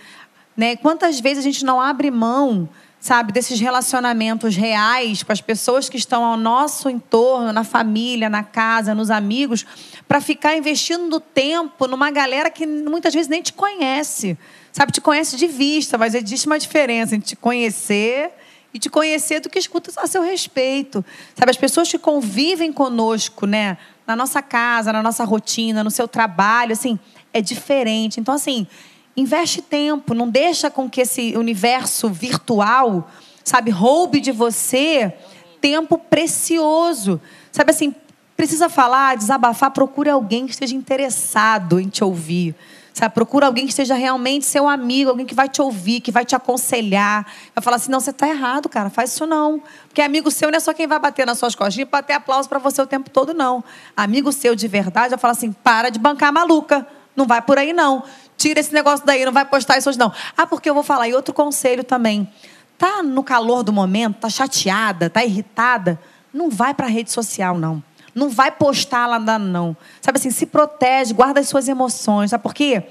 Né? 0.57 0.75
Quantas 0.75 1.19
vezes 1.19 1.39
a 1.39 1.47
gente 1.47 1.63
não 1.63 1.79
abre 1.79 2.09
mão 2.09 2.67
sabe, 3.05 3.31
desses 3.31 3.59
relacionamentos 3.59 4.55
reais 4.55 5.21
com 5.21 5.31
as 5.31 5.39
pessoas 5.39 5.87
que 5.87 5.95
estão 5.95 6.25
ao 6.25 6.35
nosso 6.35 6.89
entorno, 6.89 7.53
na 7.53 7.63
família, 7.63 8.31
na 8.31 8.41
casa, 8.41 8.95
nos 8.95 9.11
amigos, 9.11 9.63
para 10.07 10.19
ficar 10.19 10.57
investindo 10.57 11.07
do 11.07 11.19
tempo 11.19 11.85
numa 11.85 12.09
galera 12.09 12.49
que 12.49 12.65
muitas 12.65 13.13
vezes 13.13 13.27
nem 13.27 13.43
te 13.43 13.53
conhece. 13.53 14.35
Sabe, 14.71 14.91
te 14.91 15.01
conhece 15.01 15.37
de 15.37 15.45
vista, 15.45 15.99
mas 15.99 16.15
existe 16.15 16.47
uma 16.47 16.57
diferença 16.57 17.15
entre 17.15 17.29
te 17.29 17.35
conhecer 17.35 18.31
e 18.73 18.79
te 18.79 18.89
conhecer 18.89 19.39
do 19.39 19.51
que 19.51 19.59
escuta 19.59 19.91
a 19.97 20.07
seu 20.07 20.23
respeito. 20.23 21.05
Sabe, 21.37 21.51
as 21.51 21.57
pessoas 21.57 21.91
que 21.91 21.99
convivem 21.99 22.73
conosco, 22.73 23.45
né, 23.45 23.77
na 24.07 24.15
nossa 24.15 24.41
casa, 24.41 24.91
na 24.91 25.03
nossa 25.03 25.23
rotina, 25.23 25.83
no 25.83 25.91
seu 25.91 26.07
trabalho, 26.07 26.71
assim, 26.71 26.97
é 27.31 27.39
diferente. 27.39 28.19
Então, 28.19 28.33
assim, 28.33 28.65
Investe 29.17 29.61
tempo, 29.61 30.13
não 30.13 30.29
deixa 30.29 30.69
com 30.69 30.89
que 30.89 31.01
esse 31.01 31.37
universo 31.37 32.09
virtual, 32.09 33.09
sabe, 33.43 33.71
roube 33.71 34.19
de 34.19 34.31
você 34.31 35.13
tempo 35.61 35.97
precioso. 35.97 37.19
Sabe 37.51 37.71
assim, 37.71 37.95
precisa 38.35 38.69
falar, 38.69 39.15
desabafar, 39.15 39.71
procure 39.71 40.09
alguém 40.09 40.45
que 40.45 40.51
esteja 40.51 40.75
interessado 40.75 41.79
em 41.79 41.87
te 41.87 42.03
ouvir. 42.03 42.55
Sabe, 42.93 43.13
procura 43.13 43.45
alguém 43.45 43.65
que 43.65 43.71
esteja 43.71 43.93
realmente 43.93 44.45
seu 44.45 44.69
amigo, 44.69 45.09
alguém 45.09 45.25
que 45.25 45.35
vai 45.35 45.49
te 45.49 45.61
ouvir, 45.61 45.99
que 45.99 46.13
vai 46.13 46.23
te 46.23 46.33
aconselhar. 46.33 47.25
Vai 47.53 47.61
falar 47.61 47.75
assim: 47.75 47.91
não, 47.91 47.99
você 47.99 48.11
está 48.11 48.25
errado, 48.25 48.69
cara, 48.69 48.89
faz 48.89 49.11
isso 49.11 49.25
não. 49.25 49.61
Porque 49.87 50.01
amigo 50.01 50.31
seu 50.31 50.49
não 50.49 50.55
é 50.55 50.59
só 50.61 50.73
quem 50.73 50.87
vai 50.87 50.97
bater 50.97 51.25
nas 51.25 51.37
suas 51.37 51.55
costas 51.55 51.77
e 51.77 51.83
bater 51.83 52.13
aplauso 52.13 52.47
para 52.47 52.57
você 52.57 52.81
o 52.81 52.87
tempo 52.87 53.09
todo, 53.09 53.33
não. 53.33 53.61
Amigo 53.97 54.31
seu 54.31 54.55
de 54.55 54.67
verdade 54.69 55.09
vai 55.09 55.19
falar 55.19 55.33
assim: 55.33 55.51
para 55.51 55.89
de 55.89 55.99
bancar 55.99 56.31
maluca. 56.31 56.87
Não 57.15 57.25
vai 57.25 57.41
por 57.41 57.57
aí, 57.57 57.73
não. 57.73 58.03
Tira 58.37 58.59
esse 58.59 58.73
negócio 58.73 59.05
daí, 59.05 59.25
não 59.25 59.31
vai 59.31 59.45
postar 59.45 59.77
isso 59.77 59.89
hoje, 59.89 59.97
não. 59.97 60.11
Ah, 60.35 60.45
porque 60.45 60.69
eu 60.69 60.73
vou 60.73 60.83
falar. 60.83 61.07
E 61.07 61.13
outro 61.13 61.33
conselho 61.33 61.83
também. 61.83 62.29
Tá 62.77 63.01
no 63.01 63.23
calor 63.23 63.63
do 63.63 63.71
momento, 63.71 64.17
tá 64.19 64.29
chateada, 64.29 65.09
tá 65.09 65.23
irritada, 65.23 65.99
não 66.33 66.49
vai 66.49 66.73
para 66.73 66.87
a 66.87 66.89
rede 66.89 67.11
social, 67.11 67.57
não. 67.57 67.81
Não 68.13 68.29
vai 68.29 68.51
postar 68.51 69.07
lá, 69.07 69.19
não. 69.39 69.75
Sabe 70.01 70.17
assim, 70.17 70.31
se 70.31 70.45
protege, 70.45 71.13
guarda 71.13 71.39
as 71.39 71.47
suas 71.47 71.67
emoções. 71.67 72.31
Sabe 72.31 72.43
por 72.43 72.53
quê? 72.53 72.83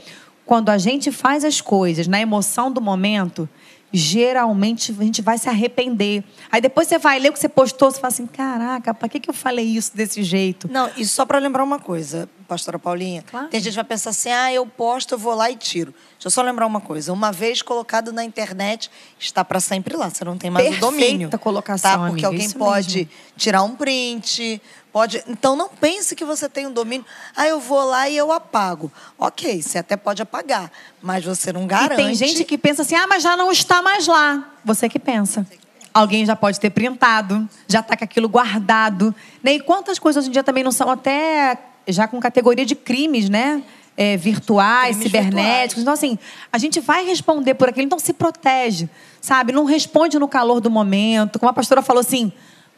Quando 0.46 0.68
a 0.68 0.78
gente 0.78 1.10
faz 1.10 1.44
as 1.44 1.60
coisas 1.60 2.06
na 2.06 2.20
emoção 2.20 2.70
do 2.70 2.80
momento, 2.80 3.48
geralmente 3.94 4.94
a 4.98 5.04
gente 5.04 5.22
vai 5.22 5.38
se 5.38 5.48
arrepender. 5.48 6.24
Aí 6.50 6.60
depois 6.60 6.88
você 6.88 6.98
vai 6.98 7.18
ler 7.18 7.30
o 7.30 7.32
que 7.32 7.38
você 7.38 7.48
postou, 7.48 7.90
você 7.90 8.00
fala 8.00 8.12
assim: 8.12 8.26
caraca, 8.26 8.92
para 8.92 9.08
que, 9.08 9.20
que 9.20 9.30
eu 9.30 9.34
falei 9.34 9.64
isso 9.64 9.96
desse 9.96 10.22
jeito? 10.22 10.68
Não, 10.70 10.90
e 10.96 11.06
só 11.06 11.24
para 11.24 11.38
lembrar 11.38 11.62
uma 11.62 11.78
coisa, 11.78 12.28
pastora 12.44 12.78
Paulinha. 12.78 13.22
Claro. 13.22 13.48
Tem 13.48 13.60
gente 13.60 13.72
que 13.72 13.76
vai 13.76 13.84
pensar 13.84 14.10
assim: 14.10 14.30
ah, 14.30 14.52
eu 14.52 14.66
posto, 14.66 15.14
eu 15.14 15.18
vou 15.18 15.34
lá 15.34 15.50
e 15.50 15.56
tiro. 15.56 15.92
Deixa 16.12 16.26
eu 16.26 16.30
só 16.30 16.42
lembrar 16.42 16.66
uma 16.66 16.80
coisa: 16.80 17.12
uma 17.12 17.32
vez 17.32 17.62
colocado 17.62 18.12
na 18.12 18.24
internet, 18.24 18.90
está 19.18 19.44
para 19.44 19.60
sempre 19.60 19.96
lá. 19.96 20.10
Você 20.10 20.24
não 20.24 20.38
tem 20.38 20.50
mais 20.50 20.64
Perfeita 20.66 20.86
o 20.86 20.90
domínio. 20.90 21.38
colocação, 21.38 21.90
tá? 21.90 21.98
Porque 21.98 22.24
amiga, 22.24 22.28
alguém 22.28 22.50
pode 22.50 22.98
mesmo. 22.98 23.10
tirar 23.36 23.62
um 23.62 23.74
print, 23.74 24.60
Pode, 24.94 25.24
então 25.26 25.56
não 25.56 25.68
pense 25.68 26.14
que 26.14 26.24
você 26.24 26.48
tem 26.48 26.68
um 26.68 26.72
domínio. 26.72 27.04
Ah, 27.34 27.48
eu 27.48 27.58
vou 27.58 27.84
lá 27.84 28.08
e 28.08 28.16
eu 28.16 28.30
apago. 28.30 28.92
Ok, 29.18 29.60
você 29.60 29.78
até 29.78 29.96
pode 29.96 30.22
apagar, 30.22 30.70
mas 31.02 31.24
você 31.24 31.52
não 31.52 31.66
garante. 31.66 32.00
E 32.00 32.04
tem 32.04 32.14
gente 32.14 32.44
que 32.44 32.56
pensa 32.56 32.82
assim: 32.82 32.94
ah, 32.94 33.04
mas 33.04 33.20
já 33.20 33.36
não 33.36 33.50
está 33.50 33.82
mais 33.82 34.06
lá. 34.06 34.52
Você 34.64 34.88
que 34.88 35.00
pensa. 35.00 35.44
Alguém 35.92 36.24
já 36.24 36.36
pode 36.36 36.60
ter 36.60 36.70
printado, 36.70 37.48
já 37.66 37.80
está 37.80 37.96
com 37.96 38.04
aquilo 38.04 38.28
guardado. 38.28 39.12
Né? 39.42 39.54
E 39.54 39.60
quantas 39.60 39.98
coisas 39.98 40.22
hoje 40.22 40.28
em 40.28 40.32
dia 40.32 40.44
também 40.44 40.62
não 40.62 40.70
são 40.70 40.88
até 40.88 41.58
já 41.88 42.06
com 42.08 42.18
categoria 42.20 42.64
de 42.64 42.74
crimes, 42.74 43.28
né? 43.28 43.62
É, 43.96 44.16
virtuais, 44.16 44.96
crimes 44.96 45.04
cibernéticos. 45.04 45.44
Virtuais. 45.52 45.78
Então, 45.78 45.92
assim, 45.92 46.18
a 46.52 46.58
gente 46.58 46.80
vai 46.80 47.04
responder 47.04 47.54
por 47.54 47.68
aquilo, 47.68 47.86
então 47.86 47.98
se 47.98 48.12
protege, 48.12 48.88
sabe? 49.20 49.52
Não 49.52 49.64
responde 49.64 50.18
no 50.18 50.26
calor 50.26 50.60
do 50.60 50.70
momento. 50.70 51.38
Como 51.38 51.48
a 51.48 51.52
pastora 51.52 51.80
falou 51.80 52.00
assim, 52.00 52.32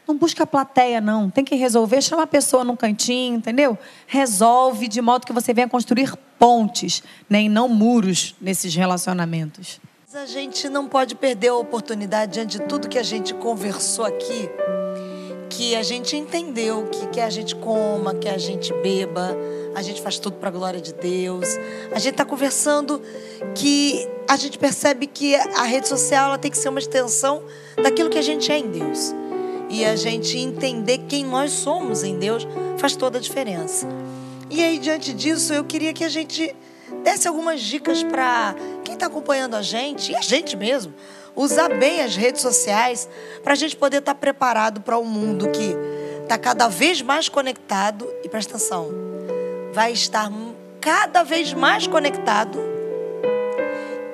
não 0.07 0.15
busca 0.15 0.43
a 0.43 0.47
plateia, 0.47 1.01
não. 1.01 1.29
Tem 1.29 1.43
que 1.43 1.55
resolver, 1.55 2.01
chama 2.01 2.23
a 2.23 2.27
pessoa 2.27 2.63
num 2.63 2.75
cantinho, 2.75 3.35
entendeu? 3.35 3.77
Resolve 4.05 4.87
de 4.87 5.01
modo 5.01 5.25
que 5.25 5.33
você 5.33 5.53
venha 5.53 5.67
construir 5.67 6.13
pontes, 6.39 7.03
né? 7.29 7.43
e 7.43 7.49
não 7.49 7.67
muros 7.67 8.35
nesses 8.39 8.73
relacionamentos. 8.73 9.79
A 10.13 10.25
gente 10.25 10.69
não 10.69 10.87
pode 10.87 11.13
perder 11.13 11.49
a 11.49 11.55
oportunidade, 11.55 12.33
diante 12.33 12.57
de 12.57 12.65
tudo 12.65 12.87
que 12.87 12.97
a 12.97 13.03
gente 13.03 13.33
conversou 13.35 14.05
aqui, 14.05 14.49
que 15.49 15.75
a 15.75 15.83
gente 15.83 16.15
entendeu 16.15 16.87
que 16.91 17.07
quer 17.07 17.23
a 17.23 17.29
gente 17.29 17.55
coma, 17.55 18.13
que 18.15 18.27
a 18.27 18.37
gente 18.37 18.73
beba, 18.73 19.35
a 19.75 19.81
gente 19.81 20.01
faz 20.01 20.19
tudo 20.19 20.37
para 20.37 20.49
a 20.49 20.51
glória 20.51 20.81
de 20.81 20.93
Deus. 20.93 21.47
A 21.91 21.99
gente 21.99 22.13
está 22.13 22.25
conversando 22.25 23.01
que 23.55 24.07
a 24.27 24.35
gente 24.35 24.57
percebe 24.57 25.07
que 25.07 25.35
a 25.35 25.63
rede 25.63 25.87
social 25.87 26.27
ela 26.27 26.37
tem 26.37 26.51
que 26.51 26.57
ser 26.57 26.69
uma 26.69 26.79
extensão 26.79 27.43
daquilo 27.81 28.09
que 28.09 28.17
a 28.17 28.21
gente 28.21 28.51
é 28.51 28.57
em 28.57 28.69
Deus. 28.69 29.13
E 29.69 29.83
a 29.83 29.95
gente 29.95 30.37
entender 30.37 30.99
quem 31.09 31.25
nós 31.25 31.51
somos 31.51 32.03
em 32.03 32.17
Deus 32.17 32.47
faz 32.77 32.95
toda 32.95 33.17
a 33.17 33.21
diferença. 33.21 33.87
E 34.49 34.63
aí, 34.63 34.79
diante 34.79 35.13
disso, 35.13 35.53
eu 35.53 35.63
queria 35.63 35.93
que 35.93 36.03
a 36.03 36.09
gente 36.09 36.55
desse 37.03 37.27
algumas 37.27 37.61
dicas 37.61 38.01
para 38.03 38.55
quem 38.83 38.93
está 38.93 39.07
acompanhando 39.07 39.55
a 39.55 39.61
gente, 39.61 40.11
e 40.11 40.15
a 40.15 40.21
gente 40.21 40.55
mesmo, 40.55 40.93
usar 41.37 41.69
bem 41.69 42.01
as 42.01 42.15
redes 42.15 42.41
sociais 42.41 43.07
para 43.43 43.53
a 43.53 43.55
gente 43.55 43.77
poder 43.77 43.97
estar 43.99 44.15
tá 44.15 44.19
preparado 44.19 44.81
para 44.81 44.97
um 44.97 45.05
mundo 45.05 45.47
que 45.51 45.75
está 46.23 46.35
cada 46.37 46.67
vez 46.67 47.01
mais 47.01 47.29
conectado 47.29 48.11
e 48.23 48.27
presta 48.27 48.55
atenção, 48.55 48.89
vai 49.71 49.93
estar 49.93 50.31
cada 50.81 51.23
vez 51.23 51.53
mais 51.53 51.85
conectado 51.85 52.59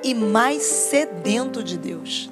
e 0.04 0.14
mais 0.14 0.64
sedento 0.64 1.64
de 1.64 1.78
Deus. 1.78 2.30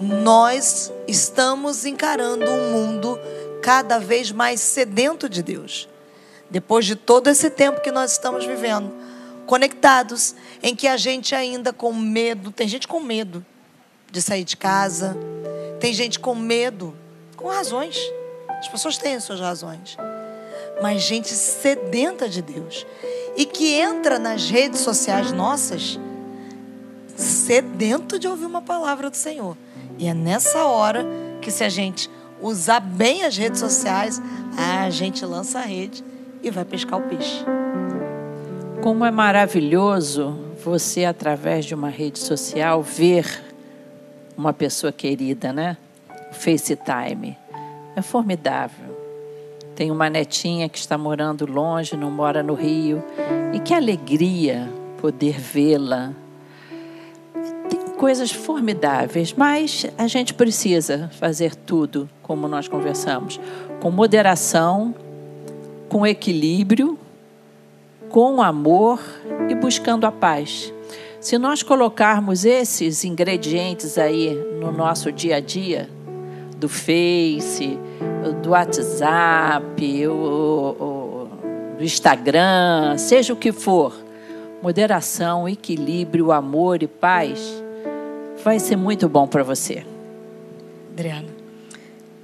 Nós 0.00 0.92
estamos 1.06 1.86
encarando 1.86 2.50
um 2.50 2.72
mundo 2.72 3.18
cada 3.62 3.98
vez 3.98 4.32
mais 4.32 4.60
sedento 4.60 5.28
de 5.28 5.40
Deus. 5.40 5.88
Depois 6.50 6.84
de 6.84 6.96
todo 6.96 7.28
esse 7.28 7.48
tempo 7.48 7.80
que 7.80 7.92
nós 7.92 8.12
estamos 8.12 8.44
vivendo, 8.44 8.92
conectados, 9.46 10.34
em 10.62 10.74
que 10.74 10.88
a 10.88 10.96
gente 10.96 11.34
ainda 11.34 11.72
com 11.72 11.92
medo, 11.92 12.50
tem 12.50 12.66
gente 12.66 12.88
com 12.88 12.98
medo 12.98 13.44
de 14.14 14.22
sair 14.22 14.44
de 14.44 14.56
casa, 14.56 15.16
tem 15.80 15.92
gente 15.92 16.20
com 16.20 16.36
medo, 16.36 16.94
com 17.36 17.48
razões. 17.48 17.98
As 18.48 18.68
pessoas 18.68 18.96
têm 18.96 19.16
as 19.16 19.24
suas 19.24 19.40
razões. 19.40 19.96
Mas 20.80 21.02
gente 21.02 21.28
sedenta 21.28 22.28
de 22.28 22.40
Deus 22.40 22.86
e 23.36 23.44
que 23.44 23.74
entra 23.74 24.18
nas 24.18 24.48
redes 24.48 24.80
sociais 24.80 25.32
nossas 25.32 25.98
sedento 27.16 28.18
de 28.18 28.28
ouvir 28.28 28.46
uma 28.46 28.62
palavra 28.62 29.10
do 29.10 29.16
Senhor. 29.16 29.56
E 29.98 30.06
é 30.06 30.14
nessa 30.14 30.64
hora 30.64 31.04
que 31.42 31.50
se 31.50 31.64
a 31.64 31.68
gente 31.68 32.08
usar 32.40 32.80
bem 32.80 33.24
as 33.24 33.36
redes 33.36 33.58
sociais, 33.58 34.22
a 34.56 34.88
gente 34.90 35.24
lança 35.26 35.58
a 35.58 35.62
rede 35.62 36.04
e 36.40 36.50
vai 36.50 36.64
pescar 36.64 37.00
o 37.00 37.02
peixe. 37.02 37.44
Como 38.80 39.04
é 39.04 39.10
maravilhoso 39.10 40.38
você, 40.64 41.04
através 41.04 41.64
de 41.64 41.74
uma 41.74 41.88
rede 41.88 42.18
social, 42.18 42.82
ver 42.82 43.43
uma 44.36 44.52
pessoa 44.52 44.92
querida, 44.92 45.52
né? 45.52 45.76
FaceTime. 46.32 47.36
É 47.96 48.02
formidável. 48.02 48.94
Tem 49.74 49.90
uma 49.90 50.08
netinha 50.10 50.68
que 50.68 50.78
está 50.78 50.96
morando 50.98 51.46
longe, 51.46 51.96
não 51.96 52.10
mora 52.10 52.42
no 52.42 52.54
Rio. 52.54 53.02
E 53.52 53.60
que 53.60 53.72
alegria 53.72 54.68
poder 55.00 55.38
vê-la. 55.38 56.12
Tem 57.68 57.80
coisas 57.96 58.32
formidáveis, 58.32 59.32
mas 59.32 59.86
a 59.96 60.06
gente 60.06 60.34
precisa 60.34 61.10
fazer 61.14 61.54
tudo, 61.54 62.08
como 62.22 62.48
nós 62.48 62.68
conversamos, 62.68 63.40
com 63.80 63.90
moderação, 63.90 64.94
com 65.88 66.06
equilíbrio, 66.06 66.98
com 68.08 68.42
amor 68.42 69.00
e 69.48 69.54
buscando 69.54 70.04
a 70.04 70.12
paz. 70.12 70.73
Se 71.24 71.38
nós 71.38 71.62
colocarmos 71.62 72.44
esses 72.44 73.02
ingredientes 73.02 73.96
aí 73.96 74.34
no 74.60 74.70
nosso 74.70 75.10
dia 75.10 75.36
a 75.36 75.40
dia, 75.40 75.88
do 76.58 76.68
Face, 76.68 77.78
do 78.42 78.50
WhatsApp, 78.50 80.06
o, 80.06 80.12
o, 80.12 81.28
do 81.78 81.82
Instagram, 81.82 82.98
seja 82.98 83.32
o 83.32 83.36
que 83.36 83.52
for, 83.52 83.96
moderação, 84.62 85.48
equilíbrio, 85.48 86.30
amor 86.30 86.82
e 86.82 86.86
paz, 86.86 87.40
vai 88.44 88.58
ser 88.58 88.76
muito 88.76 89.08
bom 89.08 89.26
para 89.26 89.42
você. 89.42 89.82
Adriana. 90.92 91.30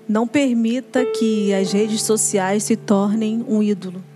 Não 0.07 0.29
permita 0.29 1.07
que 1.07 1.55
as 1.55 1.73
redes 1.73 2.03
sociais 2.03 2.65
se 2.65 2.77
tornem 2.77 3.43
um 3.49 3.63
ídolo. 3.63 4.10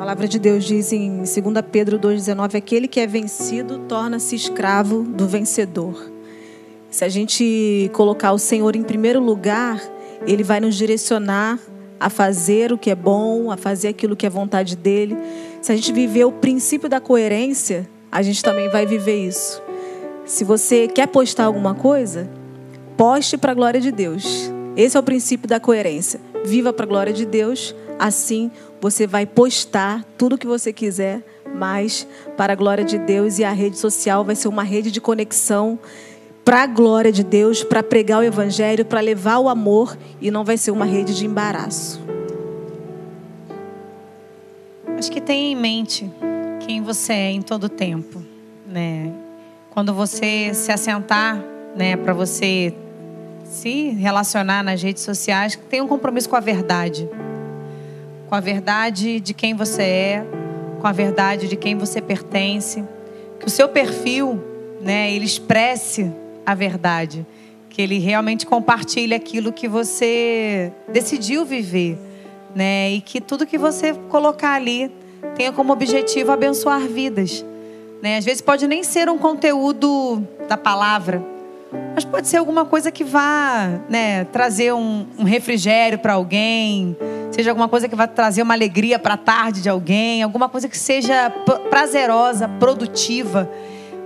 A 0.00 0.02
palavra 0.02 0.26
de 0.26 0.38
Deus 0.38 0.64
diz 0.64 0.94
em 0.94 1.18
2 1.18 1.30
Pedro 1.70 1.98
2,19: 1.98 2.54
aquele 2.54 2.88
que 2.88 3.00
é 3.00 3.06
vencido 3.06 3.80
torna-se 3.80 4.34
escravo 4.34 5.02
do 5.02 5.28
vencedor. 5.28 6.10
Se 6.90 7.04
a 7.04 7.08
gente 7.10 7.90
colocar 7.92 8.32
o 8.32 8.38
Senhor 8.38 8.74
em 8.74 8.82
primeiro 8.82 9.20
lugar, 9.20 9.78
Ele 10.26 10.42
vai 10.42 10.58
nos 10.58 10.74
direcionar 10.74 11.58
a 12.00 12.08
fazer 12.08 12.72
o 12.72 12.78
que 12.78 12.90
é 12.90 12.94
bom, 12.94 13.50
a 13.50 13.58
fazer 13.58 13.88
aquilo 13.88 14.16
que 14.16 14.24
é 14.24 14.30
vontade 14.30 14.74
dele. 14.74 15.18
Se 15.60 15.70
a 15.70 15.76
gente 15.76 15.92
viver 15.92 16.24
o 16.24 16.32
princípio 16.32 16.88
da 16.88 16.98
coerência, 16.98 17.86
a 18.10 18.22
gente 18.22 18.42
também 18.42 18.70
vai 18.70 18.86
viver 18.86 19.26
isso. 19.26 19.62
Se 20.24 20.44
você 20.44 20.88
quer 20.88 21.08
postar 21.08 21.44
alguma 21.44 21.74
coisa, 21.74 22.26
poste 22.96 23.36
para 23.36 23.52
a 23.52 23.54
glória 23.54 23.82
de 23.82 23.92
Deus. 23.92 24.50
Esse 24.74 24.96
é 24.96 25.00
o 25.00 25.02
princípio 25.02 25.46
da 25.46 25.60
coerência. 25.60 26.18
Viva 26.42 26.72
para 26.72 26.86
a 26.86 26.88
glória 26.88 27.12
de 27.12 27.26
Deus, 27.26 27.74
assim 28.00 28.50
você 28.80 29.06
vai 29.06 29.26
postar 29.26 30.04
tudo 30.16 30.34
o 30.34 30.38
que 30.38 30.46
você 30.46 30.72
quiser, 30.72 31.22
mas 31.54 32.06
para 32.36 32.54
a 32.54 32.56
glória 32.56 32.82
de 32.82 32.98
Deus 32.98 33.38
e 33.38 33.44
a 33.44 33.52
rede 33.52 33.76
social 33.76 34.24
vai 34.24 34.34
ser 34.34 34.48
uma 34.48 34.62
rede 34.62 34.90
de 34.90 35.00
conexão 35.00 35.78
para 36.44 36.62
a 36.62 36.66
glória 36.66 37.12
de 37.12 37.22
Deus, 37.22 37.62
para 37.62 37.82
pregar 37.82 38.20
o 38.20 38.22
evangelho, 38.22 38.84
para 38.84 39.00
levar 39.00 39.38
o 39.38 39.48
amor 39.48 39.96
e 40.20 40.30
não 40.30 40.44
vai 40.44 40.56
ser 40.56 40.70
uma 40.70 40.86
rede 40.86 41.14
de 41.14 41.26
embaraço. 41.26 42.00
Acho 44.98 45.12
que 45.12 45.20
tenha 45.20 45.52
em 45.52 45.56
mente 45.56 46.10
quem 46.66 46.82
você 46.82 47.12
é 47.12 47.30
em 47.30 47.42
todo 47.42 47.68
tempo, 47.68 48.22
né? 48.66 49.12
Quando 49.70 49.92
você 49.92 50.52
se 50.54 50.72
assentar, 50.72 51.42
né, 51.76 51.96
para 51.96 52.12
você 52.12 52.74
se 53.44 53.90
relacionar 53.90 54.62
nas 54.62 54.82
redes 54.82 55.02
sociais, 55.02 55.58
tenha 55.68 55.84
um 55.84 55.88
compromisso 55.88 56.28
com 56.28 56.36
a 56.36 56.40
verdade 56.40 57.08
com 58.30 58.36
a 58.36 58.40
verdade 58.40 59.18
de 59.18 59.34
quem 59.34 59.54
você 59.54 59.82
é, 59.82 60.26
com 60.80 60.86
a 60.86 60.92
verdade 60.92 61.48
de 61.48 61.56
quem 61.56 61.76
você 61.76 62.00
pertence, 62.00 62.84
que 63.40 63.46
o 63.46 63.50
seu 63.50 63.68
perfil, 63.68 64.40
né, 64.80 65.10
ele 65.10 65.24
expresse 65.24 66.12
a 66.46 66.54
verdade, 66.54 67.26
que 67.68 67.82
ele 67.82 67.98
realmente 67.98 68.46
compartilhe 68.46 69.14
aquilo 69.14 69.52
que 69.52 69.66
você 69.66 70.72
decidiu 70.92 71.44
viver, 71.44 71.98
né, 72.54 72.92
e 72.92 73.00
que 73.00 73.20
tudo 73.20 73.44
que 73.44 73.58
você 73.58 73.94
colocar 74.08 74.52
ali 74.52 74.92
tenha 75.34 75.50
como 75.50 75.72
objetivo 75.72 76.30
abençoar 76.30 76.82
vidas, 76.82 77.44
né? 78.00 78.16
Às 78.16 78.24
vezes 78.24 78.40
pode 78.40 78.66
nem 78.66 78.82
ser 78.82 79.08
um 79.10 79.18
conteúdo 79.18 80.22
da 80.48 80.56
palavra, 80.56 81.22
mas 81.94 82.04
pode 82.04 82.28
ser 82.28 82.38
alguma 82.38 82.64
coisa 82.64 82.90
que 82.90 83.04
vá 83.04 83.80
né, 83.88 84.24
trazer 84.24 84.72
um, 84.72 85.06
um 85.18 85.24
refrigério 85.24 85.98
para 85.98 86.14
alguém, 86.14 86.96
seja 87.30 87.50
alguma 87.50 87.68
coisa 87.68 87.88
que 87.88 87.94
vá 87.94 88.06
trazer 88.06 88.42
uma 88.42 88.54
alegria 88.54 88.98
para 88.98 89.14
a 89.14 89.18
tarde 89.18 89.62
de 89.62 89.68
alguém, 89.68 90.22
alguma 90.22 90.48
coisa 90.48 90.68
que 90.68 90.78
seja 90.78 91.30
prazerosa, 91.68 92.48
produtiva. 92.48 93.50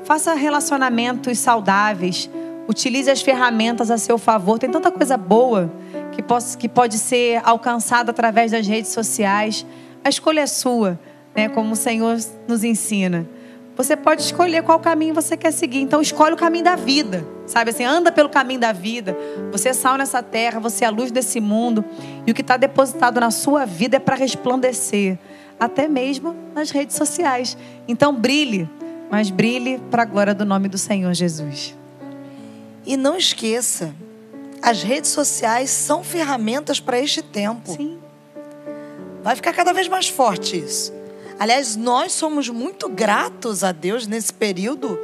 Faça 0.04 0.34
relacionamentos 0.34 1.38
saudáveis, 1.38 2.28
utilize 2.68 3.10
as 3.10 3.22
ferramentas 3.22 3.90
a 3.90 3.98
seu 3.98 4.18
favor. 4.18 4.58
Tem 4.58 4.70
tanta 4.70 4.90
coisa 4.90 5.16
boa 5.16 5.72
que 6.12 6.22
pode, 6.22 6.56
que 6.56 6.68
pode 6.68 6.98
ser 6.98 7.40
alcançada 7.44 8.10
através 8.10 8.52
das 8.52 8.66
redes 8.66 8.90
sociais. 8.90 9.64
A 10.02 10.08
escolha 10.08 10.40
é 10.40 10.46
sua, 10.46 10.98
né, 11.34 11.48
como 11.48 11.72
o 11.72 11.76
Senhor 11.76 12.18
nos 12.46 12.62
ensina. 12.62 13.26
Você 13.76 13.96
pode 13.96 14.22
escolher 14.22 14.62
qual 14.62 14.78
caminho 14.78 15.14
você 15.14 15.36
quer 15.36 15.52
seguir. 15.52 15.80
Então 15.80 16.00
escolhe 16.00 16.34
o 16.34 16.36
caminho 16.36 16.64
da 16.64 16.76
vida. 16.76 17.26
Sabe 17.46 17.70
assim, 17.70 17.84
anda 17.84 18.12
pelo 18.12 18.28
caminho 18.28 18.60
da 18.60 18.72
vida. 18.72 19.16
Você 19.50 19.70
é 19.70 19.72
sal 19.72 19.96
nessa 19.96 20.22
terra, 20.22 20.60
você 20.60 20.84
é 20.84 20.88
a 20.88 20.90
luz 20.90 21.10
desse 21.10 21.40
mundo. 21.40 21.84
E 22.26 22.30
o 22.30 22.34
que 22.34 22.40
está 22.40 22.56
depositado 22.56 23.20
na 23.20 23.30
sua 23.30 23.64
vida 23.64 23.96
é 23.96 24.00
para 24.00 24.14
resplandecer. 24.14 25.18
Até 25.58 25.88
mesmo 25.88 26.36
nas 26.54 26.70
redes 26.70 26.96
sociais. 26.96 27.56
Então 27.88 28.14
brilhe, 28.14 28.68
mas 29.10 29.30
brilhe 29.30 29.78
para 29.90 30.02
a 30.02 30.06
glória 30.06 30.34
do 30.34 30.44
nome 30.44 30.68
do 30.68 30.78
Senhor 30.78 31.12
Jesus. 31.12 31.76
E 32.86 32.96
não 32.96 33.16
esqueça, 33.16 33.94
as 34.62 34.82
redes 34.82 35.10
sociais 35.10 35.70
são 35.70 36.04
ferramentas 36.04 36.78
para 36.80 36.98
este 36.98 37.22
tempo. 37.22 37.72
Sim. 37.72 37.98
Vai 39.22 39.34
ficar 39.34 39.52
cada 39.52 39.72
vez 39.72 39.88
mais 39.88 40.08
forte 40.08 40.58
isso. 40.58 40.92
Aliás, 41.38 41.76
nós 41.76 42.12
somos 42.12 42.48
muito 42.48 42.88
gratos 42.88 43.64
a 43.64 43.72
Deus 43.72 44.06
nesse 44.06 44.32
período 44.32 44.98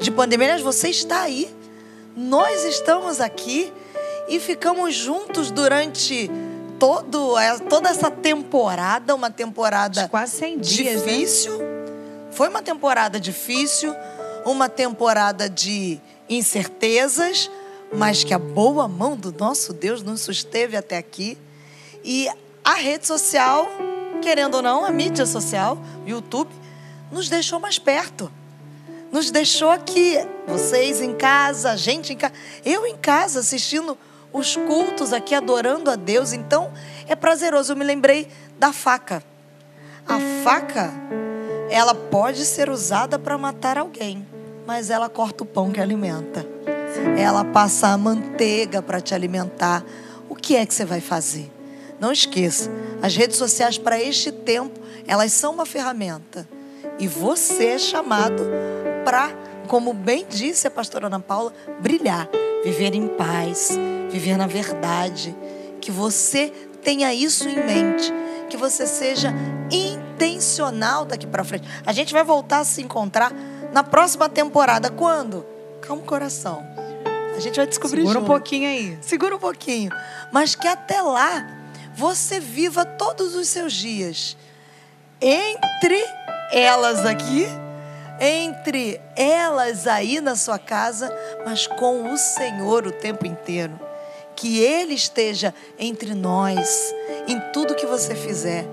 de 0.00 0.10
pandemia. 0.10 0.46
Aliás, 0.46 0.62
você 0.62 0.88
está 0.88 1.22
aí. 1.22 1.54
Nós 2.16 2.64
estamos 2.64 3.20
aqui 3.20 3.72
e 4.28 4.40
ficamos 4.40 4.94
juntos 4.94 5.50
durante 5.50 6.30
todo, 6.78 7.38
é, 7.38 7.58
toda 7.58 7.88
essa 7.90 8.10
temporada, 8.10 9.14
uma 9.14 9.30
temporada 9.30 10.08
quase 10.08 10.36
100 10.36 10.58
dias, 10.58 11.02
né? 11.02 11.12
difícil. 11.12 11.58
Né? 11.58 11.64
Foi 12.30 12.48
uma 12.48 12.62
temporada 12.62 13.20
difícil, 13.20 13.94
uma 14.44 14.68
temporada 14.68 15.48
de 15.48 16.00
incertezas, 16.28 17.50
mas 17.92 18.24
que 18.24 18.34
a 18.34 18.38
boa 18.38 18.88
mão 18.88 19.16
do 19.16 19.32
nosso 19.32 19.72
Deus 19.72 20.02
nos 20.02 20.22
susteve 20.22 20.76
até 20.76 20.96
aqui. 20.96 21.38
E 22.02 22.28
a 22.64 22.74
rede 22.74 23.06
social, 23.06 23.68
querendo 24.24 24.54
ou 24.54 24.62
não, 24.62 24.86
a 24.86 24.90
mídia 24.90 25.26
social, 25.26 25.78
YouTube, 26.06 26.50
nos 27.12 27.28
deixou 27.28 27.60
mais 27.60 27.78
perto. 27.78 28.32
Nos 29.12 29.30
deixou 29.30 29.70
aqui, 29.70 30.16
vocês 30.48 31.02
em 31.02 31.14
casa, 31.14 31.72
a 31.72 31.76
gente 31.76 32.14
em 32.14 32.16
casa, 32.16 32.32
eu 32.64 32.86
em 32.86 32.96
casa 32.96 33.40
assistindo 33.40 33.96
os 34.32 34.56
cultos 34.56 35.12
aqui, 35.12 35.34
adorando 35.34 35.90
a 35.90 35.94
Deus. 35.94 36.32
Então, 36.32 36.72
é 37.06 37.14
prazeroso. 37.14 37.72
Eu 37.72 37.76
me 37.76 37.84
lembrei 37.84 38.26
da 38.58 38.72
faca. 38.72 39.22
A 40.08 40.18
faca, 40.42 40.90
ela 41.70 41.94
pode 41.94 42.44
ser 42.46 42.70
usada 42.70 43.18
para 43.18 43.38
matar 43.38 43.78
alguém, 43.78 44.26
mas 44.66 44.90
ela 44.90 45.08
corta 45.08 45.44
o 45.44 45.46
pão 45.46 45.70
que 45.70 45.80
alimenta. 45.80 46.44
Ela 47.16 47.44
passa 47.44 47.88
a 47.88 47.98
manteiga 47.98 48.82
para 48.82 49.00
te 49.00 49.14
alimentar. 49.14 49.84
O 50.28 50.34
que 50.34 50.56
é 50.56 50.64
que 50.64 50.74
você 50.74 50.84
vai 50.84 51.00
fazer? 51.00 51.53
Não 52.00 52.12
esqueça, 52.12 52.70
as 53.02 53.16
redes 53.16 53.36
sociais 53.36 53.78
para 53.78 54.00
este 54.00 54.32
tempo, 54.32 54.80
elas 55.06 55.32
são 55.32 55.52
uma 55.52 55.66
ferramenta. 55.66 56.48
E 56.98 57.08
você 57.08 57.66
é 57.66 57.78
chamado 57.78 58.42
para, 59.04 59.30
como 59.68 59.92
bem 59.92 60.26
disse 60.28 60.66
a 60.66 60.70
pastora 60.70 61.06
Ana 61.06 61.20
Paula, 61.20 61.52
brilhar, 61.80 62.28
viver 62.64 62.94
em 62.94 63.08
paz, 63.08 63.76
viver 64.10 64.36
na 64.36 64.46
verdade. 64.46 65.34
Que 65.80 65.90
você 65.90 66.52
tenha 66.82 67.12
isso 67.12 67.48
em 67.48 67.56
mente, 67.56 68.12
que 68.48 68.56
você 68.56 68.86
seja 68.86 69.32
intencional 69.70 71.04
daqui 71.04 71.26
para 71.26 71.44
frente. 71.44 71.68
A 71.84 71.92
gente 71.92 72.12
vai 72.12 72.24
voltar 72.24 72.60
a 72.60 72.64
se 72.64 72.80
encontrar 72.80 73.32
na 73.72 73.82
próxima 73.82 74.28
temporada. 74.28 74.90
Quando? 74.90 75.44
Calma 75.80 76.02
o 76.02 76.06
coração. 76.06 76.64
A 77.36 77.40
gente 77.40 77.56
vai 77.56 77.66
descobrir 77.66 78.02
Segura 78.02 78.20
junto. 78.20 78.24
um 78.24 78.34
pouquinho 78.34 78.68
aí. 78.68 78.98
Segura 79.02 79.34
um 79.34 79.38
pouquinho. 79.38 79.90
Mas 80.32 80.54
que 80.54 80.68
até 80.68 81.02
lá 81.02 81.44
você 81.94 82.40
viva 82.40 82.84
todos 82.84 83.34
os 83.34 83.48
seus 83.48 83.72
dias 83.72 84.36
entre 85.20 86.04
elas 86.52 87.04
aqui, 87.06 87.46
entre 88.20 89.00
elas 89.16 89.86
aí 89.86 90.20
na 90.20 90.36
sua 90.36 90.58
casa, 90.58 91.10
mas 91.44 91.66
com 91.66 92.12
o 92.12 92.16
Senhor 92.16 92.86
o 92.86 92.92
tempo 92.92 93.26
inteiro. 93.26 93.78
Que 94.36 94.58
Ele 94.58 94.94
esteja 94.94 95.54
entre 95.78 96.14
nós, 96.14 96.94
em 97.26 97.40
tudo 97.52 97.74
que 97.74 97.86
você 97.86 98.14
fizer. 98.14 98.66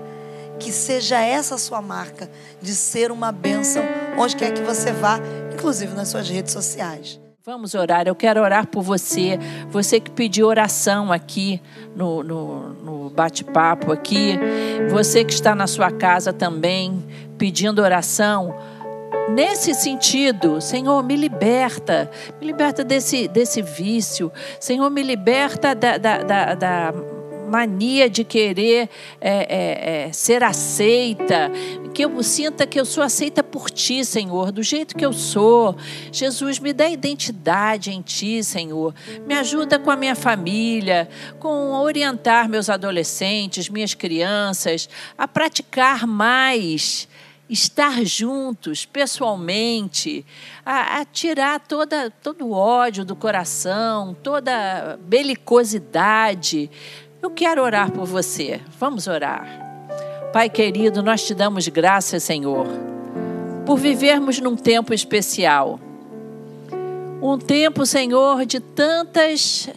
Que 0.58 0.70
seja 0.70 1.20
essa 1.20 1.54
a 1.54 1.58
sua 1.58 1.80
marca 1.80 2.30
de 2.60 2.74
ser 2.74 3.10
uma 3.10 3.32
bênção 3.32 3.82
onde 4.18 4.36
quer 4.36 4.52
que 4.52 4.62
você 4.62 4.92
vá, 4.92 5.18
inclusive 5.52 5.94
nas 5.94 6.08
suas 6.08 6.28
redes 6.28 6.52
sociais. 6.52 7.18
Vamos 7.44 7.74
orar. 7.74 8.06
Eu 8.06 8.14
quero 8.14 8.40
orar 8.40 8.68
por 8.68 8.82
você. 8.82 9.36
Você 9.68 9.98
que 9.98 10.12
pediu 10.12 10.46
oração 10.46 11.10
aqui 11.10 11.60
no, 11.96 12.22
no, 12.22 12.68
no 12.68 13.10
bate-papo 13.10 13.90
aqui. 13.90 14.38
Você 14.88 15.24
que 15.24 15.32
está 15.32 15.52
na 15.52 15.66
sua 15.66 15.90
casa 15.90 16.32
também 16.32 17.04
pedindo 17.36 17.82
oração. 17.82 18.54
Nesse 19.34 19.74
sentido, 19.74 20.60
Senhor, 20.60 21.02
me 21.02 21.16
liberta. 21.16 22.08
Me 22.40 22.46
liberta 22.46 22.84
desse, 22.84 23.26
desse 23.26 23.60
vício. 23.60 24.30
Senhor, 24.60 24.88
me 24.88 25.02
liberta 25.02 25.74
da, 25.74 25.98
da, 25.98 26.18
da, 26.22 26.54
da 26.54 26.94
mania 27.52 28.08
de 28.08 28.24
querer 28.24 28.88
é, 29.20 29.30
é, 29.30 30.06
é, 30.06 30.12
ser 30.12 30.42
aceita, 30.42 31.52
que 31.92 32.02
eu 32.02 32.22
sinta 32.22 32.66
que 32.66 32.80
eu 32.80 32.86
sou 32.86 33.04
aceita 33.04 33.42
por 33.42 33.70
Ti, 33.70 34.06
Senhor, 34.06 34.50
do 34.50 34.62
jeito 34.62 34.96
que 34.96 35.04
eu 35.04 35.12
sou. 35.12 35.76
Jesus, 36.10 36.58
me 36.58 36.72
dá 36.72 36.88
identidade 36.88 37.90
em 37.90 38.00
Ti, 38.00 38.42
Senhor. 38.42 38.94
Me 39.26 39.34
ajuda 39.34 39.78
com 39.78 39.90
a 39.90 39.96
minha 39.96 40.16
família, 40.16 41.06
com 41.38 41.72
orientar 41.72 42.48
meus 42.48 42.70
adolescentes, 42.70 43.68
minhas 43.68 43.92
crianças, 43.92 44.88
a 45.18 45.28
praticar 45.28 46.06
mais 46.06 47.06
estar 47.52 48.02
juntos 48.02 48.86
pessoalmente, 48.86 50.24
a, 50.64 51.00
a, 51.00 51.04
tirar 51.04 51.60
toda, 51.60 52.10
todo 52.10 52.46
o 52.46 52.52
ódio 52.52 53.04
do 53.04 53.14
coração, 53.14 54.16
toda 54.22 54.98
belicosidade. 55.02 56.70
Eu 57.22 57.30
quero 57.30 57.62
orar 57.62 57.92
por 57.92 58.04
você. 58.04 58.60
Vamos 58.80 59.06
orar. 59.06 59.46
Pai 60.32 60.50
querido, 60.50 61.04
nós 61.04 61.24
te 61.24 61.32
damos 61.32 61.68
graças, 61.68 62.24
Senhor, 62.24 62.66
por 63.64 63.78
vivermos 63.78 64.40
num 64.40 64.56
tempo 64.56 64.92
especial. 64.92 65.78
Um 67.22 67.38
tempo, 67.38 67.86
Senhor, 67.86 68.44
de 68.44 68.58
tantas 68.58 69.68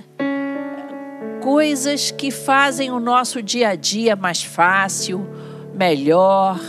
coisas 1.39 2.09
que 2.09 2.31
fazem 2.31 2.89
o 2.89 2.99
nosso 2.99 3.43
dia 3.43 3.69
a 3.69 3.75
dia 3.75 4.15
mais 4.15 4.41
fácil, 4.41 5.29
melhor. 5.71 6.59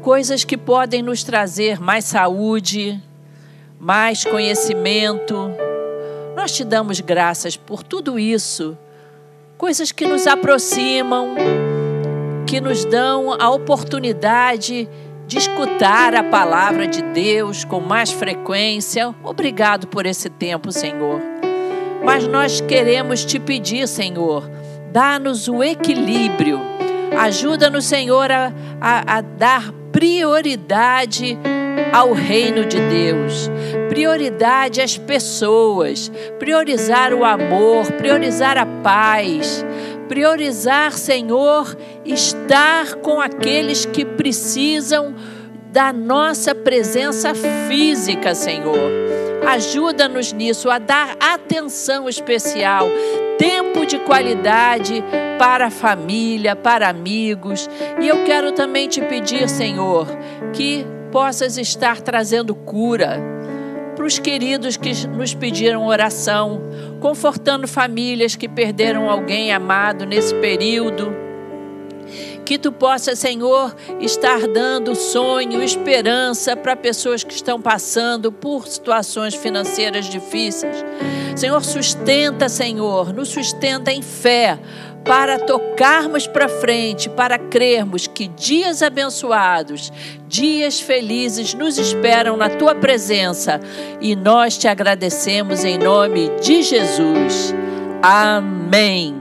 Coisas 0.00 0.44
que 0.44 0.56
podem 0.56 1.02
nos 1.02 1.24
trazer 1.24 1.80
mais 1.80 2.04
saúde, 2.04 3.02
mais 3.80 4.24
conhecimento. 4.24 5.50
Nós 6.36 6.52
te 6.52 6.62
damos 6.62 7.00
graças 7.00 7.56
por 7.56 7.82
tudo 7.82 8.16
isso 8.16 8.78
coisas 9.58 9.90
que 9.90 10.06
nos 10.06 10.28
aproximam, 10.28 11.34
que 12.46 12.60
nos 12.60 12.84
dão 12.84 13.32
a 13.32 13.50
oportunidade 13.50 14.88
de 15.26 15.36
escutar 15.36 16.14
a 16.14 16.22
palavra 16.22 16.86
de 16.86 17.02
Deus 17.02 17.64
com 17.64 17.80
mais 17.80 18.12
frequência. 18.12 19.12
Obrigado 19.22 19.88
por 19.88 20.06
esse 20.06 20.30
tempo, 20.30 20.70
Senhor. 20.70 21.20
Mas 22.04 22.26
nós 22.28 22.60
queremos 22.60 23.24
te 23.24 23.40
pedir, 23.40 23.88
Senhor, 23.88 24.48
dá-nos 24.92 25.48
o 25.48 25.62
equilíbrio. 25.62 26.60
Ajuda-nos, 27.18 27.84
Senhor, 27.84 28.30
a, 28.30 28.52
a, 28.80 29.16
a 29.16 29.20
dar 29.20 29.72
prioridade 29.90 31.36
ao 31.92 32.12
reino 32.12 32.64
de 32.64 32.78
Deus, 32.78 33.50
prioridade 33.88 34.80
às 34.80 34.96
pessoas, 34.96 36.10
priorizar 36.38 37.12
o 37.12 37.24
amor, 37.24 37.90
priorizar 37.92 38.56
a 38.56 38.66
paz, 38.66 39.64
priorizar, 40.08 40.92
Senhor, 40.92 41.76
estar 42.04 42.94
com 42.96 43.20
aqueles 43.20 43.84
que 43.84 44.04
precisam 44.04 45.14
da 45.70 45.92
nossa 45.92 46.54
presença 46.54 47.32
física, 47.68 48.34
Senhor. 48.34 48.90
Ajuda-nos 49.46 50.32
nisso, 50.32 50.70
a 50.70 50.78
dar 50.78 51.16
atenção 51.20 52.08
especial, 52.08 52.88
tempo 53.38 53.86
de 53.86 53.98
qualidade 54.00 55.02
para 55.38 55.66
a 55.66 55.70
família, 55.70 56.56
para 56.56 56.88
amigos. 56.88 57.68
E 58.00 58.08
eu 58.08 58.24
quero 58.24 58.52
também 58.52 58.88
te 58.88 59.00
pedir, 59.00 59.48
Senhor, 59.48 60.06
que 60.52 60.86
possas 61.10 61.58
estar 61.58 62.00
trazendo 62.00 62.54
cura 62.54 63.18
para 63.96 64.06
os 64.06 64.18
queridos 64.18 64.76
que 64.76 64.92
nos 65.08 65.34
pediram 65.34 65.84
oração, 65.84 66.60
confortando 67.00 67.66
famílias 67.66 68.36
que 68.36 68.48
perderam 68.48 69.10
alguém 69.10 69.52
amado 69.52 70.06
nesse 70.06 70.32
período. 70.36 71.12
Que 72.44 72.56
tu 72.56 72.70
possa, 72.70 73.16
Senhor, 73.16 73.74
estar 74.00 74.46
dando 74.46 74.94
sonho, 74.94 75.62
esperança 75.62 76.56
para 76.56 76.76
pessoas 76.76 77.24
que 77.24 77.34
estão 77.34 77.60
passando 77.60 78.30
por 78.30 78.68
situações 78.68 79.34
financeiras 79.34 80.06
difíceis. 80.06 80.76
Senhor, 81.36 81.62
sustenta, 81.64 82.48
Senhor, 82.48 83.12
nos 83.12 83.28
sustenta 83.28 83.92
em 83.92 84.00
fé 84.00 84.58
para 85.04 85.38
tocarmos 85.38 86.26
para 86.26 86.48
frente, 86.48 87.08
para 87.08 87.38
crermos 87.38 88.06
que 88.06 88.28
dias 88.28 88.82
abençoados, 88.82 89.92
dias 90.26 90.80
felizes 90.80 91.54
nos 91.54 91.78
esperam 91.78 92.36
na 92.36 92.48
tua 92.48 92.74
presença 92.74 93.60
e 94.00 94.14
nós 94.14 94.58
te 94.58 94.68
agradecemos 94.68 95.64
em 95.64 95.78
nome 95.78 96.30
de 96.40 96.62
Jesus. 96.62 97.54
Amém. 98.02 99.17